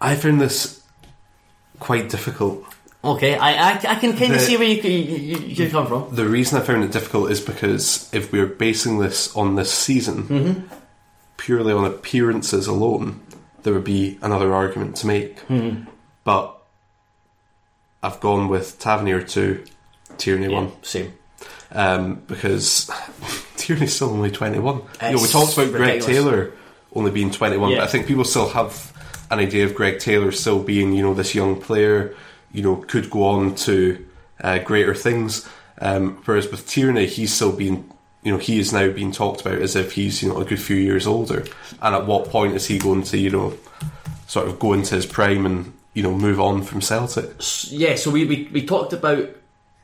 I 0.01 0.15
found 0.15 0.41
this 0.41 0.83
quite 1.79 2.09
difficult. 2.09 2.63
Okay, 3.03 3.35
I 3.37 3.71
I, 3.71 3.71
I 3.75 3.95
can 3.95 4.17
kind 4.17 4.31
The- 4.31 4.35
of 4.35 4.41
see 4.41 4.57
where 4.57 4.67
you, 4.67 4.81
you, 4.81 5.17
you, 5.37 5.37
you 5.65 5.69
come 5.69 5.87
from. 5.87 6.13
The 6.15 6.25
reason 6.27 6.59
I 6.59 6.65
found 6.65 6.83
it 6.83 6.91
difficult 6.91 7.31
is 7.31 7.39
because 7.41 8.09
if 8.13 8.31
we're 8.31 8.47
basing 8.47 8.99
this 8.99 9.35
on 9.35 9.55
this 9.55 9.71
season, 9.71 10.23
Mm-hmm. 10.23 10.75
purely 11.37 11.71
on 11.73 11.85
appearances 11.85 12.65
alone, 12.67 13.21
there 13.65 13.73
would 13.73 13.83
be 13.83 14.17
another 14.21 14.53
argument 14.53 14.95
to 14.97 15.07
make. 15.07 15.39
Mm-hmm. 15.47 15.89
But 16.23 16.55
I've 18.03 18.19
gone 18.19 18.47
with 18.47 18.77
Tavernier 18.79 19.21
2, 19.21 19.63
Tierney 20.17 20.47
1. 20.47 20.71
Same. 20.83 21.13
um, 21.71 22.21
because 22.27 22.89
Tierney's 23.57 23.95
still 23.95 24.11
only 24.11 24.29
21. 24.31 24.75
you 24.77 24.81
know, 25.11 25.21
we 25.21 25.27
talked 25.27 25.57
about 25.57 25.71
Greg. 25.71 26.01
Taylor 26.01 26.51
only 26.93 27.09
being 27.11 27.31
21, 27.31 27.71
Yeah. 27.71 27.77
but 27.77 27.83
I 27.83 27.87
think 27.87 28.05
people 28.07 28.23
still 28.23 28.49
have 28.49 28.93
an 29.31 29.39
idea 29.39 29.65
of 29.65 29.73
Greg 29.73 29.97
Taylor 29.99 30.31
still 30.31 30.61
being, 30.61 30.93
you 30.93 31.01
know, 31.01 31.13
this 31.15 31.33
young 31.33 31.59
player, 31.59 32.15
you 32.53 32.61
know, 32.61 32.75
could 32.77 33.09
go 33.09 33.25
on 33.25 33.55
to 33.55 34.05
uh, 34.41 34.59
greater 34.59 34.93
things. 34.93 35.47
Um, 35.81 36.21
whereas 36.25 36.49
with 36.49 36.67
Tierney, 36.67 37.07
he's 37.07 37.33
still 37.33 37.51
being, 37.51 37.91
you 38.25 38.31
know, 38.31 38.37
he 38.37 38.59
is 38.59 38.73
now 38.73 38.89
being 38.91 39.11
talked 39.13 39.39
about 39.41 39.61
as 39.61 39.75
if 39.77 39.93
he's, 39.93 40.21
you 40.21 40.27
know, 40.29 40.41
a 40.41 40.45
good 40.45 40.59
few 40.59 40.75
years 40.75 41.05
older. 41.07 41.45
And 41.81 41.95
at 41.95 42.07
what 42.07 42.29
point 42.29 42.55
is 42.55 42.65
he 42.65 42.77
going 42.79 43.03
to, 43.03 43.17
you 43.17 43.29
know, 43.29 43.53
sort 44.27 44.47
of 44.47 44.59
go 44.59 44.73
into 44.73 44.95
his 44.95 45.05
prime 45.05 45.45
and, 45.45 45.71
you 45.93 46.01
know, 46.03 46.13
move 46.13 46.39
on 46.41 46.63
from 46.63 46.81
Celtic? 46.81 47.29
Yeah, 47.69 47.95
so 47.95 48.09
we, 48.11 48.25
we, 48.25 48.49
we 48.51 48.65
talked 48.65 48.91
about 48.93 49.29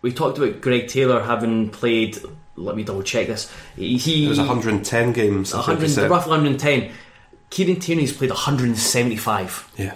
we 0.02 0.12
talked 0.12 0.40
about 0.40 0.60
Greg 0.62 0.88
Taylor 0.88 1.22
having 1.22 1.70
played. 1.70 2.18
Let 2.56 2.76
me 2.76 2.84
double 2.84 3.04
check 3.04 3.28
this. 3.28 3.50
He, 3.76 4.26
It 4.26 4.30
was 4.30 4.40
110 4.40 5.14
games. 5.14 5.54
I 5.54 5.58
think 5.58 5.80
he 5.80 5.86
100, 5.86 5.90
said. 5.90 6.10
roughly 6.10 6.32
110. 6.32 6.92
Kieran 7.52 7.80
Tierney's 7.80 8.12
played 8.12 8.32
175, 8.32 9.72
Yeah. 9.78 9.94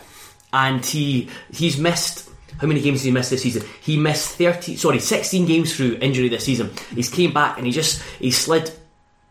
and 0.53 0.85
he 0.85 1.29
he's 1.51 1.77
missed. 1.79 2.29
How 2.59 2.67
many 2.67 2.81
games 2.81 3.01
did 3.01 3.07
he 3.07 3.11
miss 3.11 3.29
this 3.29 3.41
season? 3.43 3.63
He 3.81 3.97
missed 3.97 4.37
30, 4.37 4.77
sorry, 4.77 4.99
16 4.99 5.45
games 5.45 5.75
through 5.75 5.97
injury 6.01 6.29
this 6.29 6.45
season. 6.45 6.71
He's 6.93 7.09
came 7.09 7.33
back 7.33 7.57
and 7.57 7.65
he 7.65 7.71
just 7.71 8.01
he 8.19 8.31
slid 8.31 8.71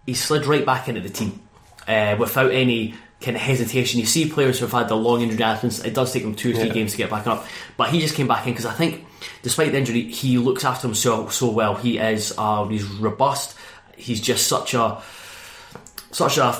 he 0.06 0.14
slid 0.14 0.44
right 0.46 0.64
back 0.66 0.88
into 0.88 1.00
the 1.00 1.08
team 1.08 1.40
uh, 1.88 2.16
without 2.18 2.50
any 2.52 2.94
kind 3.22 3.36
of 3.36 3.42
hesitation. 3.42 3.98
You 4.00 4.06
see 4.06 4.28
players 4.28 4.60
who've 4.60 4.70
had 4.70 4.88
the 4.88 4.96
long 4.96 5.22
injury 5.22 5.42
absence, 5.42 5.82
it 5.82 5.94
does 5.94 6.12
take 6.12 6.22
them 6.24 6.34
two 6.34 6.50
or 6.50 6.54
three 6.54 6.66
Yeah. 6.66 6.72
games 6.74 6.92
to 6.92 6.98
get 6.98 7.08
back 7.08 7.26
up. 7.26 7.46
But 7.78 7.88
he 7.88 8.00
just 8.00 8.14
came 8.14 8.28
back 8.28 8.46
in 8.46 8.52
because 8.52 8.66
I 8.66 8.72
think, 8.74 9.06
despite 9.42 9.72
the 9.72 9.78
injury, 9.78 10.02
he 10.02 10.36
looks 10.36 10.64
after 10.64 10.86
himself 10.86 11.32
so 11.32 11.50
well. 11.50 11.74
He 11.74 11.96
is 11.98 12.34
uh, 12.36 12.66
he's 12.66 12.84
robust. 12.84 13.56
He's 13.96 14.20
just 14.20 14.46
such 14.46 14.74
a 14.74 15.00
such 16.10 16.36
a 16.38 16.52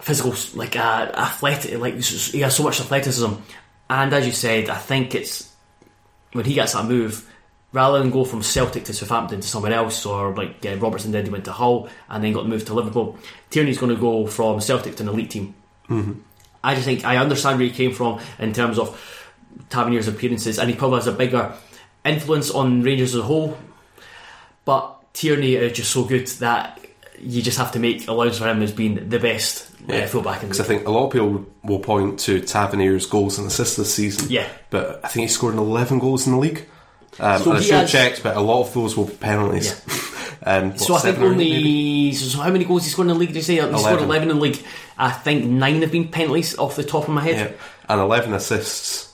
physical, 0.00 0.34
like 0.54 0.76
uh, 0.76 1.10
athletic, 1.16 1.78
like 1.78 1.94
he 2.02 2.40
has 2.40 2.54
so 2.56 2.62
much 2.64 2.80
athleticism. 2.80 3.32
And 3.88 4.12
as 4.12 4.26
you 4.26 4.32
said, 4.32 4.68
I 4.68 4.76
think 4.76 5.14
it's 5.14 5.50
when 6.32 6.44
he 6.44 6.54
gets 6.54 6.72
that 6.72 6.86
move, 6.86 7.28
rather 7.72 7.98
than 7.98 8.10
go 8.10 8.24
from 8.24 8.42
Celtic 8.42 8.84
to 8.84 8.92
Southampton 8.92 9.40
to 9.40 9.48
somewhere 9.48 9.72
else, 9.72 10.04
or 10.04 10.34
like 10.34 10.64
uh, 10.66 10.76
Robertson 10.76 11.12
did, 11.12 11.26
he 11.26 11.30
went 11.30 11.44
to 11.46 11.52
Hull 11.52 11.88
and 12.08 12.22
then 12.22 12.32
got 12.32 12.46
moved 12.46 12.66
to 12.66 12.74
Liverpool. 12.74 13.16
Tierney's 13.50 13.78
going 13.78 13.94
to 13.94 14.00
go 14.00 14.26
from 14.26 14.60
Celtic 14.60 14.96
to 14.96 15.02
an 15.02 15.08
elite 15.08 15.30
team. 15.30 15.54
I 16.64 16.74
just 16.74 16.86
think 16.86 17.04
I 17.04 17.16
understand 17.16 17.58
where 17.58 17.68
he 17.68 17.74
came 17.74 17.92
from 17.92 18.20
in 18.38 18.52
terms 18.52 18.78
of 18.78 19.00
Tavernier's 19.68 20.08
appearances, 20.08 20.58
and 20.58 20.70
he 20.70 20.76
probably 20.76 20.98
has 20.98 21.06
a 21.06 21.12
bigger 21.12 21.54
influence 22.04 22.50
on 22.50 22.82
Rangers 22.82 23.14
as 23.14 23.20
a 23.20 23.24
whole. 23.24 23.56
But 24.64 25.12
Tierney 25.12 25.56
is 25.56 25.72
just 25.76 25.90
so 25.90 26.04
good 26.04 26.26
that 26.28 26.78
you 27.22 27.40
just 27.42 27.58
have 27.58 27.72
to 27.72 27.78
make 27.78 28.08
allowance 28.08 28.38
for 28.38 28.46
him 28.48 28.62
as 28.62 28.72
being 28.72 29.08
the 29.08 29.18
best 29.18 29.70
uh, 29.88 30.06
fullback 30.06 30.42
in 30.42 30.48
the 30.48 30.54
Because 30.54 30.60
I 30.60 30.64
think 30.64 30.86
a 30.86 30.90
lot 30.90 31.06
of 31.06 31.12
people 31.12 31.46
will 31.62 31.78
point 31.78 32.18
to 32.20 32.40
Tavernier's 32.40 33.06
goals 33.06 33.38
and 33.38 33.46
assists 33.46 33.76
this 33.76 33.94
season. 33.94 34.30
Yeah. 34.30 34.48
But 34.70 35.00
I 35.04 35.08
think 35.08 35.28
he 35.28 35.28
scored 35.28 35.54
11 35.54 35.98
goals 36.00 36.26
in 36.26 36.32
the 36.32 36.38
league. 36.38 36.66
Um, 37.20 37.42
So 37.42 37.50
and 37.50 37.58
I 37.58 37.62
should 37.62 37.72
have 37.74 37.80
has- 37.82 37.92
checked, 37.92 38.22
but 38.22 38.36
a 38.36 38.40
lot 38.40 38.62
of 38.66 38.74
those 38.74 38.96
were 38.96 39.06
penalties. 39.06 39.72
um, 40.44 40.70
what, 40.70 40.80
So 40.80 40.94
I 40.96 40.98
think 41.00 41.18
only. 41.18 41.50
maybe? 41.50 42.12
So 42.14 42.40
how 42.42 42.50
many 42.50 42.64
goals 42.64 42.84
he 42.84 42.90
scored 42.90 43.06
in 43.08 43.14
the 43.14 43.18
league? 43.18 43.28
Did 43.28 43.36
you 43.36 43.42
say 43.42 43.54
he 43.54 43.60
scored 43.78 44.00
11. 44.02 44.28
in 44.30 44.36
the 44.36 44.42
league? 44.42 44.58
I 44.98 45.10
think 45.10 45.44
nine 45.44 45.80
have 45.82 45.92
been 45.92 46.08
penalties 46.08 46.58
off 46.58 46.74
the 46.76 46.84
top 46.84 47.04
of 47.04 47.10
my 47.10 47.22
head. 47.22 47.50
Yeah. 47.52 47.56
And 47.88 48.00
11 48.00 48.32
assists 48.34 49.12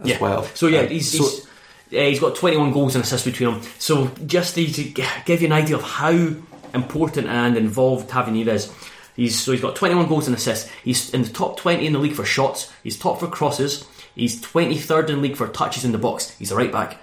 as 0.00 0.08
Yeah. 0.08 0.18
well. 0.20 0.44
So 0.54 0.66
yeah, 0.66 0.80
Um, 0.80 0.88
he's, 0.88 1.10
so- 1.16 1.18
he's, 1.24 1.46
yeah, 1.90 2.04
he's 2.06 2.20
got 2.20 2.34
21 2.36 2.72
goals 2.72 2.94
and 2.94 3.04
assists 3.04 3.26
between 3.26 3.52
them. 3.52 3.62
So 3.78 4.10
just 4.26 4.54
to, 4.54 4.66
to 4.72 4.82
give 5.24 5.40
you 5.42 5.46
an 5.48 5.52
idea 5.52 5.76
of 5.76 5.82
how 5.82 6.10
important 6.74 7.28
and 7.28 7.56
involved 7.56 8.08
Tavernier 8.08 8.50
is. 8.50 8.72
He's 9.16 9.38
so 9.38 9.52
he's 9.52 9.60
got 9.60 9.76
21 9.76 10.08
goals 10.08 10.26
and 10.26 10.36
assists. 10.36 10.70
He's 10.82 11.12
in 11.12 11.22
the 11.22 11.28
top 11.28 11.56
20 11.58 11.86
in 11.86 11.92
the 11.92 11.98
league 11.98 12.14
for 12.14 12.24
shots. 12.24 12.72
He's 12.82 12.98
top 12.98 13.20
for 13.20 13.26
crosses. 13.26 13.86
He's 14.14 14.40
23rd 14.40 15.10
in 15.10 15.16
the 15.16 15.22
league 15.22 15.36
for 15.36 15.48
touches 15.48 15.84
in 15.84 15.92
the 15.92 15.98
box. 15.98 16.30
He's 16.38 16.52
a 16.52 16.56
right 16.56 16.72
back. 16.72 16.98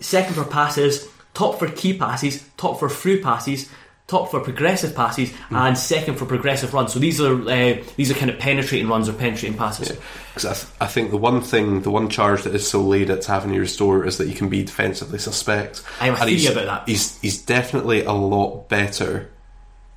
Second 0.00 0.34
for 0.34 0.44
passes. 0.44 1.08
Top 1.34 1.58
for 1.58 1.68
key 1.68 1.96
passes. 1.96 2.48
Top 2.56 2.78
for 2.78 2.88
through 2.88 3.22
passes. 3.22 3.70
Top 4.12 4.30
for 4.30 4.40
progressive 4.40 4.94
passes 4.94 5.32
and 5.48 5.78
second 5.78 6.16
for 6.16 6.26
progressive 6.26 6.74
runs. 6.74 6.92
So 6.92 6.98
these 6.98 7.18
are 7.18 7.32
uh, 7.32 7.82
these 7.96 8.10
are 8.10 8.14
kind 8.14 8.30
of 8.30 8.38
penetrating 8.38 8.86
runs 8.86 9.08
or 9.08 9.14
penetrating 9.14 9.56
passes. 9.56 9.88
Because 10.34 10.44
I, 10.44 10.52
th- 10.52 10.66
I 10.82 10.86
think 10.86 11.10
the 11.12 11.16
one 11.16 11.40
thing, 11.40 11.80
the 11.80 11.90
one 11.90 12.10
charge 12.10 12.42
that 12.42 12.54
is 12.54 12.68
so 12.68 12.82
laid 12.82 13.08
at 13.08 13.22
Tavernier's 13.22 13.74
door 13.74 14.04
is 14.04 14.18
that 14.18 14.28
he 14.28 14.34
can 14.34 14.50
be 14.50 14.64
defensively 14.64 15.18
suspect. 15.18 15.82
I 15.98 16.10
have 16.10 16.20
a 16.20 16.26
theory 16.26 16.52
about 16.52 16.66
that. 16.66 16.88
He's 16.90 17.18
he's 17.22 17.40
definitely 17.40 18.04
a 18.04 18.12
lot 18.12 18.68
better 18.68 19.30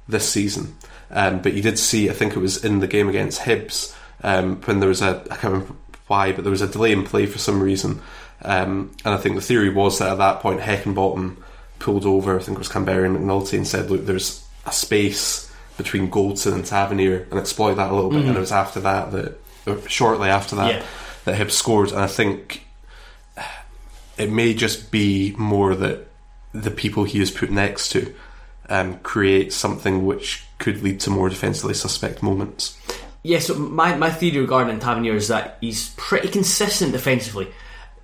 this 0.07 0.30
season. 0.30 0.78
Um, 1.11 1.41
but 1.41 1.51
you 1.51 1.61
did 1.61 1.78
see, 1.78 2.09
I 2.09 2.13
think 2.13 2.38
it 2.38 2.39
was 2.39 2.63
in 2.63 2.80
the 2.80 2.88
game 2.88 3.09
against 3.09 3.41
Hibs 3.41 3.93
um, 4.24 4.61
when 4.61 4.80
there 4.80 4.88
was 4.88 5.01
a 5.01 5.22
I 5.30 5.36
can't 5.36 5.53
remember 5.55 5.76
why, 6.07 6.32
but 6.32 6.45
there 6.45 6.51
was 6.51 6.61
a 6.61 6.68
delay 6.68 6.93
in 6.93 7.03
play 7.03 7.26
for 7.26 7.38
some 7.38 7.61
reason. 7.61 8.01
Um, 8.41 8.95
and 9.03 9.13
I 9.13 9.18
think 9.18 9.36
the 9.36 9.41
theory 9.41 9.70
was 9.70 9.99
that 9.99 10.09
at 10.09 10.18
that 10.20 10.39
point 10.39 10.61
Heckingbottom 10.61 11.36
pulled 11.80 12.05
over. 12.05 12.39
I 12.39 12.41
think 12.41 12.57
it 12.57 12.59
was 12.59 12.69
Kamberi 12.69 13.05
and 13.05 13.17
McNulty 13.17 13.57
and 13.57 13.67
said, 13.67 13.89
"Look, 13.91 14.05
there's 14.05 14.43
a 14.65 14.71
space 14.71 15.51
between 15.78 16.09
Goldson 16.09 16.53
and 16.53 16.65
Tavernier, 16.65 17.28
and 17.30 17.39
exploit 17.39 17.76
that 17.76 17.91
a 17.91 17.95
little 17.95 18.09
bit." 18.11 18.26
And 18.26 18.36
it 18.36 18.39
was 18.39 18.51
after 18.51 18.80
that 18.82 19.11
that, 19.11 19.38
or 19.67 19.80
shortly 19.88 20.30
after 20.30 20.55
that, 20.55 20.73
Yeah. 20.73 20.84
that 21.26 21.39
Hibs 21.39 21.51
scored. 21.51 21.91
And 21.91 21.99
I 21.99 22.07
think 22.07 22.65
it 24.17 24.32
may 24.32 24.53
just 24.53 24.91
be 24.91 25.36
more 25.38 25.76
that 25.76 26.07
the 26.53 26.71
people 26.71 27.03
he 27.03 27.19
is 27.19 27.32
put 27.32 27.51
next 27.51 27.89
to 27.89 28.13
um, 28.69 28.97
create 28.99 29.51
something 29.53 30.05
which 30.05 30.45
could 30.57 30.82
lead 30.82 30.99
to 31.01 31.09
more 31.09 31.28
defensively 31.30 31.73
suspect 31.73 32.23
moments. 32.23 32.78
Yeah, 33.23 33.39
so 33.39 33.55
my, 33.55 33.95
my 33.97 34.09
theory 34.11 34.39
regarding 34.39 34.80
Tavernier 34.80 35.15
is 35.15 35.28
that 35.28 35.57
he's 35.59 35.89
pretty 35.97 36.30
consistent 36.30 36.91
defensively. 36.93 37.47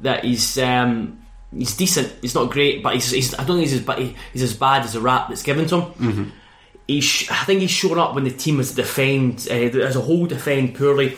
That 0.01 0.26
he's 0.26 0.57
um, 0.57 1.22
he's 1.56 1.76
decent. 1.76 2.14
He's 2.22 2.36
not 2.36 2.52
great, 2.52 2.82
but 2.84 2.93
he's, 2.95 3.12
he's 3.12 3.34
I 3.36 3.43
don't 3.43 3.58
think 3.58 3.70
he's 3.70 3.74
as, 3.80 3.82
ba- 3.86 4.14
he's 4.34 4.43
as 4.43 4.56
bad 4.56 4.84
as 4.84 4.93
the 4.93 5.02
rap 5.02 5.28
that's 5.30 5.43
given 5.43 5.68
to 5.68 5.82
him. 5.82 6.32
He's, 6.88 7.04
sh- 7.04 7.32
I 7.32 7.43
think 7.45 7.62
he's 7.62 7.72
shown 7.72 7.97
up 7.99 8.16
when 8.16 8.24
the 8.26 8.32
team 8.32 8.58
has 8.58 8.74
defend 8.74 9.47
uh, 9.49 9.54
as 9.54 9.95
a 9.95 10.02
whole 10.02 10.26
defend 10.26 10.76
poorly 10.76 11.16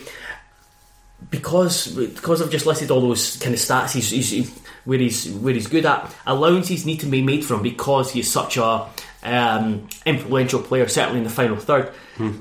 because 1.29 1.87
because 1.87 2.41
I've 2.41 2.51
just 2.51 2.65
listed 2.65 2.91
all 2.91 3.01
those 3.01 3.37
kind 3.37 3.53
of 3.53 3.59
stats. 3.59 3.93
He's, 3.93 4.09
he's 4.09 4.29
he, 4.29 4.47
where 4.85 4.99
he's 4.99 5.31
where 5.31 5.53
he's 5.53 5.67
good 5.67 5.85
at. 5.85 6.13
Allowances 6.25 6.85
need 6.85 6.99
to 6.99 7.05
be 7.05 7.21
made 7.21 7.45
for 7.45 7.55
him 7.55 7.63
because 7.63 8.11
he's 8.11 8.29
such 8.31 8.57
a 8.57 8.87
um, 9.23 9.87
influential 10.05 10.61
player, 10.61 10.87
certainly 10.89 11.19
in 11.19 11.23
the 11.23 11.29
final 11.29 11.55
3rd 11.55 11.93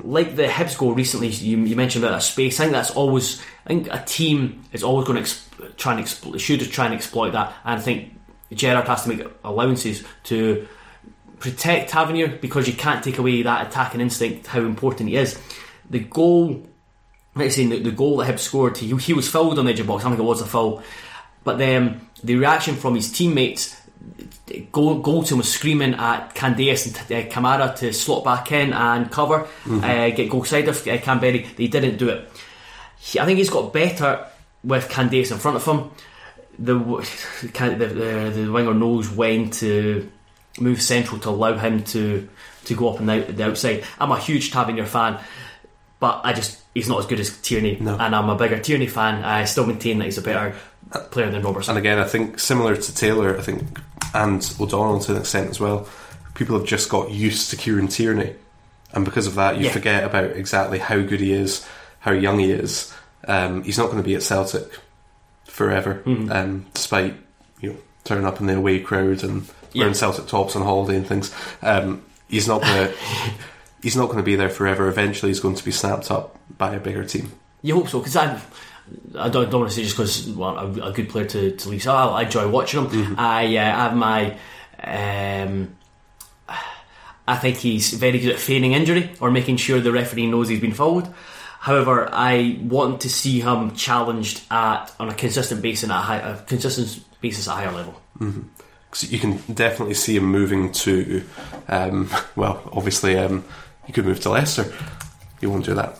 Like 0.02 0.34
the 0.34 0.44
Hibs 0.48 0.76
goal 0.76 0.92
recently, 0.94 1.28
you, 1.28 1.58
you 1.58 1.76
mentioned 1.76 2.04
about 2.04 2.14
that 2.16 2.22
space. 2.24 2.58
I 2.58 2.64
think 2.64 2.72
that's 2.72 2.90
always. 2.90 3.40
I 3.64 3.68
think 3.68 3.88
a 3.92 4.02
team 4.04 4.64
is 4.72 4.82
always 4.82 5.06
going 5.06 5.22
to 5.22 5.30
try 5.76 5.92
and 5.92 6.00
exploit, 6.00 6.40
should 6.40 6.60
try 6.70 6.86
and 6.86 6.94
exploit 6.94 7.30
that. 7.32 7.52
And 7.64 7.78
I 7.78 7.82
think 7.82 8.18
Gerrard 8.52 8.86
has 8.88 9.04
to 9.04 9.08
make 9.08 9.26
allowances 9.44 10.04
to 10.24 10.66
protect 11.38 11.90
Tavernier 11.90 12.28
because 12.28 12.66
you 12.68 12.74
can't 12.74 13.02
take 13.02 13.18
away 13.18 13.42
that 13.42 13.66
attacking 13.66 14.00
instinct, 14.00 14.46
how 14.46 14.60
important 14.60 15.08
he 15.08 15.16
is. 15.16 15.38
The 15.90 15.98
goal, 16.00 16.66
like 17.34 17.50
saying 17.50 17.70
the, 17.70 17.80
the 17.80 17.90
goal 17.90 18.18
that 18.18 18.32
Hibs 18.32 18.40
scored, 18.40 18.76
he, 18.78 18.94
he 18.96 19.12
was 19.12 19.28
fouled 19.28 19.58
on 19.58 19.64
the 19.64 19.72
edge 19.72 19.80
of 19.80 19.86
the 19.86 19.92
box. 19.92 20.04
I 20.04 20.08
think 20.08 20.20
it 20.20 20.24
was 20.24 20.40
a 20.40 20.46
foul, 20.46 20.82
but 21.44 21.58
then 21.58 22.08
the 22.22 22.36
reaction 22.36 22.76
from 22.76 22.94
his 22.94 23.10
teammates. 23.10 23.76
Goal, 24.72 25.00
Goldson 25.02 25.36
was 25.36 25.50
screaming 25.50 25.94
at 25.94 26.34
Candeias 26.34 26.86
and 26.86 26.96
uh, 26.96 27.30
Kamara 27.30 27.74
to 27.76 27.92
slot 27.92 28.24
back 28.24 28.50
in 28.52 28.72
and 28.72 29.10
cover, 29.10 29.46
uh, 29.70 30.10
get 30.10 30.28
goal 30.28 30.44
side 30.44 30.68
of 30.68 30.76
uh, 30.86 30.98
Kamberi. 30.98 31.54
They 31.56 31.68
didn't 31.68 31.96
do 31.98 32.08
it. 32.08 32.28
He- 32.98 33.20
I 33.20 33.24
think 33.24 33.38
he's 33.38 33.48
got 33.48 33.72
better 33.72 34.26
with 34.64 34.88
Candeias 34.88 35.32
in 35.32 35.38
front 35.38 35.56
of 35.56 35.64
him. 35.64 35.90
The, 36.58 36.74
the, 37.42 37.76
the 37.86 38.30
the 38.34 38.52
winger 38.52 38.74
knows 38.74 39.10
when 39.10 39.50
to 39.52 40.10
move 40.60 40.82
central 40.82 41.18
to 41.20 41.30
allow 41.30 41.54
him 41.56 41.82
to 41.84 42.28
to 42.66 42.74
go 42.74 42.90
up 42.92 43.00
and 43.00 43.10
out 43.10 43.26
the 43.36 43.44
outside. 43.46 43.84
I'm 43.98 44.12
a 44.12 44.18
huge 44.18 44.50
Tavernier 44.52 44.86
fan, 44.86 45.18
but 45.98 46.20
I 46.24 46.32
just 46.32 46.60
he's 46.74 46.88
not 46.88 46.98
as 47.00 47.06
good 47.06 47.20
as 47.20 47.36
Tierney, 47.40 47.78
No. 47.80 47.96
and 47.98 48.14
I'm 48.14 48.28
a 48.28 48.36
bigger 48.36 48.58
Tierney 48.58 48.86
fan. 48.86 49.24
I 49.24 49.44
still 49.46 49.66
maintain 49.66 49.98
that 49.98 50.04
he's 50.06 50.18
a 50.18 50.22
better 50.22 50.54
player 51.10 51.30
than 51.30 51.42
Robertson. 51.42 51.76
And 51.76 51.78
again, 51.84 51.98
I 51.98 52.04
think 52.06 52.38
similar 52.38 52.76
to 52.76 52.94
Taylor, 52.94 53.36
I 53.38 53.42
think, 53.42 53.62
and 54.14 54.54
O'Donnell 54.60 55.00
to 55.00 55.12
an 55.14 55.20
extent 55.20 55.50
as 55.50 55.58
well, 55.58 55.88
people 56.34 56.56
have 56.58 56.66
just 56.66 56.88
got 56.90 57.10
used 57.10 57.50
to 57.50 57.56
Kieran 57.56 57.88
Tierney. 57.88 58.34
And 58.92 59.04
because 59.06 59.26
of 59.26 59.34
that, 59.36 59.56
you 59.56 59.66
Yeah. 59.66 59.72
forget 59.72 60.04
about 60.04 60.32
exactly 60.32 60.78
how 60.78 61.00
good 61.00 61.20
he 61.20 61.32
is, 61.32 61.66
how 62.00 62.12
young 62.12 62.38
he 62.38 62.52
is. 62.52 62.92
Um, 63.28 63.62
he's 63.62 63.78
not 63.78 63.86
going 63.86 63.98
to 63.98 64.02
be 64.02 64.14
at 64.14 64.22
Celtic 64.22 64.68
forever, 65.46 66.02
Mm-hmm. 66.04 66.32
um, 66.32 66.66
despite 66.74 67.14
you 67.60 67.70
know 67.72 67.76
turning 68.04 68.24
up 68.26 68.40
in 68.40 68.46
the 68.46 68.56
away 68.56 68.80
crowd 68.80 69.22
and 69.22 69.42
Yeah. 69.72 69.82
wearing 69.82 69.94
Celtic 69.94 70.26
tops 70.26 70.56
on 70.56 70.62
holiday 70.62 70.96
and 70.96 71.06
things. 71.06 71.32
Um, 71.62 72.02
he's 72.28 72.48
not 72.48 72.62
going 72.62 72.88
to. 72.88 72.94
He's 73.82 73.96
not 73.96 74.06
going 74.06 74.18
to 74.18 74.22
be 74.24 74.36
there 74.36 74.48
forever. 74.50 74.88
Eventually, 74.88 75.30
he's 75.30 75.40
going 75.40 75.56
to 75.56 75.64
be 75.64 75.72
snapped 75.72 76.10
up 76.10 76.38
by 76.56 76.74
a 76.74 76.80
bigger 76.80 77.04
team. 77.04 77.32
You 77.62 77.74
hope 77.76 77.88
so, 77.88 77.98
because 77.98 78.16
I, 78.16 78.40
I 79.18 79.28
don't, 79.28 79.50
don't 79.50 79.60
want 79.60 79.70
to 79.72 79.76
say 79.76 79.82
just 79.84 79.96
because 79.96 80.28
well, 80.30 80.56
a, 80.56 80.90
a 80.90 80.92
good 80.92 81.08
player 81.08 81.24
to, 81.26 81.50
to 81.56 81.68
leave. 81.68 81.82
So 81.82 81.92
I, 81.92 82.06
I 82.06 82.22
enjoy 82.22 82.48
watching 82.48 82.88
him. 82.88 83.14
I 83.18 83.56
uh, 83.56 83.60
have 83.64 83.96
my. 83.96 84.36
Um, 84.82 85.76
I 87.26 87.36
think 87.36 87.58
he's 87.58 87.92
very 87.94 88.18
good 88.18 88.32
at 88.32 88.40
feigning 88.40 88.72
injury 88.72 89.10
or 89.20 89.30
making 89.30 89.56
sure 89.56 89.80
the 89.80 89.92
referee 89.92 90.26
knows 90.26 90.48
he's 90.48 90.60
been 90.60 90.74
fouled. 90.74 91.12
However, 91.62 92.08
I 92.12 92.58
want 92.60 93.02
to 93.02 93.08
see 93.08 93.38
him 93.40 93.76
challenged 93.76 94.42
at 94.50 94.92
on 94.98 95.08
a 95.08 95.14
consistent 95.14 95.62
basis 95.62 95.88
at 95.88 95.96
a, 95.96 96.00
high, 96.00 96.16
a 96.18 96.36
consistent 96.42 97.04
basis 97.20 97.46
at 97.46 97.52
a 97.52 97.56
higher 97.56 97.72
level. 97.72 97.94
'Cause 98.90 99.10
you 99.10 99.18
can 99.20 99.38
definitely 99.54 99.94
see 99.94 100.16
him 100.16 100.24
moving 100.24 100.72
to, 100.72 101.22
um, 101.68 102.10
well, 102.36 102.60
obviously, 102.72 103.16
um, 103.16 103.44
he 103.86 103.92
could 103.92 104.04
move 104.04 104.18
to 104.20 104.30
Leicester. 104.30 104.64
He 105.40 105.46
won't 105.46 105.64
do 105.64 105.74
that. 105.74 105.96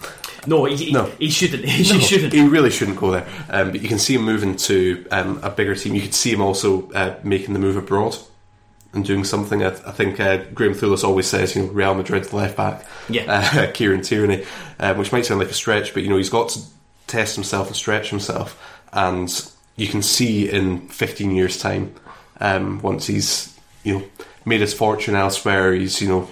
No, 0.48 0.64
he, 0.64 0.74
he- 0.76 0.92
No. 0.92 1.04
he 1.20 1.30
shouldn't. 1.30 1.64
He 1.78 1.84
shouldn't. 1.84 2.32
He 2.32 2.42
really 2.46 2.70
shouldn't 2.70 2.98
go 2.98 3.12
there. 3.12 3.26
Um, 3.48 3.70
but 3.70 3.80
you 3.82 3.88
can 3.88 3.98
see 4.00 4.14
him 4.16 4.22
moving 4.24 4.56
to 4.56 5.06
um, 5.12 5.38
a 5.44 5.50
bigger 5.50 5.74
team. 5.76 5.94
You 5.94 6.02
could 6.02 6.14
see 6.14 6.32
him 6.32 6.42
also 6.42 6.90
uh, 6.90 7.14
making 7.22 7.54
the 7.54 7.60
move 7.60 7.76
abroad 7.76 8.16
and 8.95 9.05
doing 9.05 9.24
something. 9.24 9.62
I, 9.62 9.68
I 9.68 9.93
think 9.93 10.20
uh, 10.20 10.38
Graham 10.55 10.74
Thulis 10.74 11.03
always 11.05 11.26
says, 11.26 11.55
you 11.57 11.62
know, 11.62 11.68
Real 11.68 11.95
Madrid's 11.95 12.32
left 12.32 12.57
back, 12.57 12.84
Yeah. 13.09 13.24
uh, 13.55 13.70
Kieran 13.74 14.03
Tierney, 14.03 14.45
um, 14.78 14.99
which 14.99 15.12
might 15.12 15.24
sound 15.26 15.40
like 15.40 15.51
a 15.51 15.55
stretch, 15.55 15.95
but 15.95 16.03
you 16.03 16.11
know 16.11 16.16
he's 16.18 16.30
got 16.30 16.51
to 16.51 16.61
test 17.07 17.34
himself 17.34 17.66
and 17.68 17.76
stretch 17.76 18.11
himself, 18.11 18.61
and 18.93 19.51
you 19.76 19.88
can 19.88 20.03
see 20.03 20.49
in 20.51 20.88
15 20.88 21.30
years' 21.30 21.59
time, 21.59 21.95
um, 22.40 22.80
once 22.82 23.07
he's 23.07 23.59
you 23.84 23.99
know 23.99 24.05
made 24.45 24.61
his 24.61 24.74
fortune 24.74 25.14
elsewhere, 25.14 25.72
he's 25.74 26.01
you 26.03 26.09
know 26.09 26.28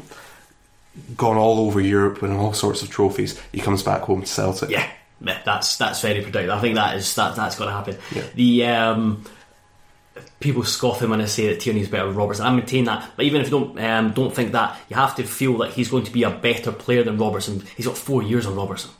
gone 1.16 1.36
all 1.36 1.60
over 1.66 1.80
Europe 1.80 2.20
winning 2.20 2.38
all 2.38 2.52
sorts 2.52 2.82
of 2.82 2.90
trophies. 2.90 3.40
He 3.52 3.60
comes 3.60 3.82
back 3.82 4.02
home 4.02 4.20
to 4.22 4.26
Celtic. 4.26 4.70
Yeah, 4.70 4.88
yeah, 5.20 5.40
that's 5.44 5.76
that's 5.76 6.00
very 6.02 6.20
predictable. 6.22 6.52
I 6.58 6.60
think 6.60 6.74
that 6.74 6.96
is 6.96 7.14
that 7.14 7.36
that's 7.36 7.56
going 7.56 7.68
to 7.70 7.74
happen. 7.76 7.96
Yeah. 8.14 8.24
The 8.34 8.66
um, 8.66 9.24
people 10.40 10.64
scoff 10.64 11.00
him 11.02 11.10
when 11.10 11.20
I 11.20 11.26
say 11.26 11.46
that 11.48 11.60
Tierney's 11.60 11.88
better 11.88 12.06
than 12.06 12.16
Robertson. 12.16 12.46
I 12.46 12.50
maintain 12.50 12.84
that, 12.84 13.10
but 13.16 13.24
even 13.26 13.40
if 13.40 13.46
you 13.48 13.50
don't 13.60 13.78
um, 13.80 14.12
don't 14.12 14.34
think 14.34 14.52
that, 14.52 14.78
you 14.88 14.96
have 14.96 15.14
to 15.16 15.22
feel 15.24 15.58
that 15.58 15.70
he's 15.72 15.88
going 15.90 16.04
to 16.04 16.10
be 16.12 16.22
a 16.24 16.30
better 16.30 16.72
player 16.72 17.02
than 17.04 17.16
Robertson. 17.18 17.62
He's 17.76 17.86
got 17.86 17.96
four 17.96 18.22
years 18.22 18.46
on 18.46 18.56
Robertson. 18.56 18.90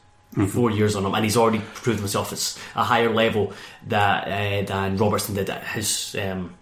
Four 0.49 0.71
years 0.71 0.95
on 0.95 1.05
him, 1.05 1.13
and 1.13 1.25
he's 1.25 1.37
already 1.37 1.59
proved 1.75 1.99
himself 1.99 2.33
at 2.33 2.57
a 2.81 2.85
higher 2.85 3.13
level 3.13 3.53
that 3.89 4.29
uh, 4.29 4.65
than 4.65 4.97
Robertson 4.97 5.35
did 5.35 5.51
at 5.51 5.65
his 5.65 6.15
um, 6.23 6.55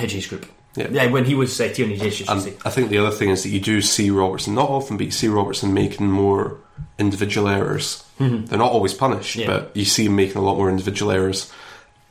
age 0.00 0.26
group. 0.30 0.46
Yeah. 0.74 1.06
when 1.10 1.26
he 1.26 1.34
was 1.34 1.60
uh, 1.60 1.68
Tierney's 1.68 2.00
age, 2.00 2.26
I 2.28 2.38
think 2.70 2.88
the 2.88 2.96
other 2.96 3.10
thing 3.14 3.28
is 3.28 3.42
that 3.42 3.50
you 3.50 3.60
do 3.60 3.82
see 3.82 4.08
Robertson, 4.10 4.54
not 4.54 4.70
often, 4.70 4.96
but 4.96 5.04
you 5.04 5.12
see 5.12 5.28
Robertson 5.28 5.74
making 5.74 6.08
more 6.10 6.56
individual 6.98 7.46
errors. 7.48 8.04
They're 8.18 8.58
not 8.58 8.72
always 8.72 8.94
punished, 8.94 9.36
Mm-hmm. 9.36 9.50
Yeah. 9.50 9.58
but 9.58 9.76
you 9.76 9.84
see 9.84 10.06
him 10.06 10.16
making 10.16 10.36
a 10.36 10.42
lot 10.42 10.56
more 10.56 10.70
individual 10.70 11.12
errors. 11.12 11.52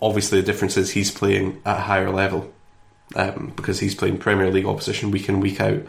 Obviously, 0.01 0.39
the 0.39 0.45
difference 0.45 0.77
is 0.77 0.91
he's 0.91 1.11
playing 1.11 1.61
at 1.65 1.77
a 1.77 1.81
higher 1.81 2.09
level 2.09 2.53
um, 3.15 3.53
because 3.55 3.79
he's 3.79 3.95
playing 3.95 4.17
Premier 4.17 4.51
League 4.51 4.65
opposition 4.65 5.11
week 5.11 5.29
in, 5.29 5.39
week 5.39 5.59
out, 5.59 5.81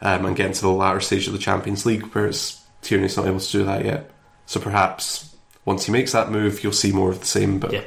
um, 0.00 0.24
and 0.24 0.36
getting 0.36 0.52
to 0.52 0.62
the 0.62 0.70
latter 0.70 1.00
stage 1.00 1.26
of 1.26 1.32
the 1.32 1.38
Champions 1.38 1.84
League, 1.84 2.04
whereas 2.12 2.60
Tierney's 2.82 3.16
not 3.16 3.26
able 3.26 3.40
to 3.40 3.52
do 3.52 3.64
that 3.64 3.84
yet. 3.84 4.10
So 4.46 4.60
perhaps 4.60 5.34
once 5.64 5.84
he 5.84 5.92
makes 5.92 6.12
that 6.12 6.30
move, 6.30 6.62
you'll 6.62 6.72
see 6.72 6.92
more 6.92 7.10
of 7.10 7.20
the 7.20 7.26
same. 7.26 7.58
But 7.58 7.72
Yeah. 7.72 7.82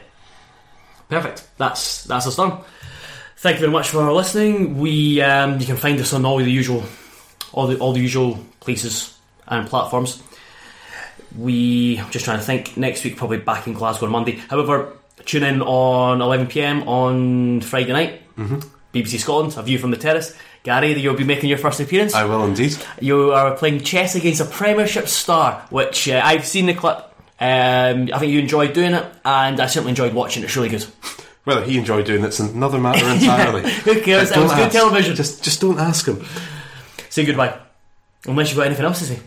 Perfect. 1.09 1.47
That's 1.57 2.03
that's 2.05 2.28
us 2.28 2.36
done. 2.36 2.59
Thank 3.38 3.57
you 3.57 3.61
very 3.61 3.71
much 3.71 3.89
for 3.89 4.11
listening. 4.11 4.78
We 4.80 5.21
um, 5.21 5.59
you 5.59 5.65
can 5.65 5.78
find 5.78 5.99
us 5.99 6.13
on 6.13 6.26
all 6.26 6.38
the 6.38 6.49
usual 6.49 6.84
all 7.51 7.67
the 7.67 7.78
all 7.78 7.93
the 7.93 7.99
usual 7.99 8.39
places 8.59 9.17
and 9.47 9.67
platforms. 9.67 10.24
We 11.38 11.99
I'm 11.99 12.09
just 12.09 12.26
trying 12.26 12.39
to 12.39 12.43
think. 12.45 12.78
Next 12.78 13.03
week 13.03 13.17
probably 13.17 13.38
back 13.38 13.67
in 13.67 13.74
Glasgow 13.74 14.05
on 14.05 14.11
Monday. 14.11 14.41
However, 14.49 14.93
tune 15.26 15.43
in 15.43 15.61
on 15.61 16.21
11 16.21 16.47
pm 16.47 16.88
on 16.88 17.61
Friday 17.61 17.91
night. 17.91 18.21
Mm-hmm. 18.38 18.59
BBC 18.93 19.19
Scotland, 19.19 19.55
a 19.57 19.63
view 19.63 19.80
from 19.80 19.91
the 19.91 19.97
terrace. 19.97 20.38
Gary, 20.63 20.97
you'll 20.99 21.15
be 21.15 21.24
making 21.24 21.49
your 21.49 21.57
first 21.57 21.80
appearance. 21.80 22.13
I 22.13 22.24
will 22.24 22.45
indeed. 22.45 22.78
You 23.01 23.34
are 23.34 23.55
playing 23.55 23.82
chess 23.82 24.15
against 24.15 24.39
a 24.39 24.45
Premiership 24.45 25.07
star, 25.07 25.65
which 25.69 26.07
uh, 26.07 26.21
I've 26.24 26.45
seen 26.45 26.67
the 26.67 26.74
clip. 26.74 26.97
Um, 27.39 28.09
I 28.13 28.19
think 28.19 28.32
you 28.32 28.39
enjoyed 28.39 28.74
doing 28.74 28.93
it, 28.93 29.05
and 29.26 29.59
I 29.59 29.65
certainly 29.65 29.89
enjoyed 29.89 30.13
watching 30.13 30.43
it. 30.43 30.45
It's 30.45 30.55
really 30.55 30.69
good. 30.69 30.86
Whether 31.43 31.65
he 31.65 31.78
enjoyed 31.78 32.05
doing 32.05 32.24
it's 32.24 32.39
another 32.39 32.80
matter 32.80 33.05
entirely. 33.05 33.69
Who 33.84 33.99
cares? 34.01 34.32
It 34.32 34.38
was 34.38 34.51
don't 34.51 34.57
good 34.57 34.71
television. 34.71 35.15
Just, 35.15 35.43
just 35.43 35.59
don't 35.59 35.80
ask 35.80 36.07
him. 36.07 36.24
Say 37.09 37.26
goodbye. 37.26 37.59
Unless 38.26 38.49
you've 38.49 38.57
got 38.57 38.67
anything 38.67 38.86
else 38.86 38.99
to 38.99 39.05
say. 39.05 39.19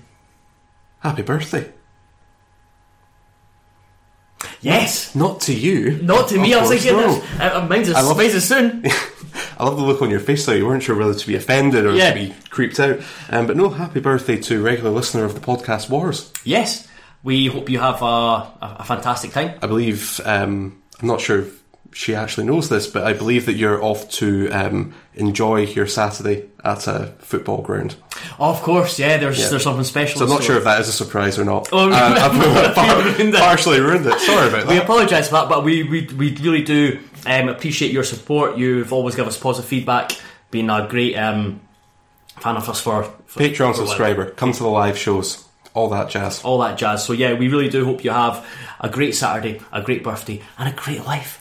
Happy 1.00 1.22
birthday. 1.22 1.70
Yes! 4.66 5.14
Not 5.14 5.40
to 5.42 5.54
you. 5.54 5.98
Not 6.02 6.28
to 6.30 6.38
me, 6.40 6.52
Of 6.52 6.58
I 6.58 6.62
was 6.62 6.70
not. 6.84 7.20
this. 7.20 7.40
Uh, 7.40 7.66
mine's, 7.68 7.90
I 7.92 8.00
love- 8.02 8.16
mine's 8.16 8.34
is 8.34 8.46
soon. 8.48 8.84
I 9.58 9.64
love 9.64 9.76
the 9.76 9.82
look 9.84 10.02
on 10.02 10.10
your 10.10 10.20
face 10.20 10.44
though. 10.46 10.52
You 10.52 10.66
weren't 10.66 10.82
sure 10.82 10.96
whether 10.96 11.14
to 11.14 11.26
be 11.26 11.34
offended 11.36 11.84
or 11.86 11.92
Yeah. 11.94 12.10
to 12.12 12.14
be 12.28 12.34
creeped 12.50 12.78
out. 12.80 13.00
Um, 13.30 13.46
but 13.46 13.56
no, 13.56 13.68
happy 13.70 14.00
birthday 14.00 14.36
to 14.42 14.62
regular 14.62 14.90
listener 14.90 15.24
of 15.24 15.34
the 15.34 15.40
podcast 15.40 15.88
Wars. 15.90 16.32
yes, 16.44 16.86
we 17.22 17.46
hope 17.48 17.68
you 17.68 17.78
have 17.80 18.02
a, 18.02 18.04
a, 18.04 18.76
a 18.80 18.84
fantastic 18.84 19.32
time. 19.32 19.58
I 19.62 19.66
believe, 19.66 20.20
um, 20.24 20.80
I'm 21.00 21.08
not 21.08 21.20
sure 21.20 21.40
if 21.40 21.62
she 21.92 22.14
actually 22.14 22.46
knows 22.46 22.68
this, 22.68 22.86
but 22.86 23.04
I 23.04 23.12
believe 23.12 23.46
that 23.46 23.54
you're 23.54 23.82
off 23.82 24.08
to 24.12 24.48
um, 24.50 24.94
enjoy 25.14 25.60
your 25.62 25.86
Saturday 25.86 26.48
at 26.64 26.86
a 26.86 27.14
football 27.18 27.62
ground. 27.62 27.96
Oh, 28.38 28.50
of 28.50 28.60
course, 28.62 28.98
yeah, 28.98 29.16
there's 29.16 29.38
Yeah. 29.38 29.48
there's 29.48 29.62
something 29.62 29.84
special. 29.84 30.18
So 30.18 30.24
I'm 30.24 30.30
not 30.30 30.42
sure 30.42 30.56
if 30.56 30.64
that 30.64 30.80
is 30.80 30.88
a 30.88 30.92
surprise 30.92 31.38
or 31.38 31.44
not. 31.44 31.68
Oh, 31.72 31.90
I've 31.92 33.18
ruined 33.18 33.34
partially 33.34 33.80
ruined 33.80 34.06
it. 34.06 34.18
Sorry 34.20 34.48
about 34.48 34.66
that. 34.66 34.68
We 34.68 34.78
apologise 34.78 35.28
for 35.28 35.34
that, 35.34 35.48
but 35.48 35.64
we, 35.64 35.82
we, 35.84 36.06
we 36.16 36.36
really 36.36 36.62
do 36.62 37.00
um, 37.26 37.48
appreciate 37.48 37.92
your 37.92 38.04
support. 38.04 38.56
You've 38.56 38.92
always 38.92 39.14
given 39.14 39.28
us 39.28 39.38
positive 39.38 39.68
feedback, 39.68 40.12
been 40.50 40.70
a 40.70 40.86
great 40.88 41.14
um, 41.16 41.60
fan 42.38 42.56
of 42.56 42.68
us 42.68 42.80
for, 42.80 43.04
for 43.26 43.40
Patreon 43.40 43.70
for 43.72 43.86
subscriber, 43.86 44.30
come 44.30 44.52
to 44.52 44.62
the 44.62 44.68
live 44.68 44.98
shows, 44.98 45.46
all 45.74 45.88
that 45.90 46.10
jazz. 46.10 46.42
all 46.42 46.58
that 46.58 46.78
jazz. 46.78 47.04
So 47.04 47.12
yeah, 47.12 47.34
we 47.34 47.48
really 47.48 47.68
do 47.68 47.84
hope 47.84 48.04
you 48.04 48.10
have 48.10 48.46
a 48.80 48.88
great 48.88 49.14
Saturday, 49.14 49.60
a 49.72 49.80
great 49.82 50.02
birthday, 50.04 50.42
and 50.58 50.68
a 50.68 50.76
great 50.76 51.04
life. 51.04 51.40